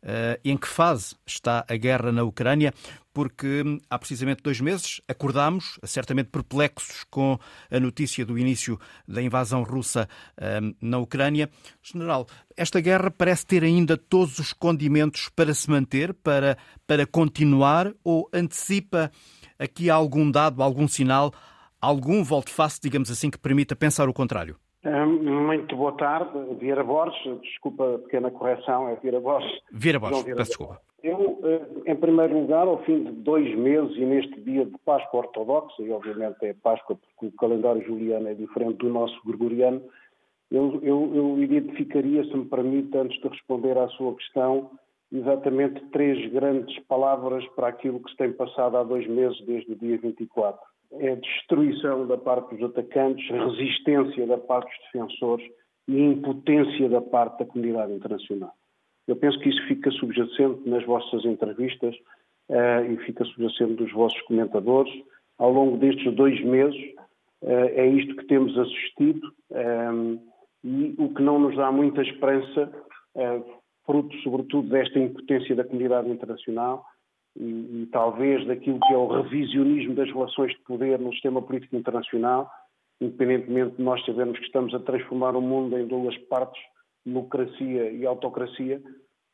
eh, 0.04 0.40
em 0.46 0.56
que 0.56 0.68
fase 0.68 1.16
está 1.26 1.66
a 1.68 1.76
guerra 1.76 2.12
na 2.12 2.22
Ucrânia 2.22 2.72
porque 3.18 3.64
há 3.90 3.98
precisamente 3.98 4.44
dois 4.44 4.62
meses 4.62 5.02
acordámos, 5.08 5.80
certamente 5.84 6.28
perplexos 6.28 7.04
com 7.10 7.40
a 7.72 7.80
notícia 7.80 8.24
do 8.24 8.38
início 8.38 8.78
da 9.08 9.24
invasão 9.24 9.64
russa 9.64 10.08
hum, 10.40 10.76
na 10.80 11.00
Ucrânia. 11.00 11.50
General, 11.82 12.28
esta 12.56 12.80
guerra 12.80 13.10
parece 13.10 13.44
ter 13.44 13.64
ainda 13.64 13.98
todos 13.98 14.38
os 14.38 14.54
condimentos 14.54 15.30
para 15.30 15.52
se 15.56 15.68
manter, 15.68 16.14
para, 16.14 16.60
para 16.86 17.08
continuar, 17.08 17.92
ou 18.04 18.30
antecipa 18.32 19.10
aqui 19.58 19.90
algum 19.90 20.30
dado, 20.30 20.62
algum 20.62 20.88
sinal, 20.88 21.34
algum 21.82 22.24
volte-face, 22.24 22.80
digamos 22.80 23.10
assim, 23.10 23.32
que 23.32 23.40
permita 23.40 23.76
pensar 23.76 24.08
o 24.08 24.14
contrário? 24.14 24.58
Hum, 24.86 25.48
muito 25.48 25.76
boa 25.76 25.94
tarde, 25.94 26.38
Vieira 26.60 26.84
Borges, 26.84 27.42
desculpa 27.42 27.96
a 27.96 27.98
pequena 27.98 28.30
correção, 28.30 28.90
é 28.90 28.96
Vieira 28.98 29.20
Borges. 29.20 29.60
Vieira 29.72 30.00
Borges, 30.00 30.24
peço 30.24 30.50
desculpa. 30.50 30.87
Eu, 31.04 31.40
eh, 31.44 31.92
em 31.92 31.96
primeiro 31.96 32.40
lugar, 32.40 32.68
ao 32.68 32.84
fim 32.84 33.04
de 33.04 33.12
dois 33.12 33.56
meses 33.56 33.96
e 33.98 34.06
neste 34.06 34.42
dia 34.42 34.66
de 34.66 34.76
Páscoa 34.80 35.22
Ortodoxa, 35.22 35.84
e 35.84 35.92
obviamente 35.92 36.38
é 36.44 36.54
Páscoa 36.54 36.96
porque 36.96 37.28
o 37.28 37.38
calendário 37.38 37.86
juliano 37.86 38.28
é 38.28 38.34
diferente 38.34 38.78
do 38.78 38.90
nosso 38.90 39.20
gregoriano, 39.24 39.82
eu, 40.50 40.80
eu, 40.82 41.12
eu 41.14 41.44
identificaria, 41.44 42.24
se 42.24 42.36
me 42.36 42.46
permite, 42.46 42.98
antes 42.98 43.20
de 43.22 43.28
responder 43.28 43.78
à 43.78 43.88
sua 43.90 44.16
questão, 44.16 44.72
exatamente 45.12 45.80
três 45.92 46.32
grandes 46.32 46.78
palavras 46.86 47.46
para 47.50 47.68
aquilo 47.68 48.02
que 48.02 48.12
se 48.12 48.18
tem 48.18 48.32
passado 48.34 48.78
há 48.78 48.84
dois 48.84 49.06
meses, 49.08 49.40
desde 49.46 49.74
o 49.74 49.76
dia 49.76 49.98
24. 49.98 50.60
É 50.94 51.16
destruição 51.16 52.08
da 52.08 52.18
parte 52.18 52.56
dos 52.56 52.70
atacantes, 52.70 53.30
resistência 53.30 54.26
da 54.26 54.38
parte 54.38 54.70
dos 54.70 54.86
defensores 54.86 55.46
e 55.88 56.02
impotência 56.02 56.90
da 56.90 57.02
parte 57.02 57.40
da 57.40 57.46
comunidade 57.46 57.94
internacional. 57.94 58.54
Eu 59.08 59.16
penso 59.16 59.40
que 59.40 59.50
isso 59.50 59.66
fica 59.68 59.90
subjacente 59.92 60.68
nas 60.68 60.86
vossas 60.86 61.24
entrevistas 61.26 61.96
uh, 62.50 62.92
e 62.92 62.98
fica 63.06 63.24
subjacente 63.26 63.76
dos 63.76 63.92
vossos 63.92 64.22
comentadores. 64.24 64.92
Ao 65.38 65.52
longo 65.52 65.78
destes 65.78 66.14
dois 66.16 66.40
meses, 66.44 66.80
uh, 67.42 67.70
é 67.74 67.88
isto 67.88 68.16
que 68.16 68.26
temos 68.26 68.58
assistido 68.58 69.32
um, 69.52 69.58
ehm, 69.58 70.20
e 70.64 70.96
o 70.98 71.14
que 71.14 71.22
não 71.22 71.40
nos 71.40 71.56
dá 71.56 71.72
muita 71.72 72.02
esperança, 72.02 72.72
fruto 73.86 74.16
sobretudo 74.18 74.68
desta 74.70 75.00
impotência 75.00 75.56
da 75.56 75.64
comunidade 75.64 76.10
internacional 76.10 76.86
e, 77.40 77.84
e 77.84 77.90
talvez 77.92 78.46
daquilo 78.46 78.80
que 78.82 78.94
é 78.94 78.98
o 78.98 79.08
revisionismo 79.08 79.96
das 79.96 80.12
relações 80.12 80.52
de 80.52 80.60
poder 80.64 81.00
no 81.00 81.12
sistema 81.14 81.42
político 81.42 81.76
internacional, 81.76 82.52
independentemente 83.00 83.78
de 83.78 83.84
nós 83.84 84.04
sabermos 84.06 84.38
que 84.40 84.46
estamos 84.46 84.74
a 84.74 84.80
transformar 84.80 85.36
o 85.36 85.42
mundo 85.42 85.78
em 85.78 85.88
duas 85.88 86.18
partes, 86.30 86.62
democracia 87.08 87.90
e 87.92 88.06
autocracia, 88.06 88.82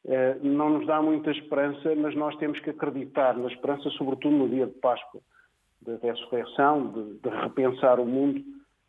eh, 0.05 0.37
não 0.41 0.69
nos 0.69 0.85
dá 0.85 1.01
muita 1.01 1.31
esperança, 1.31 1.95
mas 1.95 2.15
nós 2.15 2.35
temos 2.37 2.59
que 2.59 2.69
acreditar 2.69 3.35
na 3.35 3.47
esperança, 3.47 3.89
sobretudo 3.91 4.35
no 4.35 4.47
dia 4.47 4.67
de 4.67 4.73
Páscoa, 4.73 5.21
da 5.81 5.97
ressurreição, 5.97 6.87
de, 6.87 7.19
de 7.19 7.29
repensar 7.29 7.99
o 7.99 8.05
mundo, 8.05 8.41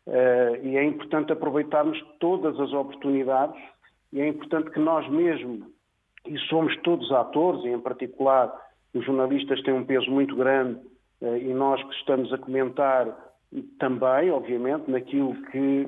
eh, 0.07 0.59
e 0.63 0.77
é 0.77 0.83
importante 0.83 1.31
aproveitarmos 1.31 1.99
todas 2.19 2.59
as 2.59 2.71
oportunidades, 2.73 3.59
e 4.13 4.21
é 4.21 4.27
importante 4.27 4.69
que 4.69 4.79
nós 4.79 5.09
mesmos, 5.09 5.65
e 6.27 6.37
somos 6.47 6.75
todos 6.81 7.11
atores, 7.11 7.63
e 7.65 7.69
em 7.69 7.79
particular 7.79 8.53
os 8.93 9.03
jornalistas 9.05 9.61
têm 9.63 9.73
um 9.73 9.85
peso 9.85 10.09
muito 10.11 10.35
grande, 10.35 10.79
eh, 11.21 11.39
e 11.39 11.53
nós 11.53 11.81
que 11.81 11.95
estamos 11.95 12.31
a 12.31 12.37
comentar 12.37 13.25
também, 13.79 14.31
obviamente, 14.31 14.91
naquilo 14.91 15.33
que 15.49 15.87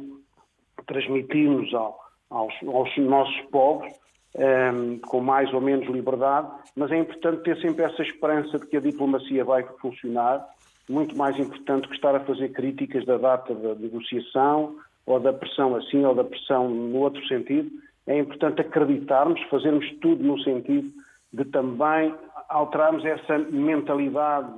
transmitimos 0.85 1.73
ao, 1.73 2.06
aos, 2.29 2.53
aos, 2.65 2.97
nossos 2.97 3.41
povos, 3.51 3.87
um, 4.35 4.41
ehm, 4.41 4.99
com 4.99 5.21
mais 5.21 5.51
ou 5.53 5.61
menos 5.61 5.87
liberdade, 5.87 6.49
mas 6.75 6.91
é 6.91 6.97
importante 6.97 7.43
ter 7.43 7.59
sempre 7.61 7.83
essa 7.83 8.01
esperança 8.01 8.59
de 8.59 8.67
que 8.67 8.77
a 8.77 8.81
diplomacia 8.81 9.43
vai 9.43 9.63
funcionar, 9.79 10.45
muito 10.89 11.17
mais 11.17 11.37
importante 11.37 11.87
que 11.87 11.95
estar 11.95 12.15
a 12.15 12.19
fazer 12.21 12.49
críticas 12.49 13.05
da 13.05 13.17
data 13.17 13.53
da 13.53 13.75
negociação, 13.75 14.75
ou 15.05 15.19
da 15.19 15.33
pressão 15.33 15.75
assim, 15.75 16.05
ou 16.05 16.13
da 16.13 16.23
pressão 16.23 16.69
no 16.69 16.99
outro 16.99 17.25
sentido. 17.27 17.71
É 18.05 18.19
importante 18.19 18.61
acreditarmos, 18.61 19.41
fazermos 19.49 19.89
tudo 20.01 20.23
no 20.23 20.39
sentido 20.43 20.91
de 21.33 21.45
também 21.45 22.13
alterarmos 22.49 23.03
essa 23.05 23.37
mentalidade 23.37 24.51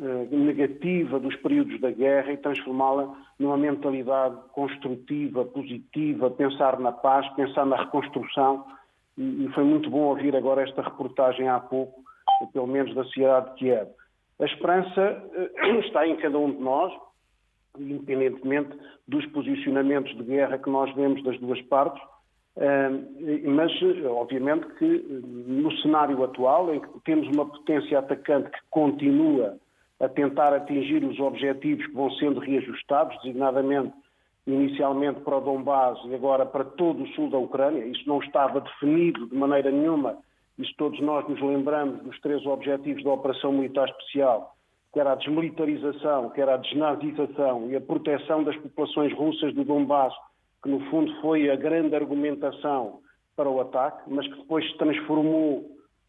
eh, 0.00 0.26
negativa 0.30 1.18
dos 1.18 1.36
períodos 1.36 1.80
da 1.80 1.90
guerra 1.90 2.32
e 2.32 2.36
transformá-la 2.38 3.14
numa 3.42 3.56
mentalidade 3.56 4.36
construtiva, 4.52 5.44
positiva, 5.44 6.30
pensar 6.30 6.78
na 6.78 6.92
paz, 6.92 7.28
pensar 7.34 7.66
na 7.66 7.76
reconstrução. 7.76 8.64
E, 9.18 9.48
foi 9.54 9.64
muito 9.64 9.90
bom 9.90 10.02
ouvir 10.02 10.34
agora 10.36 10.62
esta 10.62 10.80
reportagem 10.80 11.48
há 11.48 11.58
pouco, 11.58 12.00
pelo 12.52 12.68
menos 12.68 12.94
da 12.94 13.04
cidade 13.06 13.50
de 13.50 13.56
Kiev. 13.56 13.88
A 14.40 14.44
esperança 14.44 15.22
eh, 15.34 15.78
está 15.80 16.06
em 16.06 16.16
cada 16.16 16.38
um 16.38 16.52
de 16.52 16.60
nós, 16.60 16.92
independentemente 17.78 18.76
dos 19.06 19.26
posicionamentos 19.26 20.16
de 20.16 20.22
guerra 20.22 20.58
que 20.58 20.70
nós 20.70 20.94
vemos 20.94 21.22
das 21.24 21.38
duas 21.40 21.60
partes, 21.62 22.02
eh, 22.56 22.90
mas 23.44 23.72
obviamente 24.06 24.66
que 24.78 24.84
no 24.86 25.70
cenário 25.78 26.22
atual, 26.22 26.72
em 26.74 26.80
que 26.80 26.88
temos 27.04 27.26
uma 27.28 27.46
potência 27.46 27.98
atacante 27.98 28.50
que 28.50 28.58
continua 28.70 29.58
a 30.02 30.08
tentar 30.08 30.52
atingir 30.52 31.04
os 31.04 31.18
objetivos 31.20 31.86
que 31.86 31.94
vão 31.94 32.10
sendo 32.14 32.40
reajustados, 32.40 33.16
designadamente 33.22 33.94
inicialmente 34.44 35.20
para 35.20 35.38
o 35.38 35.40
Donbass 35.40 35.96
e 36.06 36.14
agora 36.16 36.44
para 36.44 36.64
todo 36.64 37.04
o 37.04 37.08
sul 37.10 37.30
da 37.30 37.38
Ucrânia. 37.38 37.84
Isso 37.86 38.02
não 38.08 38.18
estava 38.18 38.60
definido 38.60 39.28
de 39.28 39.36
maneira 39.36 39.70
nenhuma. 39.70 40.18
Isso 40.58 40.74
todos 40.76 40.98
nós 41.00 41.26
nos 41.28 41.40
lembramos 41.40 42.02
dos 42.02 42.20
três 42.20 42.44
objetivos 42.44 43.04
da 43.04 43.12
Operação 43.12 43.52
Militar 43.52 43.88
Especial, 43.88 44.56
que 44.92 44.98
era 44.98 45.12
a 45.12 45.14
desmilitarização, 45.14 46.30
que 46.30 46.40
era 46.40 46.54
a 46.54 46.56
desnazização 46.56 47.70
e 47.70 47.76
a 47.76 47.80
proteção 47.80 48.42
das 48.42 48.56
populações 48.56 49.12
russas 49.16 49.54
do 49.54 49.64
Donbass, 49.64 50.12
que 50.64 50.68
no 50.68 50.80
fundo 50.90 51.14
foi 51.20 51.48
a 51.48 51.54
grande 51.54 51.94
argumentação 51.94 52.98
para 53.36 53.48
o 53.48 53.60
ataque, 53.60 54.02
mas 54.08 54.26
que 54.26 54.36
depois 54.36 54.68
se 54.68 54.76
transformou 54.78 55.58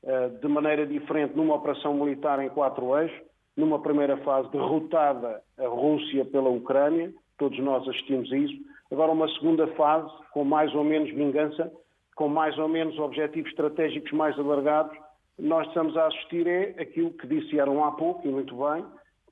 uh, 0.04 0.40
de 0.42 0.48
maneira 0.48 0.88
diferente 0.88 1.36
numa 1.36 1.54
operação 1.54 1.94
militar 1.94 2.44
em 2.44 2.50
quatro 2.50 2.98
eixos 2.98 3.33
numa 3.56 3.80
primeira 3.80 4.18
fase 4.18 4.50
derrotada 4.52 5.42
a 5.58 5.68
Rússia 5.68 6.26
pela 6.26 6.50
Ucrânia, 6.50 7.14
todos 7.38 7.58
nós 7.60 7.88
assistimos 7.88 8.32
a 8.32 8.38
isso. 8.38 8.56
Agora, 8.92 9.12
uma 9.12 9.28
segunda 9.36 9.68
fase, 9.76 10.12
com 10.32 10.44
mais 10.44 10.74
ou 10.74 10.84
menos 10.84 11.10
vingança, 11.14 11.72
com 12.16 12.28
mais 12.28 12.58
ou 12.58 12.68
menos 12.68 12.98
objetivos 13.00 13.50
estratégicos 13.50 14.12
mais 14.12 14.38
alargados, 14.38 14.96
nós 15.38 15.68
estamos 15.68 15.98
a 15.98 16.08
assistir 16.08 16.46
é 16.48 16.76
aquilo 16.80 17.12
que 17.12 17.26
disseram 17.28 17.84
há 17.84 17.92
pouco, 17.92 18.28
e 18.28 18.32
muito 18.32 18.56
bem, 18.56 18.86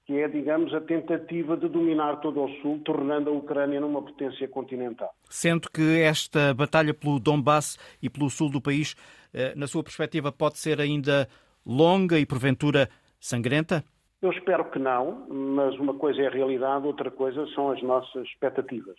que 0.05 0.13
é, 0.19 0.27
digamos, 0.27 0.73
a 0.73 0.81
tentativa 0.81 1.55
de 1.55 1.69
dominar 1.69 2.17
todo 2.21 2.43
o 2.43 2.49
Sul, 2.61 2.81
tornando 2.83 3.29
a 3.29 3.33
Ucrânia 3.33 3.79
numa 3.79 4.01
potência 4.01 4.47
continental. 4.47 5.13
Sendo 5.29 5.69
que 5.69 6.01
esta 6.01 6.53
batalha 6.53 6.93
pelo 6.93 7.19
Donbass 7.19 7.77
e 8.01 8.09
pelo 8.09 8.29
sul 8.29 8.49
do 8.49 8.59
país, 8.59 8.95
eh, 9.33 9.53
na 9.55 9.67
sua 9.67 9.83
perspectiva, 9.83 10.31
pode 10.31 10.57
ser 10.57 10.81
ainda 10.81 11.29
longa 11.65 12.17
e, 12.17 12.25
porventura, 12.25 12.89
sangrenta? 13.19 13.83
Eu 14.21 14.31
espero 14.31 14.65
que 14.65 14.77
não, 14.77 15.25
mas 15.27 15.77
uma 15.79 15.95
coisa 15.95 16.21
é 16.21 16.27
a 16.27 16.31
realidade, 16.31 16.85
outra 16.85 17.09
coisa 17.09 17.47
são 17.55 17.71
as 17.71 17.81
nossas 17.81 18.27
expectativas. 18.27 18.97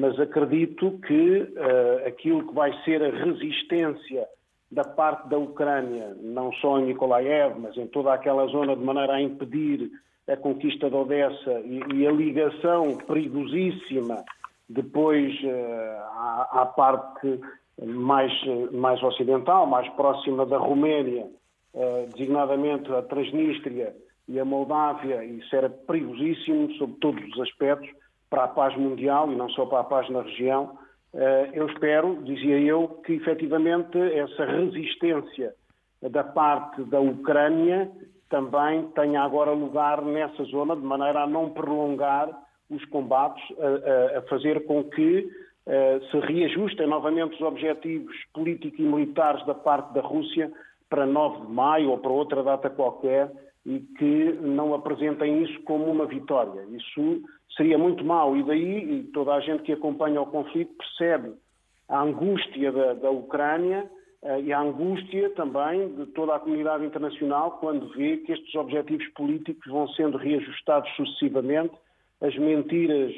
Mas 0.00 0.18
acredito 0.18 0.98
que 1.06 1.54
ah, 1.56 2.08
aquilo 2.08 2.46
que 2.46 2.54
vai 2.54 2.72
ser 2.84 3.02
a 3.02 3.10
resistência 3.10 4.26
da 4.70 4.84
parte 4.84 5.28
da 5.28 5.38
Ucrânia, 5.38 6.14
não 6.20 6.52
só 6.54 6.78
em 6.78 6.86
Nikolaev, 6.86 7.58
mas 7.58 7.76
em 7.76 7.86
toda 7.86 8.12
aquela 8.12 8.46
zona, 8.46 8.76
de 8.76 8.84
maneira 8.84 9.14
a 9.14 9.20
impedir 9.20 9.90
a 10.28 10.36
conquista 10.36 10.90
de 10.90 10.96
Odessa 10.96 11.60
e, 11.64 12.06
a 12.06 12.12
ligação 12.12 12.98
perigosíssima 12.98 14.24
depois 14.68 15.34
ah, 15.46 16.48
à, 16.52 16.66
parte 16.66 17.40
mais, 17.82 18.32
mais 18.72 19.02
ocidental, 19.02 19.66
mais 19.66 19.88
próxima 19.90 20.44
da 20.44 20.58
Roménia, 20.58 21.22
eh, 21.22 21.37
designadamente 22.14 22.92
a 22.92 23.02
Transnistria 23.02 23.94
e 24.28 24.38
a 24.38 24.44
Moldávia, 24.44 25.24
isso 25.24 25.54
era 25.54 25.70
perigosíssimo 25.70 26.72
sob 26.74 26.94
todos 27.00 27.22
os 27.32 27.40
aspectos 27.40 27.88
para 28.28 28.44
a 28.44 28.48
paz 28.48 28.76
mundial 28.76 29.32
e 29.32 29.36
não 29.36 29.48
só 29.50 29.64
para 29.66 29.80
a 29.80 29.84
paz 29.84 30.08
na 30.10 30.22
região. 30.22 30.78
Eh, 31.14 31.50
eu 31.54 31.66
espero, 31.66 32.22
dizia 32.22 32.58
eu, 32.60 32.88
que 33.04 33.14
efetivamente 33.14 33.98
essa 33.98 34.44
resistência 34.44 35.54
da 36.02 36.22
parte 36.22 36.82
da 36.84 37.00
Ucrânia 37.00 37.90
também 38.28 38.86
tenha 38.94 39.22
agora 39.22 39.50
lugar 39.52 40.02
nessa 40.02 40.44
zona, 40.44 40.76
de 40.76 40.82
maneira 40.82 41.22
a 41.22 41.26
não 41.26 41.50
prolongar 41.50 42.28
os 42.70 42.84
combates, 42.86 43.42
a, 44.16 44.20
fazer 44.28 44.66
com 44.66 44.84
que 44.84 45.20
uh, 45.66 46.10
se 46.10 46.18
reajustem 46.26 46.86
novamente 46.86 47.34
os 47.36 47.40
objetivos 47.40 48.14
políticos 48.34 48.78
e 48.78 48.82
militares 48.82 49.44
da 49.46 49.54
parte 49.54 49.94
da 49.94 50.02
Rússia 50.02 50.52
para 50.88 51.06
9 51.06 51.46
de 51.46 51.52
maio 51.52 51.90
ou 51.90 51.98
para 51.98 52.10
outra 52.10 52.42
data 52.42 52.70
qualquer 52.70 53.30
e 53.64 53.80
que 53.80 54.32
não 54.40 54.74
apresentem 54.74 55.42
isso 55.42 55.60
como 55.62 55.84
uma 55.84 56.06
vitória. 56.06 56.64
Isso 56.70 57.22
seria 57.56 57.76
muito 57.76 58.04
mau 58.04 58.36
e 58.36 58.42
daí 58.42 59.02
toda 59.12 59.34
a 59.34 59.40
gente 59.40 59.62
que 59.62 59.72
acompanha 59.72 60.20
o 60.20 60.26
conflito 60.26 60.74
percebe 60.76 61.34
a 61.88 62.02
angústia 62.02 62.70
da, 62.70 62.94
da 62.94 63.10
Ucrânia 63.10 63.90
uh, 64.22 64.40
e 64.40 64.52
a 64.52 64.60
angústia 64.60 65.30
também 65.30 65.94
de 65.94 66.06
toda 66.06 66.34
a 66.34 66.40
comunidade 66.40 66.84
internacional 66.84 67.58
quando 67.60 67.88
vê 67.94 68.18
que 68.18 68.32
estes 68.32 68.54
objetivos 68.54 69.06
políticos 69.08 69.70
vão 69.70 69.88
sendo 69.88 70.16
reajustados 70.16 70.90
sucessivamente, 70.96 71.74
as 72.20 72.36
mentiras 72.36 73.12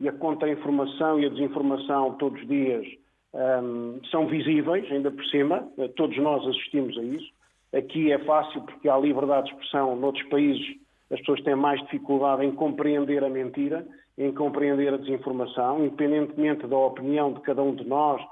e 0.00 0.08
a 0.08 0.12
contra-informação 0.12 1.20
e 1.20 1.26
a 1.26 1.28
desinformação 1.28 2.14
todos 2.14 2.40
os 2.40 2.48
dias 2.48 2.86
um, 3.34 4.00
são 4.10 4.26
visíveis, 4.26 4.90
ainda 4.90 5.10
por 5.10 5.24
cima, 5.26 5.68
eh, 5.78 5.88
todos 5.96 6.16
nós 6.18 6.46
assistimos 6.46 6.96
a 6.98 7.02
isso. 7.02 7.32
Aqui 7.74 8.12
é 8.12 8.18
fácil 8.18 8.60
porque 8.62 8.88
há 8.88 8.98
liberdade 8.98 9.46
de 9.46 9.52
expressão, 9.54 9.96
noutros 9.96 10.28
países 10.28 10.82
as 11.12 11.18
pessoas 11.20 11.42
têm 11.42 11.54
mais 11.54 11.78
dificuldade 11.82 12.44
em 12.44 12.52
compreender 12.52 13.22
a 13.22 13.28
mentira, 13.28 13.86
em 14.16 14.32
compreender 14.32 14.94
a 14.94 14.96
desinformação, 14.96 15.84
independentemente 15.84 16.66
da 16.66 16.76
opinião 16.76 17.34
de 17.34 17.40
cada 17.42 17.62
um 17.62 17.74
de 17.74 17.86
nós, 17.86 18.22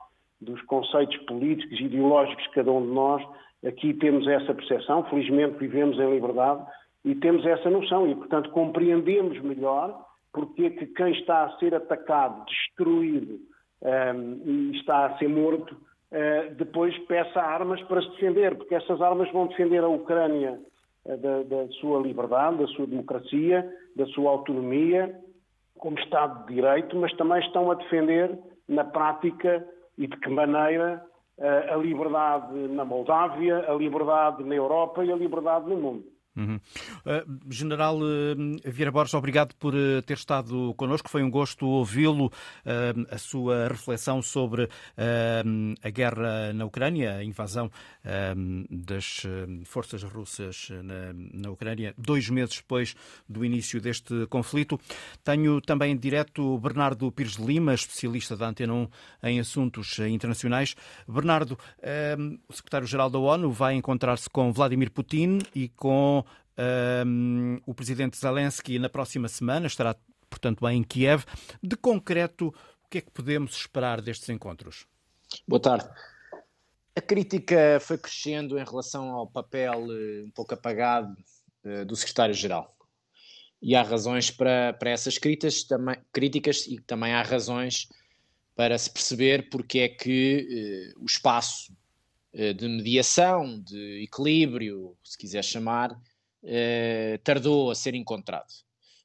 dos 0.40 0.60
conceitos 0.62 1.16
políticos 1.26 1.78
e 1.78 1.84
ideológicos 1.84 2.42
de 2.44 2.50
cada 2.50 2.72
um 2.72 2.80
de 2.80 2.92
nós, 2.92 3.22
aqui 3.66 3.92
temos 3.92 4.26
essa 4.26 4.54
percepção, 4.54 5.04
felizmente 5.04 5.58
vivemos 5.58 5.98
em 5.98 6.10
liberdade 6.10 6.64
e 7.04 7.14
temos 7.14 7.44
essa 7.44 7.68
noção. 7.68 8.08
E, 8.08 8.14
portanto, 8.14 8.48
compreendemos 8.50 9.38
melhor 9.42 10.06
porque 10.32 10.64
é 10.64 10.70
que 10.70 10.86
quem 10.86 11.12
está 11.12 11.44
a 11.44 11.58
ser 11.58 11.74
atacado, 11.74 12.46
destruído, 12.46 13.38
e 13.82 14.76
está 14.76 15.06
a 15.06 15.18
ser 15.18 15.28
morto, 15.28 15.74
uh, 15.74 16.54
depois 16.56 16.96
peça 17.06 17.40
armas 17.40 17.82
para 17.84 18.02
se 18.02 18.10
defender, 18.10 18.56
porque 18.56 18.74
essas 18.74 19.00
armas 19.00 19.30
vão 19.32 19.46
defender 19.46 19.82
a 19.82 19.88
Ucrânia 19.88 20.60
uh, 21.04 21.16
da, 21.16 21.42
da, 21.44 21.68
sua 21.80 22.00
liberdade, 22.00 22.58
da 22.58 22.66
sua 22.68 22.86
democracia, 22.86 23.68
da 23.96 24.06
sua 24.06 24.30
autonomia, 24.30 25.18
como 25.78 25.98
Estado 25.98 26.46
de 26.46 26.54
Direito, 26.54 26.94
mas 26.96 27.12
também 27.16 27.40
estão 27.40 27.70
a 27.70 27.74
defender 27.74 28.38
na 28.68 28.84
prática 28.84 29.66
e 29.96 30.06
de 30.06 30.16
que 30.18 30.28
maneira 30.28 31.02
uh, 31.38 31.74
a 31.74 31.76
liberdade 31.76 32.54
na 32.68 32.84
Moldávia, 32.84 33.64
a 33.66 33.74
liberdade 33.74 34.44
na 34.44 34.54
Europa 34.54 35.04
e 35.04 35.10
a 35.10 35.16
liberdade 35.16 35.68
no 35.68 35.76
mundo. 35.76 36.04
Uhum. 36.36 36.56
Uh, 36.56 37.52
General 37.52 37.96
uh, 37.96 38.60
Vieira 38.64 38.92
Borges, 38.92 39.14
obrigado 39.14 39.54
por 39.56 39.74
uh, 39.74 40.00
ter 40.02 40.14
estado 40.14 40.72
connosco. 40.76 41.10
Foi 41.10 41.22
um 41.22 41.30
gosto 41.30 41.66
ouvi-lo, 41.66 42.32
a 43.10 43.18
sua 43.18 43.68
reflexão 43.68 44.22
sobre 44.22 44.68
a 45.82 45.90
guerra 45.90 46.52
na 46.52 46.64
Ucrânia, 46.64 47.16
a 47.16 47.24
invasão 47.24 47.70
das 48.70 49.22
forças 49.64 50.02
russas 50.02 50.68
na, 50.82 51.12
na, 51.12 51.50
Ucrânia, 51.50 51.94
dois 51.96 52.28
meses 52.28 52.56
depois 52.56 52.94
do 53.28 53.44
início 53.44 53.80
deste 53.80 54.26
conflito. 54.26 54.78
Tenho 55.24 55.60
também 55.60 55.92
em 55.92 55.96
direto 55.96 56.58
Bernardo 56.58 57.10
Pires 57.10 57.36
de 57.36 57.44
Lima, 57.44 57.74
especialista 57.74 58.36
da 58.36 58.48
Antena 58.48 58.74
1 58.74 58.88
em 59.24 59.40
assuntos 59.40 59.98
internacionais. 59.98 60.74
Bernardo, 61.08 61.58
o 62.48 62.52
secretário-geral 62.52 63.10
da 63.10 63.18
ONU 63.18 63.50
vai 63.50 63.74
encontrar-se 63.74 64.28
com 64.28 64.52
Vladimir 64.52 64.90
Putin 64.90 65.38
e 65.54 65.68
com 65.68 66.19
um, 67.06 67.58
o 67.66 67.74
presidente 67.74 68.16
Zelensky 68.16 68.78
na 68.78 68.88
próxima 68.88 69.28
semana 69.28 69.66
estará, 69.66 69.96
portanto, 70.28 70.68
em 70.68 70.82
Kiev. 70.82 71.24
De 71.62 71.76
concreto, 71.76 72.48
o 72.84 72.88
que 72.88 72.98
é 72.98 73.00
que 73.00 73.10
podemos 73.10 73.56
esperar 73.56 74.00
destes 74.00 74.28
encontros? 74.28 74.86
Boa 75.46 75.60
tarde. 75.60 75.88
A 76.94 77.00
crítica 77.00 77.78
foi 77.80 77.96
crescendo 77.96 78.58
em 78.58 78.64
relação 78.64 79.10
ao 79.10 79.26
papel 79.26 79.86
uh, 79.86 80.24
um 80.26 80.30
pouco 80.34 80.54
apagado 80.54 81.14
uh, 81.64 81.84
do 81.84 81.94
secretário-geral. 81.96 82.76
E 83.62 83.76
há 83.76 83.82
razões 83.82 84.30
para, 84.30 84.72
para 84.72 84.90
essas 84.90 85.16
críticas, 85.16 85.62
também, 85.62 85.96
críticas 86.12 86.66
e 86.66 86.80
também 86.80 87.12
há 87.12 87.22
razões 87.22 87.88
para 88.56 88.76
se 88.76 88.90
perceber 88.90 89.48
porque 89.50 89.78
é 89.80 89.88
que 89.88 90.92
uh, 90.96 91.02
o 91.02 91.06
espaço 91.06 91.72
de 92.32 92.68
mediação, 92.68 93.60
de 93.60 94.04
equilíbrio, 94.04 94.96
se 95.02 95.18
quiser 95.18 95.42
chamar, 95.42 96.00
eh, 96.42 97.18
tardou 97.22 97.70
a 97.70 97.74
ser 97.74 97.94
encontrado 97.94 98.52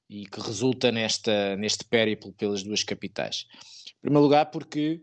e 0.09 0.25
que 0.25 0.39
resulta 0.39 0.91
nesta, 0.91 1.55
neste 1.57 1.83
périplo 1.85 2.31
pelas 2.33 2.63
duas 2.63 2.83
capitais. 2.83 3.45
Em 3.97 4.01
primeiro 4.01 4.23
lugar, 4.23 4.51
porque 4.51 5.01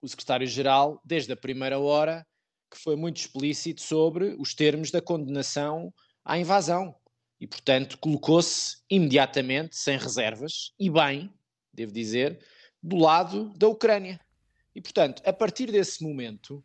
o 0.00 0.08
secretário-geral, 0.08 1.00
desde 1.04 1.32
a 1.32 1.36
primeira 1.36 1.78
hora, 1.78 2.26
que 2.70 2.78
foi 2.78 2.96
muito 2.96 3.18
explícito 3.18 3.82
sobre 3.82 4.34
os 4.38 4.54
termos 4.54 4.90
da 4.90 5.00
condenação 5.00 5.92
à 6.24 6.38
invasão 6.38 6.94
e, 7.40 7.46
portanto, 7.46 7.98
colocou-se 7.98 8.78
imediatamente, 8.90 9.76
sem 9.76 9.98
reservas, 9.98 10.72
e 10.78 10.90
bem, 10.90 11.32
devo 11.72 11.92
dizer, 11.92 12.38
do 12.82 12.96
lado 12.96 13.52
da 13.56 13.68
Ucrânia. 13.68 14.20
E, 14.74 14.80
portanto, 14.80 15.22
a 15.24 15.32
partir 15.32 15.70
desse 15.70 16.02
momento, 16.02 16.64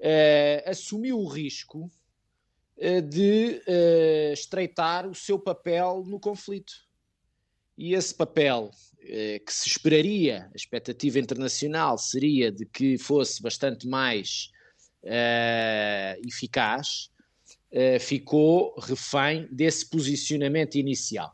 eh, 0.00 0.64
assumiu 0.66 1.18
o 1.18 1.28
risco 1.28 1.90
de 3.00 3.60
uh, 3.66 4.32
estreitar 4.32 5.08
o 5.08 5.14
seu 5.14 5.38
papel 5.38 6.04
no 6.06 6.20
conflito. 6.20 6.72
E 7.76 7.94
esse 7.94 8.14
papel 8.14 8.70
uh, 8.70 9.44
que 9.44 9.52
se 9.52 9.68
esperaria, 9.68 10.48
a 10.52 10.56
expectativa 10.56 11.18
internacional 11.18 11.98
seria 11.98 12.52
de 12.52 12.64
que 12.64 12.96
fosse 12.96 13.42
bastante 13.42 13.86
mais 13.86 14.50
eficaz, 16.26 17.08
ficou 18.00 18.74
refém 18.80 19.48
desse 19.50 19.88
posicionamento 19.88 20.74
inicial. 20.74 21.32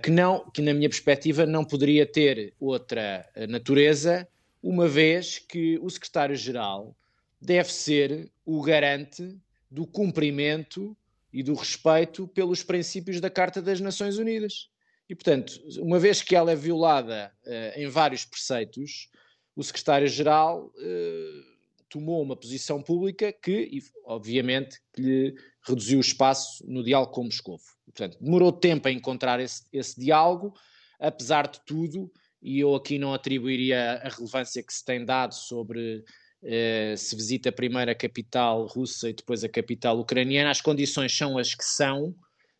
que, 0.00 0.10
não, 0.10 0.48
que, 0.48 0.62
na 0.62 0.72
minha 0.72 0.88
perspectiva, 0.88 1.44
não 1.44 1.64
poderia 1.64 2.06
ter 2.06 2.54
outra 2.58 3.28
natureza, 3.48 4.26
uma 4.62 4.86
vez 4.86 5.40
que 5.40 5.76
o 5.80 5.90
secretário-geral 5.90 6.96
deve 7.42 7.72
ser 7.72 8.30
o 8.46 8.62
garante 8.62 9.36
do 9.70 9.86
cumprimento 9.86 10.96
e 11.32 11.42
do 11.42 11.54
respeito 11.54 12.26
pelos 12.28 12.62
princípios 12.62 13.20
da 13.20 13.30
Carta 13.30 13.62
das 13.62 13.80
Nações 13.80 14.18
Unidas. 14.18 14.68
E, 15.08 15.14
portanto, 15.14 15.60
uma 15.78 15.98
vez 15.98 16.22
que 16.22 16.36
ela 16.36 16.52
é 16.52 16.56
violada 16.56 17.32
uh, 17.44 17.80
em 17.80 17.88
vários 17.88 18.24
preceitos, 18.24 19.08
o 19.56 19.62
secretário-geral 19.62 20.66
uh, 20.66 21.50
tomou 21.88 22.22
uma 22.22 22.36
posição 22.36 22.82
pública 22.82 23.32
que, 23.32 23.80
obviamente, 24.04 24.80
que 24.92 25.02
lhe 25.02 25.34
reduziu 25.62 25.98
o 25.98 26.00
espaço 26.00 26.64
no 26.66 26.82
diálogo 26.82 27.12
com 27.12 27.24
Moscou. 27.24 27.58
Portanto, 27.84 28.18
demorou 28.20 28.52
tempo 28.52 28.86
a 28.86 28.92
encontrar 28.92 29.40
esse, 29.40 29.64
esse 29.72 30.00
diálogo, 30.00 30.54
apesar 30.98 31.48
de 31.48 31.60
tudo, 31.66 32.10
e 32.40 32.58
eu 32.60 32.74
aqui 32.74 32.98
não 32.98 33.12
atribuiria 33.12 34.00
a 34.04 34.08
relevância 34.08 34.62
que 34.62 34.72
se 34.72 34.84
tem 34.84 35.04
dado 35.04 35.34
sobre 35.34 36.04
Uh, 36.42 36.96
se 36.96 37.14
visita 37.14 37.52
primeiro 37.52 37.90
a 37.90 37.94
capital 37.94 38.66
russa 38.66 39.10
e 39.10 39.12
depois 39.12 39.44
a 39.44 39.48
capital 39.48 39.98
ucraniana, 39.98 40.50
as 40.50 40.60
condições 40.60 41.14
são 41.14 41.36
as 41.36 41.54
que 41.54 41.64
são. 41.64 42.14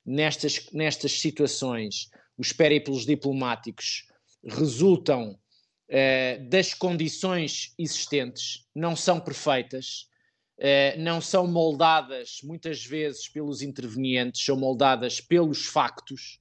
Nestas, 0.05 0.69
nestas 0.73 1.13
situações, 1.13 2.11
os 2.37 2.53
périplos 2.53 3.07
diplomáticos 3.07 4.07
resultam 4.45 5.33
uh, 5.33 6.49
das 6.49 6.75
condições 6.75 7.75
existentes, 7.79 8.67
não 8.75 8.95
são 8.95 9.19
perfeitas, 9.19 10.07
uh, 10.59 11.01
não 11.01 11.21
são 11.21 11.47
moldadas 11.47 12.41
muitas 12.43 12.85
vezes 12.85 13.29
pelos 13.29 13.63
intervenientes, 13.63 14.45
são 14.45 14.57
moldadas 14.57 15.21
pelos 15.21 15.65
factos 15.67 16.39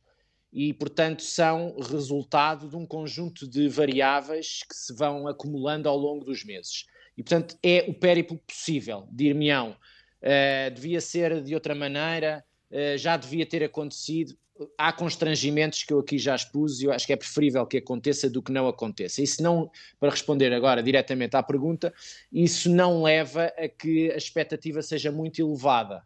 e, 0.52 0.74
portanto, 0.74 1.22
são 1.22 1.78
resultado 1.80 2.70
de 2.70 2.76
um 2.76 2.86
conjunto 2.86 3.48
de 3.48 3.70
variáveis 3.70 4.64
que 4.68 4.76
se 4.76 4.94
vão 4.94 5.28
acumulando 5.28 5.88
ao 5.88 5.98
longo 5.98 6.26
dos 6.26 6.44
meses. 6.44 6.86
E, 7.20 7.24
portanto, 7.24 7.58
é 7.62 7.84
o 7.86 7.94
périplo 7.94 8.38
possível, 8.48 9.06
dir-me-ão. 9.12 9.76
Uh, 10.22 10.74
devia 10.74 11.02
ser 11.02 11.44
de 11.44 11.54
outra 11.54 11.76
maneira, 11.76 12.46
uh, 12.72 12.98
já 12.98 13.18
devia 13.18 13.46
ter 13.46 13.62
acontecido. 13.62 14.38
Há 14.78 14.94
constrangimentos 14.94 15.84
que 15.84 15.92
eu 15.92 16.00
aqui 16.00 16.18
já 16.18 16.34
expus 16.34 16.80
e 16.80 16.86
eu 16.86 16.94
acho 16.94 17.06
que 17.06 17.12
é 17.12 17.18
preferível 17.18 17.66
que 17.66 17.78
aconteça 17.78 18.30
do 18.30 18.42
que 18.42 18.54
não 18.54 18.70
aconteça. 18.70 19.22
Isso 19.22 19.44
não, 19.44 19.70
para 20.00 20.12
responder 20.12 20.54
agora 20.54 20.82
diretamente 20.82 21.36
à 21.36 21.44
pergunta, 21.44 21.94
isso 22.32 22.70
não 22.70 23.04
leva 23.04 23.48
a 23.58 23.68
que 23.68 24.10
a 24.12 24.16
expectativa 24.16 24.82
seja 24.82 25.12
muito 25.12 25.42
elevada. 25.42 26.02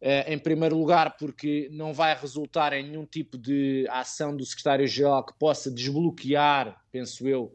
Uh, 0.00 0.22
em 0.30 0.38
primeiro 0.38 0.78
lugar, 0.78 1.16
porque 1.16 1.68
não 1.72 1.92
vai 1.92 2.16
resultar 2.16 2.72
em 2.72 2.84
nenhum 2.84 3.04
tipo 3.04 3.36
de 3.36 3.88
ação 3.90 4.36
do 4.36 4.46
secretário-geral 4.46 5.26
que 5.26 5.36
possa 5.36 5.68
desbloquear, 5.68 6.80
penso 6.92 7.26
eu, 7.26 7.52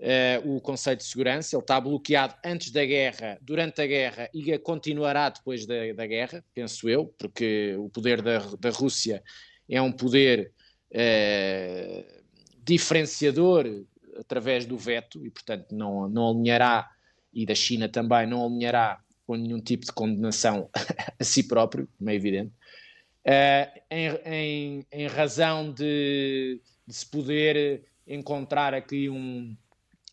uh, 0.00 0.56
o 0.56 0.60
Conselho 0.60 0.96
de 0.96 1.04
Segurança. 1.04 1.54
Ele 1.54 1.62
está 1.62 1.80
bloqueado 1.80 2.34
antes 2.44 2.70
da 2.70 2.84
guerra, 2.84 3.38
durante 3.40 3.80
a 3.80 3.86
guerra 3.86 4.28
e 4.34 4.58
continuará 4.58 5.28
depois 5.28 5.66
da, 5.66 5.92
da 5.94 6.06
guerra, 6.06 6.44
penso 6.54 6.88
eu, 6.88 7.06
porque 7.18 7.76
o 7.78 7.88
poder 7.88 8.22
da, 8.22 8.38
da 8.58 8.70
Rússia 8.70 9.22
é 9.68 9.80
um 9.80 9.92
poder 9.92 10.52
uh, 10.92 12.22
diferenciador 12.62 13.84
através 14.18 14.66
do 14.66 14.76
veto 14.76 15.24
e, 15.24 15.30
portanto, 15.30 15.74
não, 15.74 16.08
não 16.08 16.30
alinhará, 16.30 16.90
e 17.32 17.46
da 17.46 17.54
China 17.54 17.88
também, 17.88 18.26
não 18.26 18.44
alinhará 18.44 19.00
com 19.26 19.36
nenhum 19.36 19.60
tipo 19.60 19.86
de 19.86 19.92
condenação 19.92 20.68
a 21.18 21.24
si 21.24 21.44
próprio, 21.44 21.88
como 21.96 22.10
é 22.10 22.14
evidente. 22.14 22.52
Uh, 23.24 23.80
em, 23.90 24.08
em, 24.24 24.86
em, 24.90 25.06
razão 25.06 25.72
de, 25.72 26.60
de, 26.86 26.94
se 26.94 27.06
poder 27.06 27.84
encontrar 28.06 28.74
aqui 28.74 29.10
um, 29.10 29.54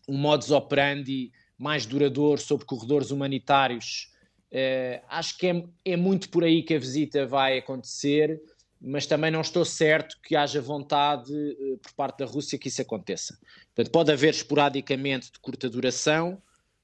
um 0.08 0.16
modus 0.16 0.50
operandi 0.50 1.30
mais 1.58 1.84
duradouro 1.84 2.40
sobre 2.40 2.64
corredores 2.64 3.10
humanitários. 3.10 4.10
Uh, 4.50 5.04
acho 5.08 5.36
que 5.36 5.48
é, 5.48 5.64
é, 5.84 5.96
muito 5.96 6.30
por 6.30 6.42
aí 6.42 6.62
que 6.62 6.74
a 6.74 6.78
visita 6.78 7.26
vai 7.26 7.58
acontecer, 7.58 8.40
mas 8.80 9.06
também 9.06 9.30
não 9.30 9.42
estou 9.42 9.64
certo 9.64 10.16
que 10.22 10.34
haja 10.34 10.60
vontade 10.60 11.32
uh, 11.32 11.78
por 11.78 11.92
parte 11.92 12.18
da 12.20 12.24
Rússia 12.24 12.58
que 12.58 12.68
isso 12.68 12.80
aconteça. 12.80 13.36
Portanto, 13.74 13.92
pode 13.92 14.12
haver 14.12 14.30
esporadicamente 14.30 15.30
de 15.30 15.38
curta 15.40 15.68
duração, 15.68 16.40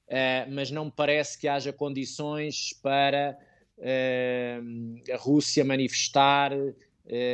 uh, 0.07 0.51
mas 0.51 0.69
não 0.69 0.85
me 0.85 0.93
parece 0.95 1.39
que 1.39 1.47
haja 1.47 1.73
condições 1.73 2.77
para 2.83 3.37
a 5.13 5.17
Rússia 5.17 5.65
manifestar 5.65 6.53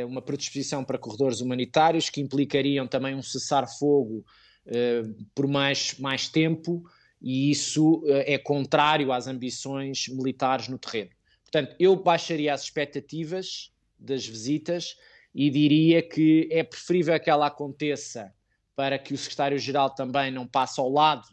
uma 0.08 0.20
predisposição 0.20 0.82
para 0.82 0.98
corredores 0.98 1.40
humanitários 1.40 2.10
que 2.10 2.20
implicariam 2.20 2.84
também 2.84 3.14
um 3.14 3.22
cessar-fogo 3.22 4.24
por 5.34 5.46
mais, 5.46 5.98
mais 5.98 6.28
tempo 6.28 6.84
e 7.22 7.50
isso 7.50 8.00
uh, 8.00 8.24
é 8.26 8.36
contrário 8.36 9.12
às 9.12 9.28
ambições 9.28 10.08
militares 10.08 10.66
no 10.66 10.76
terreno. 10.76 11.10
Portanto, 11.44 11.76
eu 11.78 11.94
baixaria 11.94 12.52
as 12.52 12.62
expectativas 12.62 13.72
das 13.98 14.26
visitas 14.26 14.96
e 15.32 15.48
diria 15.48 16.02
que 16.02 16.48
é 16.50 16.64
preferível 16.64 17.18
que 17.20 17.30
ela 17.30 17.46
aconteça 17.46 18.32
para 18.74 18.98
que 18.98 19.14
o 19.14 19.18
secretário-geral 19.18 19.94
também 19.94 20.30
não 20.32 20.46
passe 20.46 20.80
ao 20.80 20.90
lado 20.90 21.26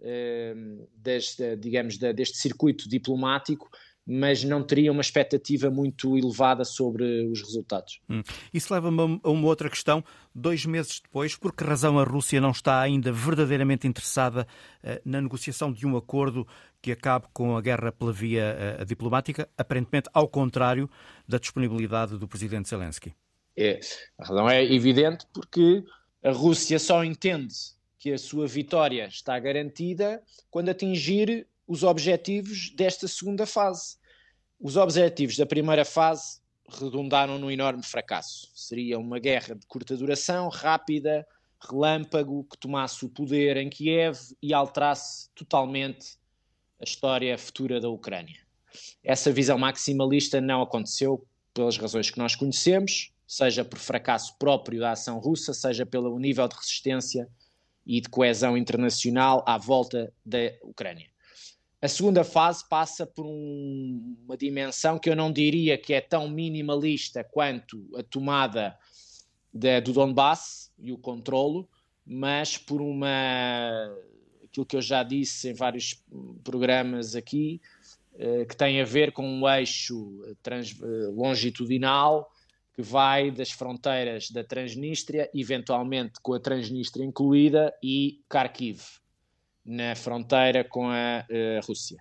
uh, 0.00 0.88
deste, 0.94 1.56
digamos, 1.56 1.98
deste 1.98 2.36
circuito 2.36 2.88
diplomático, 2.88 3.68
mas 4.06 4.44
não 4.44 4.62
teria 4.62 4.92
uma 4.92 5.00
expectativa 5.00 5.68
muito 5.68 6.16
elevada 6.16 6.64
sobre 6.64 7.26
os 7.26 7.42
resultados. 7.42 8.00
Hum. 8.08 8.22
Isso 8.54 8.72
leva-me 8.72 9.20
a 9.22 9.30
uma 9.30 9.46
outra 9.48 9.68
questão. 9.68 10.04
Dois 10.32 10.64
meses 10.64 11.00
depois, 11.00 11.34
por 11.34 11.52
que 11.52 11.64
razão 11.64 11.98
a 11.98 12.04
Rússia 12.04 12.40
não 12.40 12.52
está 12.52 12.80
ainda 12.80 13.10
verdadeiramente 13.10 13.86
interessada 13.86 14.46
uh, 14.84 15.00
na 15.04 15.20
negociação 15.20 15.72
de 15.72 15.86
um 15.86 15.96
acordo 15.96 16.46
que 16.80 16.92
acabe 16.92 17.26
com 17.32 17.56
a 17.56 17.60
guerra 17.60 17.90
pela 17.90 18.12
via 18.12 18.78
uh, 18.80 18.84
diplomática, 18.84 19.48
aparentemente 19.58 20.08
ao 20.14 20.28
contrário 20.28 20.88
da 21.26 21.38
disponibilidade 21.38 22.16
do 22.16 22.28
presidente 22.28 22.68
Zelensky? 22.68 23.12
É, 23.56 23.80
a 24.18 24.26
razão 24.26 24.48
é 24.48 24.62
evidente 24.62 25.26
porque 25.32 25.82
a 26.22 26.30
Rússia 26.30 26.78
só 26.78 27.02
entende 27.02 27.54
que 27.98 28.12
a 28.12 28.18
sua 28.18 28.46
vitória 28.46 29.06
está 29.06 29.36
garantida 29.40 30.22
quando 30.50 30.68
atingir 30.68 31.46
os 31.66 31.82
objetivos 31.82 32.70
desta 32.74 33.08
segunda 33.08 33.46
fase. 33.46 33.96
Os 34.60 34.76
objetivos 34.76 35.36
da 35.36 35.44
primeira 35.44 35.84
fase 35.84 36.40
redundaram 36.68 37.38
num 37.38 37.50
enorme 37.50 37.82
fracasso. 37.82 38.50
Seria 38.54 38.98
uma 38.98 39.18
guerra 39.18 39.54
de 39.54 39.66
curta 39.66 39.96
duração, 39.96 40.48
rápida, 40.48 41.26
relâmpago, 41.60 42.44
que 42.44 42.58
tomasse 42.58 43.04
o 43.04 43.08
poder 43.08 43.56
em 43.56 43.68
Kiev 43.68 44.16
e 44.42 44.52
alterasse 44.52 45.30
totalmente 45.34 46.16
a 46.80 46.84
história 46.84 47.36
futura 47.38 47.80
da 47.80 47.88
Ucrânia. 47.88 48.40
Essa 49.02 49.32
visão 49.32 49.58
maximalista 49.58 50.40
não 50.40 50.62
aconteceu 50.62 51.26
pelas 51.54 51.76
razões 51.78 52.10
que 52.10 52.18
nós 52.18 52.34
conhecemos, 52.34 53.12
seja 53.26 53.64
por 53.64 53.78
fracasso 53.78 54.36
próprio 54.38 54.80
da 54.80 54.92
ação 54.92 55.18
russa, 55.18 55.54
seja 55.54 55.86
pelo 55.86 56.18
nível 56.18 56.46
de 56.46 56.54
resistência 56.54 57.28
e 57.84 58.00
de 58.00 58.08
coesão 58.08 58.56
internacional 58.56 59.42
à 59.46 59.56
volta 59.56 60.12
da 60.24 60.38
Ucrânia. 60.62 61.08
A 61.80 61.88
segunda 61.88 62.24
fase 62.24 62.66
passa 62.68 63.06
por 63.06 63.26
um, 63.26 64.16
uma 64.24 64.36
dimensão 64.36 64.98
que 64.98 65.10
eu 65.10 65.16
não 65.16 65.30
diria 65.30 65.76
que 65.76 65.92
é 65.92 66.00
tão 66.00 66.28
minimalista 66.28 67.22
quanto 67.22 67.86
a 67.94 68.02
tomada 68.02 68.78
de, 69.52 69.80
do 69.82 69.92
Donbass 69.92 70.72
e 70.78 70.90
o 70.90 70.96
controlo, 70.96 71.68
mas 72.04 72.56
por 72.56 72.80
uma 72.80 73.94
aquilo 74.44 74.64
que 74.64 74.76
eu 74.76 74.80
já 74.80 75.02
disse 75.02 75.50
em 75.50 75.52
vários 75.52 76.02
programas 76.42 77.14
aqui, 77.14 77.60
eh, 78.18 78.46
que 78.46 78.56
tem 78.56 78.80
a 78.80 78.84
ver 78.84 79.12
com 79.12 79.28
um 79.28 79.46
eixo 79.46 80.22
trans, 80.42 80.74
eh, 80.80 80.86
longitudinal 81.12 82.30
que 82.72 82.80
vai 82.80 83.30
das 83.30 83.50
fronteiras 83.50 84.30
da 84.30 84.42
Transnistria, 84.42 85.30
eventualmente 85.34 86.20
com 86.22 86.32
a 86.32 86.40
Transnistria 86.40 87.04
incluída, 87.04 87.74
e 87.82 88.20
Kharkiv 88.30 88.82
na 89.66 89.96
fronteira 89.96 90.62
com 90.62 90.88
a 90.88 91.26
uh, 91.28 91.66
Rússia. 91.66 91.98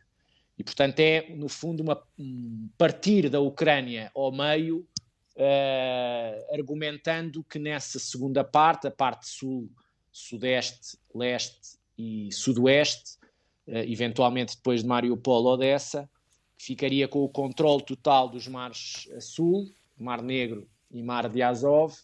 E, 0.57 0.63
portanto, 0.63 0.99
é, 0.99 1.29
no 1.35 1.49
fundo, 1.49 1.81
uma, 1.83 2.01
um 2.17 2.69
partir 2.77 3.27
da 3.29 3.39
Ucrânia 3.41 4.11
ao 4.15 4.31
meio, 4.31 4.87
uh, 5.35 6.53
argumentando 6.53 7.43
que 7.43 7.59
nessa 7.59 7.99
segunda 7.99 8.43
parte, 8.43 8.87
a 8.87 8.91
parte 8.91 9.27
sul, 9.27 9.69
sudeste, 10.11 10.97
leste 11.13 11.77
e 11.97 12.31
sudoeste, 12.31 13.17
uh, 13.67 13.77
eventualmente 13.79 14.55
depois 14.55 14.81
de 14.81 14.87
Mariupol, 14.87 15.45
Odessa, 15.45 16.09
ficaria 16.57 17.07
com 17.07 17.19
o 17.19 17.29
controle 17.29 17.83
total 17.83 18.29
dos 18.29 18.47
mares 18.47 19.09
a 19.15 19.19
sul, 19.19 19.69
Mar 19.97 20.21
Negro 20.21 20.69
e 20.91 21.03
Mar 21.03 21.27
de 21.27 21.41
Azov, 21.41 21.95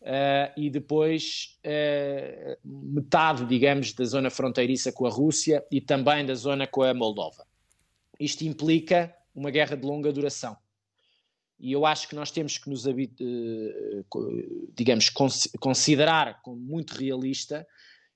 Uh, 0.00 0.54
e 0.56 0.70
depois 0.70 1.58
uh, 1.64 2.56
metade, 2.64 3.44
digamos, 3.44 3.92
da 3.92 4.04
zona 4.04 4.30
fronteiriça 4.30 4.92
com 4.92 5.06
a 5.06 5.10
Rússia 5.10 5.64
e 5.72 5.80
também 5.80 6.24
da 6.24 6.34
zona 6.34 6.66
com 6.66 6.82
a 6.82 6.94
Moldova. 6.94 7.44
Isto 8.18 8.44
implica 8.44 9.12
uma 9.34 9.50
guerra 9.50 9.76
de 9.76 9.84
longa 9.84 10.12
duração. 10.12 10.56
E 11.58 11.72
eu 11.72 11.84
acho 11.84 12.08
que 12.08 12.14
nós 12.14 12.30
temos 12.30 12.56
que 12.58 12.70
nos, 12.70 12.86
uh, 12.86 12.94
digamos, 14.72 15.10
cons 15.10 15.48
considerar 15.58 16.40
como 16.42 16.60
muito 16.60 16.94
realista 16.94 17.66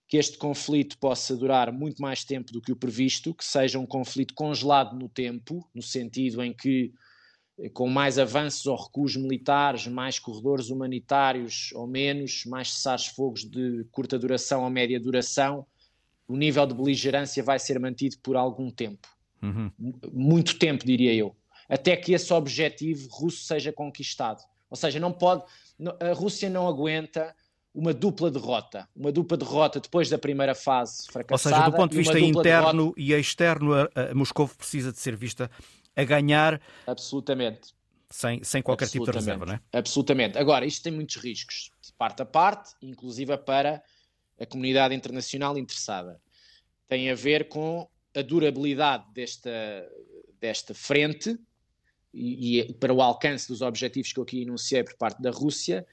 que 0.07 0.18
este 0.18 0.39
conflito 0.39 0.99
possa 0.99 1.37
durar 1.37 1.72
muito 1.72 2.01
mais 2.01 2.22
tempo 2.22 2.53
do 2.53 2.61
que 2.61 2.70
o 2.70 2.76
previsto, 2.76 3.35
que 3.35 3.45
seja 3.45 3.78
um 3.78 3.87
conflito 3.87 4.35
congelado 4.35 4.97
no 4.97 5.09
tempo, 5.09 5.68
no 5.74 5.83
sentido 5.83 6.43
em 6.43 6.53
que 6.53 6.93
com 7.72 7.88
mais 7.88 8.18
avanços 8.18 8.66
ou 8.66 8.76
recuos 8.76 9.16
militares, 9.16 9.86
mais 9.86 10.18
corredores 10.18 10.70
humanitários 10.70 11.70
ou 11.74 11.86
menos, 11.86 12.44
mais 12.46 12.72
cessares-fogos 12.72 13.44
de 13.44 13.84
curta 13.90 14.18
duração 14.18 14.64
ou 14.64 14.70
média 14.70 14.98
duração, 14.98 15.66
o 16.26 16.36
nível 16.36 16.66
de 16.66 16.74
beligerância 16.74 17.42
vai 17.42 17.59
ser 17.59 17.78
mantido 17.78 18.16
por 18.22 18.36
algum 18.36 18.70
tempo. 18.70 19.07
Uhum. 19.42 19.70
Muito 20.12 20.59
tempo, 20.59 20.84
diria 20.86 21.14
eu. 21.14 21.36
Até 21.68 21.96
que 21.96 22.12
esse 22.12 22.32
objetivo 22.32 23.09
russo 23.11 23.44
seja 23.44 23.72
conquistado. 23.72 24.42
Ou 24.70 24.76
seja, 24.76 24.98
não 24.98 25.12
pode. 25.12 25.44
A 26.00 26.12
Rússia 26.12 26.48
não 26.48 26.66
aguenta 26.66 27.34
uma 27.74 27.92
dupla 27.92 28.30
derrota. 28.30 28.88
Uma 28.94 29.11
dupla 29.11 29.36
derrota 29.36 29.80
depois 29.80 30.09
da 30.09 30.18
primeira 30.18 30.55
fase 30.55 31.07
fracassada. 31.11 31.55
Ou 31.55 31.61
seja, 31.61 31.70
do 31.70 31.76
ponto 31.76 31.90
de 31.90 31.98
vista 31.98 32.18
interno 32.18 32.94
derrota... 32.94 33.00
e 33.00 33.12
externo, 33.12 33.74
a, 33.74 33.88
a 34.11 34.14
Moscou 34.14 34.48
precisa 34.48 34.92
de 34.92 34.98
ser 34.98 35.16
vista 35.16 35.50
a 35.95 36.05
ganhar. 36.05 36.61
Absolutamente. 36.86 37.74
Sem, 38.11 38.45
sem 38.45 38.62
qualquer 38.62 38.88
tipo 38.88 39.07
de 39.07 39.11
reserva, 39.11 39.47
não 39.47 39.55
é? 39.55 39.61
Absolutamente. 39.72 40.36
Agora, 40.36 40.66
isto 40.66 40.82
tem 40.82 40.93
muitos 40.93 41.16
riscos, 41.16 41.70
de 41.80 41.93
parte 41.95 42.20
a 42.20 42.26
parte, 42.26 42.74
inclusive 42.82 43.36
para 43.38 43.82
a 44.38 44.47
comunidade 44.47 44.95
internacional 44.95 45.57
interessada. 45.57 46.20
Tem 46.88 47.11
a 47.11 47.14
ver 47.14 47.49
com 47.49 47.88
a 48.14 48.20
durabilidade 48.20 49.05
desta, 49.14 49.51
desta 50.38 50.74
frente 50.74 51.38
e, 52.12 52.61
e, 52.61 52.74
para 52.74 52.93
o 52.93 53.01
alcance 53.01 53.49
dos 53.49 53.62
objetivos 53.62 54.12
que 54.12 54.18
eu 54.18 54.24
aqui 54.24 54.43
enunciei 54.43 54.84
por 54.84 54.95
parte 54.97 55.22
da 55.22 55.30
Rússia 55.30 55.86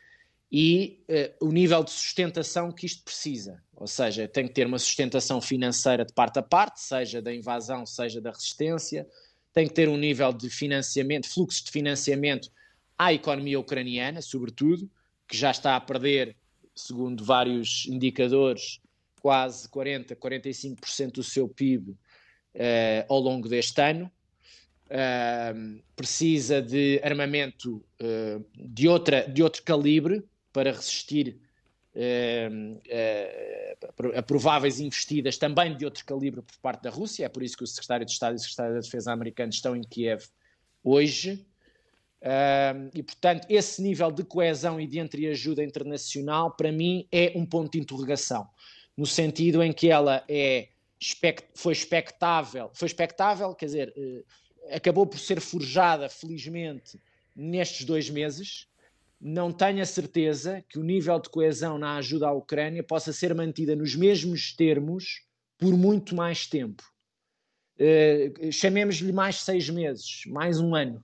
e 0.51 1.05
uh, 1.41 1.47
o 1.47 1.51
nível 1.51 1.83
de 1.83 1.91
sustentação 1.91 2.71
que 2.71 2.85
isto 2.85 3.03
precisa. 3.03 3.63
Ou 3.75 3.87
seja, 3.87 4.27
tem 4.27 4.47
que 4.47 4.53
ter 4.53 4.67
uma 4.67 4.79
sustentação 4.79 5.39
financeira 5.39 6.03
de 6.03 6.11
parte 6.11 6.39
a 6.39 6.43
parte, 6.43 6.81
seja 6.81 7.21
da 7.21 7.33
invasão, 7.33 7.85
seja 7.85 8.19
da 8.19 8.31
resistência, 8.31 9.07
tem 9.59 9.67
que 9.67 9.73
ter 9.73 9.89
um 9.89 9.97
nível 9.97 10.31
de 10.31 10.49
financiamento, 10.49 11.27
fluxos 11.27 11.61
de 11.61 11.69
financiamento 11.69 12.49
à 12.97 13.11
economia 13.11 13.59
ucraniana, 13.59 14.21
sobretudo, 14.21 14.89
que 15.27 15.35
já 15.35 15.51
está 15.51 15.75
a 15.75 15.81
perder, 15.81 16.37
segundo 16.73 17.25
vários 17.25 17.85
indicadores, 17.87 18.79
quase 19.21 19.67
40, 19.67 20.15
45% 20.15 21.11
do 21.11 21.23
seu 21.23 21.49
PIB 21.49 21.93
eh, 22.53 23.05
ao 23.09 23.19
longo 23.19 23.49
deste 23.49 23.81
ano. 23.81 24.09
Uh, 24.85 25.83
precisa 25.95 26.63
de 26.63 26.99
armamento 27.03 27.85
uh, 28.01 28.43
de, 28.55 28.87
outra, 28.87 29.21
de 29.29 29.43
outro 29.43 29.61
calibre 29.61 30.23
para 30.51 30.71
resistir 30.71 31.37
prováveis 34.25 34.79
investidas 34.79 35.37
também 35.37 35.75
de 35.75 35.85
outro 35.85 36.05
calibre 36.05 36.41
por 36.41 36.57
parte 36.57 36.83
da 36.83 36.89
Rússia. 36.89 37.25
É 37.25 37.29
por 37.29 37.43
isso 37.43 37.57
que 37.57 37.63
o 37.63 37.67
secretário 37.67 38.05
de 38.05 38.11
Estado 38.11 38.33
e 38.33 38.35
o 38.35 38.39
secretário 38.39 38.73
da 38.75 38.81
Defesa 38.81 39.11
americanos 39.11 39.55
estão 39.55 39.75
em 39.75 39.81
Kiev 39.81 40.23
hoje. 40.83 41.45
e, 42.93 43.03
portanto, 43.03 43.47
esse 43.49 43.81
nível 43.81 44.11
de 44.11 44.23
coesão 44.23 44.79
e 44.79 44.87
de 44.87 44.99
entreajuda 44.99 45.63
internacional, 45.63 46.51
para 46.51 46.71
mim, 46.71 47.07
é 47.11 47.33
um 47.35 47.45
ponto 47.45 47.71
de 47.73 47.79
interrogação, 47.79 48.47
no 48.95 49.05
sentido 49.05 49.61
em 49.63 49.73
que 49.73 49.89
ela 49.89 50.23
é 50.27 50.69
foi 51.55 51.71
expectável, 51.71 52.69
foi 52.73 52.87
expectável, 52.87 53.55
quer 53.55 53.67
dizer, 53.67 53.93
acabou 54.69 55.07
por 55.07 55.17
ser 55.17 55.39
forjada, 55.39 56.09
felizmente, 56.09 56.99
nestes 57.33 57.85
dois 57.85 58.09
meses, 58.09 58.67
não 59.19 59.51
tenho 59.51 59.81
a 59.81 59.85
certeza 59.85 60.63
que 60.69 60.79
o 60.79 60.83
nível 60.83 61.19
de 61.19 61.29
coesão 61.29 61.77
na 61.77 61.97
ajuda 61.97 62.27
à 62.27 62.31
Ucrânia 62.31 62.81
possa 62.81 63.11
ser 63.11 63.33
mantida 63.35 63.75
nos 63.75 63.95
mesmos 63.95 64.55
termos 64.55 65.25
por 65.57 65.73
muito 65.73 66.15
mais 66.15 66.47
tempo. 66.47 66.83
Uh, 67.75 68.51
Chamemos-lhe 68.51 69.11
mais 69.11 69.37
seis 69.37 69.69
meses, 69.69 70.21
mais 70.27 70.59
um 70.59 70.73
ano. 70.73 71.03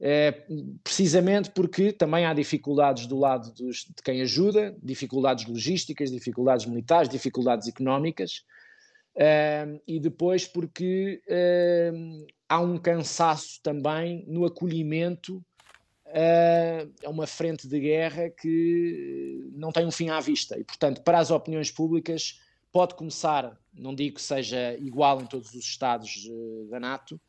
Uh, 0.00 0.78
precisamente 0.82 1.50
porque 1.52 1.92
também 1.92 2.26
há 2.26 2.34
dificuldades 2.34 3.06
do 3.06 3.16
lado 3.16 3.52
dos, 3.54 3.84
de 3.84 4.02
quem 4.04 4.20
ajuda, 4.20 4.76
dificuldades 4.82 5.46
logísticas, 5.46 6.10
dificuldades 6.10 6.66
militares, 6.66 7.08
dificuldades 7.08 7.68
económicas, 7.68 8.42
uh, 9.16 9.80
e 9.86 10.00
depois 10.00 10.46
porque 10.46 11.22
há 12.48 12.60
um 12.60 12.78
cansaço 12.78 13.60
também 13.62 14.24
no 14.26 14.44
acolhimento 14.44 15.40
é 16.14 17.08
uma 17.08 17.26
frente 17.26 17.66
de 17.66 17.80
guerra 17.80 18.28
que 18.30 19.50
não 19.54 19.72
tem 19.72 19.86
um 19.86 19.90
fim 19.90 20.10
à 20.10 20.20
vista. 20.20 20.58
E, 20.58 20.64
portanto, 20.64 21.02
para 21.02 21.18
as 21.18 21.30
opiniões 21.30 21.70
públicas 21.70 22.40
pode 22.70 22.94
começar, 22.94 23.58
não 23.72 23.94
digo 23.94 24.16
que 24.16 24.22
seja 24.22 24.74
igual 24.78 25.20
em 25.20 25.26
todos 25.26 25.54
os 25.54 25.64
Estados 25.64 26.28
eh, 26.28 26.70
da 26.70 26.80
NATO, 26.80 27.20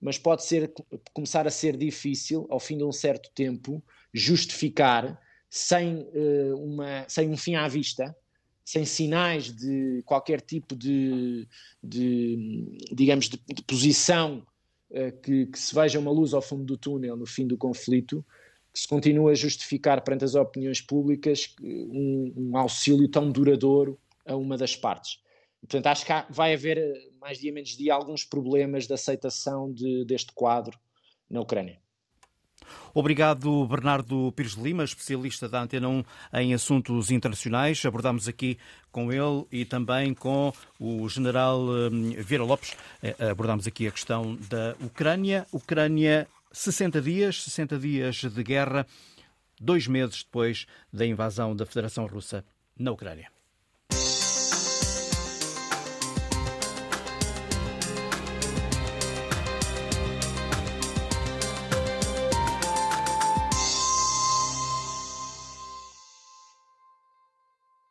mas 0.00 0.18
pode 0.18 0.44
ser, 0.44 0.72
começar 1.12 1.46
a 1.46 1.50
ser 1.50 1.76
difícil, 1.76 2.46
ao 2.50 2.58
fim 2.58 2.76
de 2.78 2.84
um 2.84 2.92
certo 2.92 3.30
tempo, 3.34 3.82
justificar 4.12 5.20
sem, 5.48 6.08
uh, 6.14 6.56
uma, 6.56 7.04
sem 7.06 7.28
um 7.28 7.36
fim 7.36 7.54
à 7.54 7.68
vista, 7.68 8.16
sem 8.64 8.84
sinais 8.84 9.54
de 9.54 10.02
qualquer 10.06 10.40
tipo 10.40 10.74
de, 10.74 11.46
de 11.82 12.78
digamos, 12.92 13.28
de, 13.28 13.38
de 13.46 13.62
posição 13.62 14.46
que, 15.22 15.46
que 15.46 15.58
se 15.58 15.74
veja 15.74 15.98
uma 15.98 16.10
luz 16.10 16.34
ao 16.34 16.42
fundo 16.42 16.64
do 16.64 16.76
túnel 16.76 17.16
no 17.16 17.26
fim 17.26 17.46
do 17.46 17.56
conflito, 17.56 18.24
que 18.72 18.80
se 18.80 18.88
continue 18.88 19.32
a 19.32 19.34
justificar 19.34 20.02
perante 20.02 20.24
as 20.24 20.34
opiniões 20.34 20.80
públicas 20.80 21.54
um, 21.60 22.32
um 22.36 22.56
auxílio 22.56 23.08
tão 23.08 23.30
duradouro 23.30 23.98
a 24.24 24.36
uma 24.36 24.56
das 24.56 24.76
partes. 24.76 25.20
Portanto, 25.60 25.86
acho 25.86 26.06
que 26.06 26.12
há, 26.12 26.26
vai 26.30 26.54
haver, 26.54 26.78
eh, 26.78 27.10
mais 27.20 27.38
dia 27.38 27.52
menos 27.52 27.70
dia, 27.70 27.94
alguns 27.94 28.24
problemas 28.24 28.86
de 28.86 28.94
aceitação 28.94 29.72
de, 29.72 30.04
deste 30.04 30.32
quadro 30.32 30.78
na 31.28 31.40
Ucrânia. 31.40 31.78
Obrigado, 32.92 33.66
Bernardo 33.66 34.32
Pires 34.32 34.54
Lima, 34.54 34.84
especialista 34.84 35.48
da 35.48 35.62
Antena 35.62 35.88
1 35.88 36.04
em 36.34 36.54
assuntos 36.54 37.10
internacionais. 37.10 37.84
Abordámos 37.84 38.28
aqui 38.28 38.58
com 38.90 39.12
ele 39.12 39.46
e 39.52 39.64
também 39.64 40.12
com 40.12 40.52
o 40.78 41.08
general 41.08 41.60
hum, 41.60 42.14
Vieira 42.18 42.44
Lopes. 42.44 42.76
Eh, 43.02 43.14
abordámos 43.30 43.66
aqui 43.66 43.86
a 43.86 43.90
questão 43.90 44.36
da 44.48 44.74
Ucrânia. 44.80 45.46
Ucrânia, 45.52 46.26
60 46.52 47.00
dias, 47.00 47.42
60 47.44 47.78
dias 47.78 48.16
de 48.16 48.42
guerra, 48.42 48.86
dois 49.60 49.86
meses 49.86 50.24
depois 50.24 50.66
da 50.92 51.06
invasão 51.06 51.54
da 51.54 51.66
Federação 51.66 52.06
Russa 52.06 52.44
na 52.76 52.90
Ucrânia. 52.90 53.39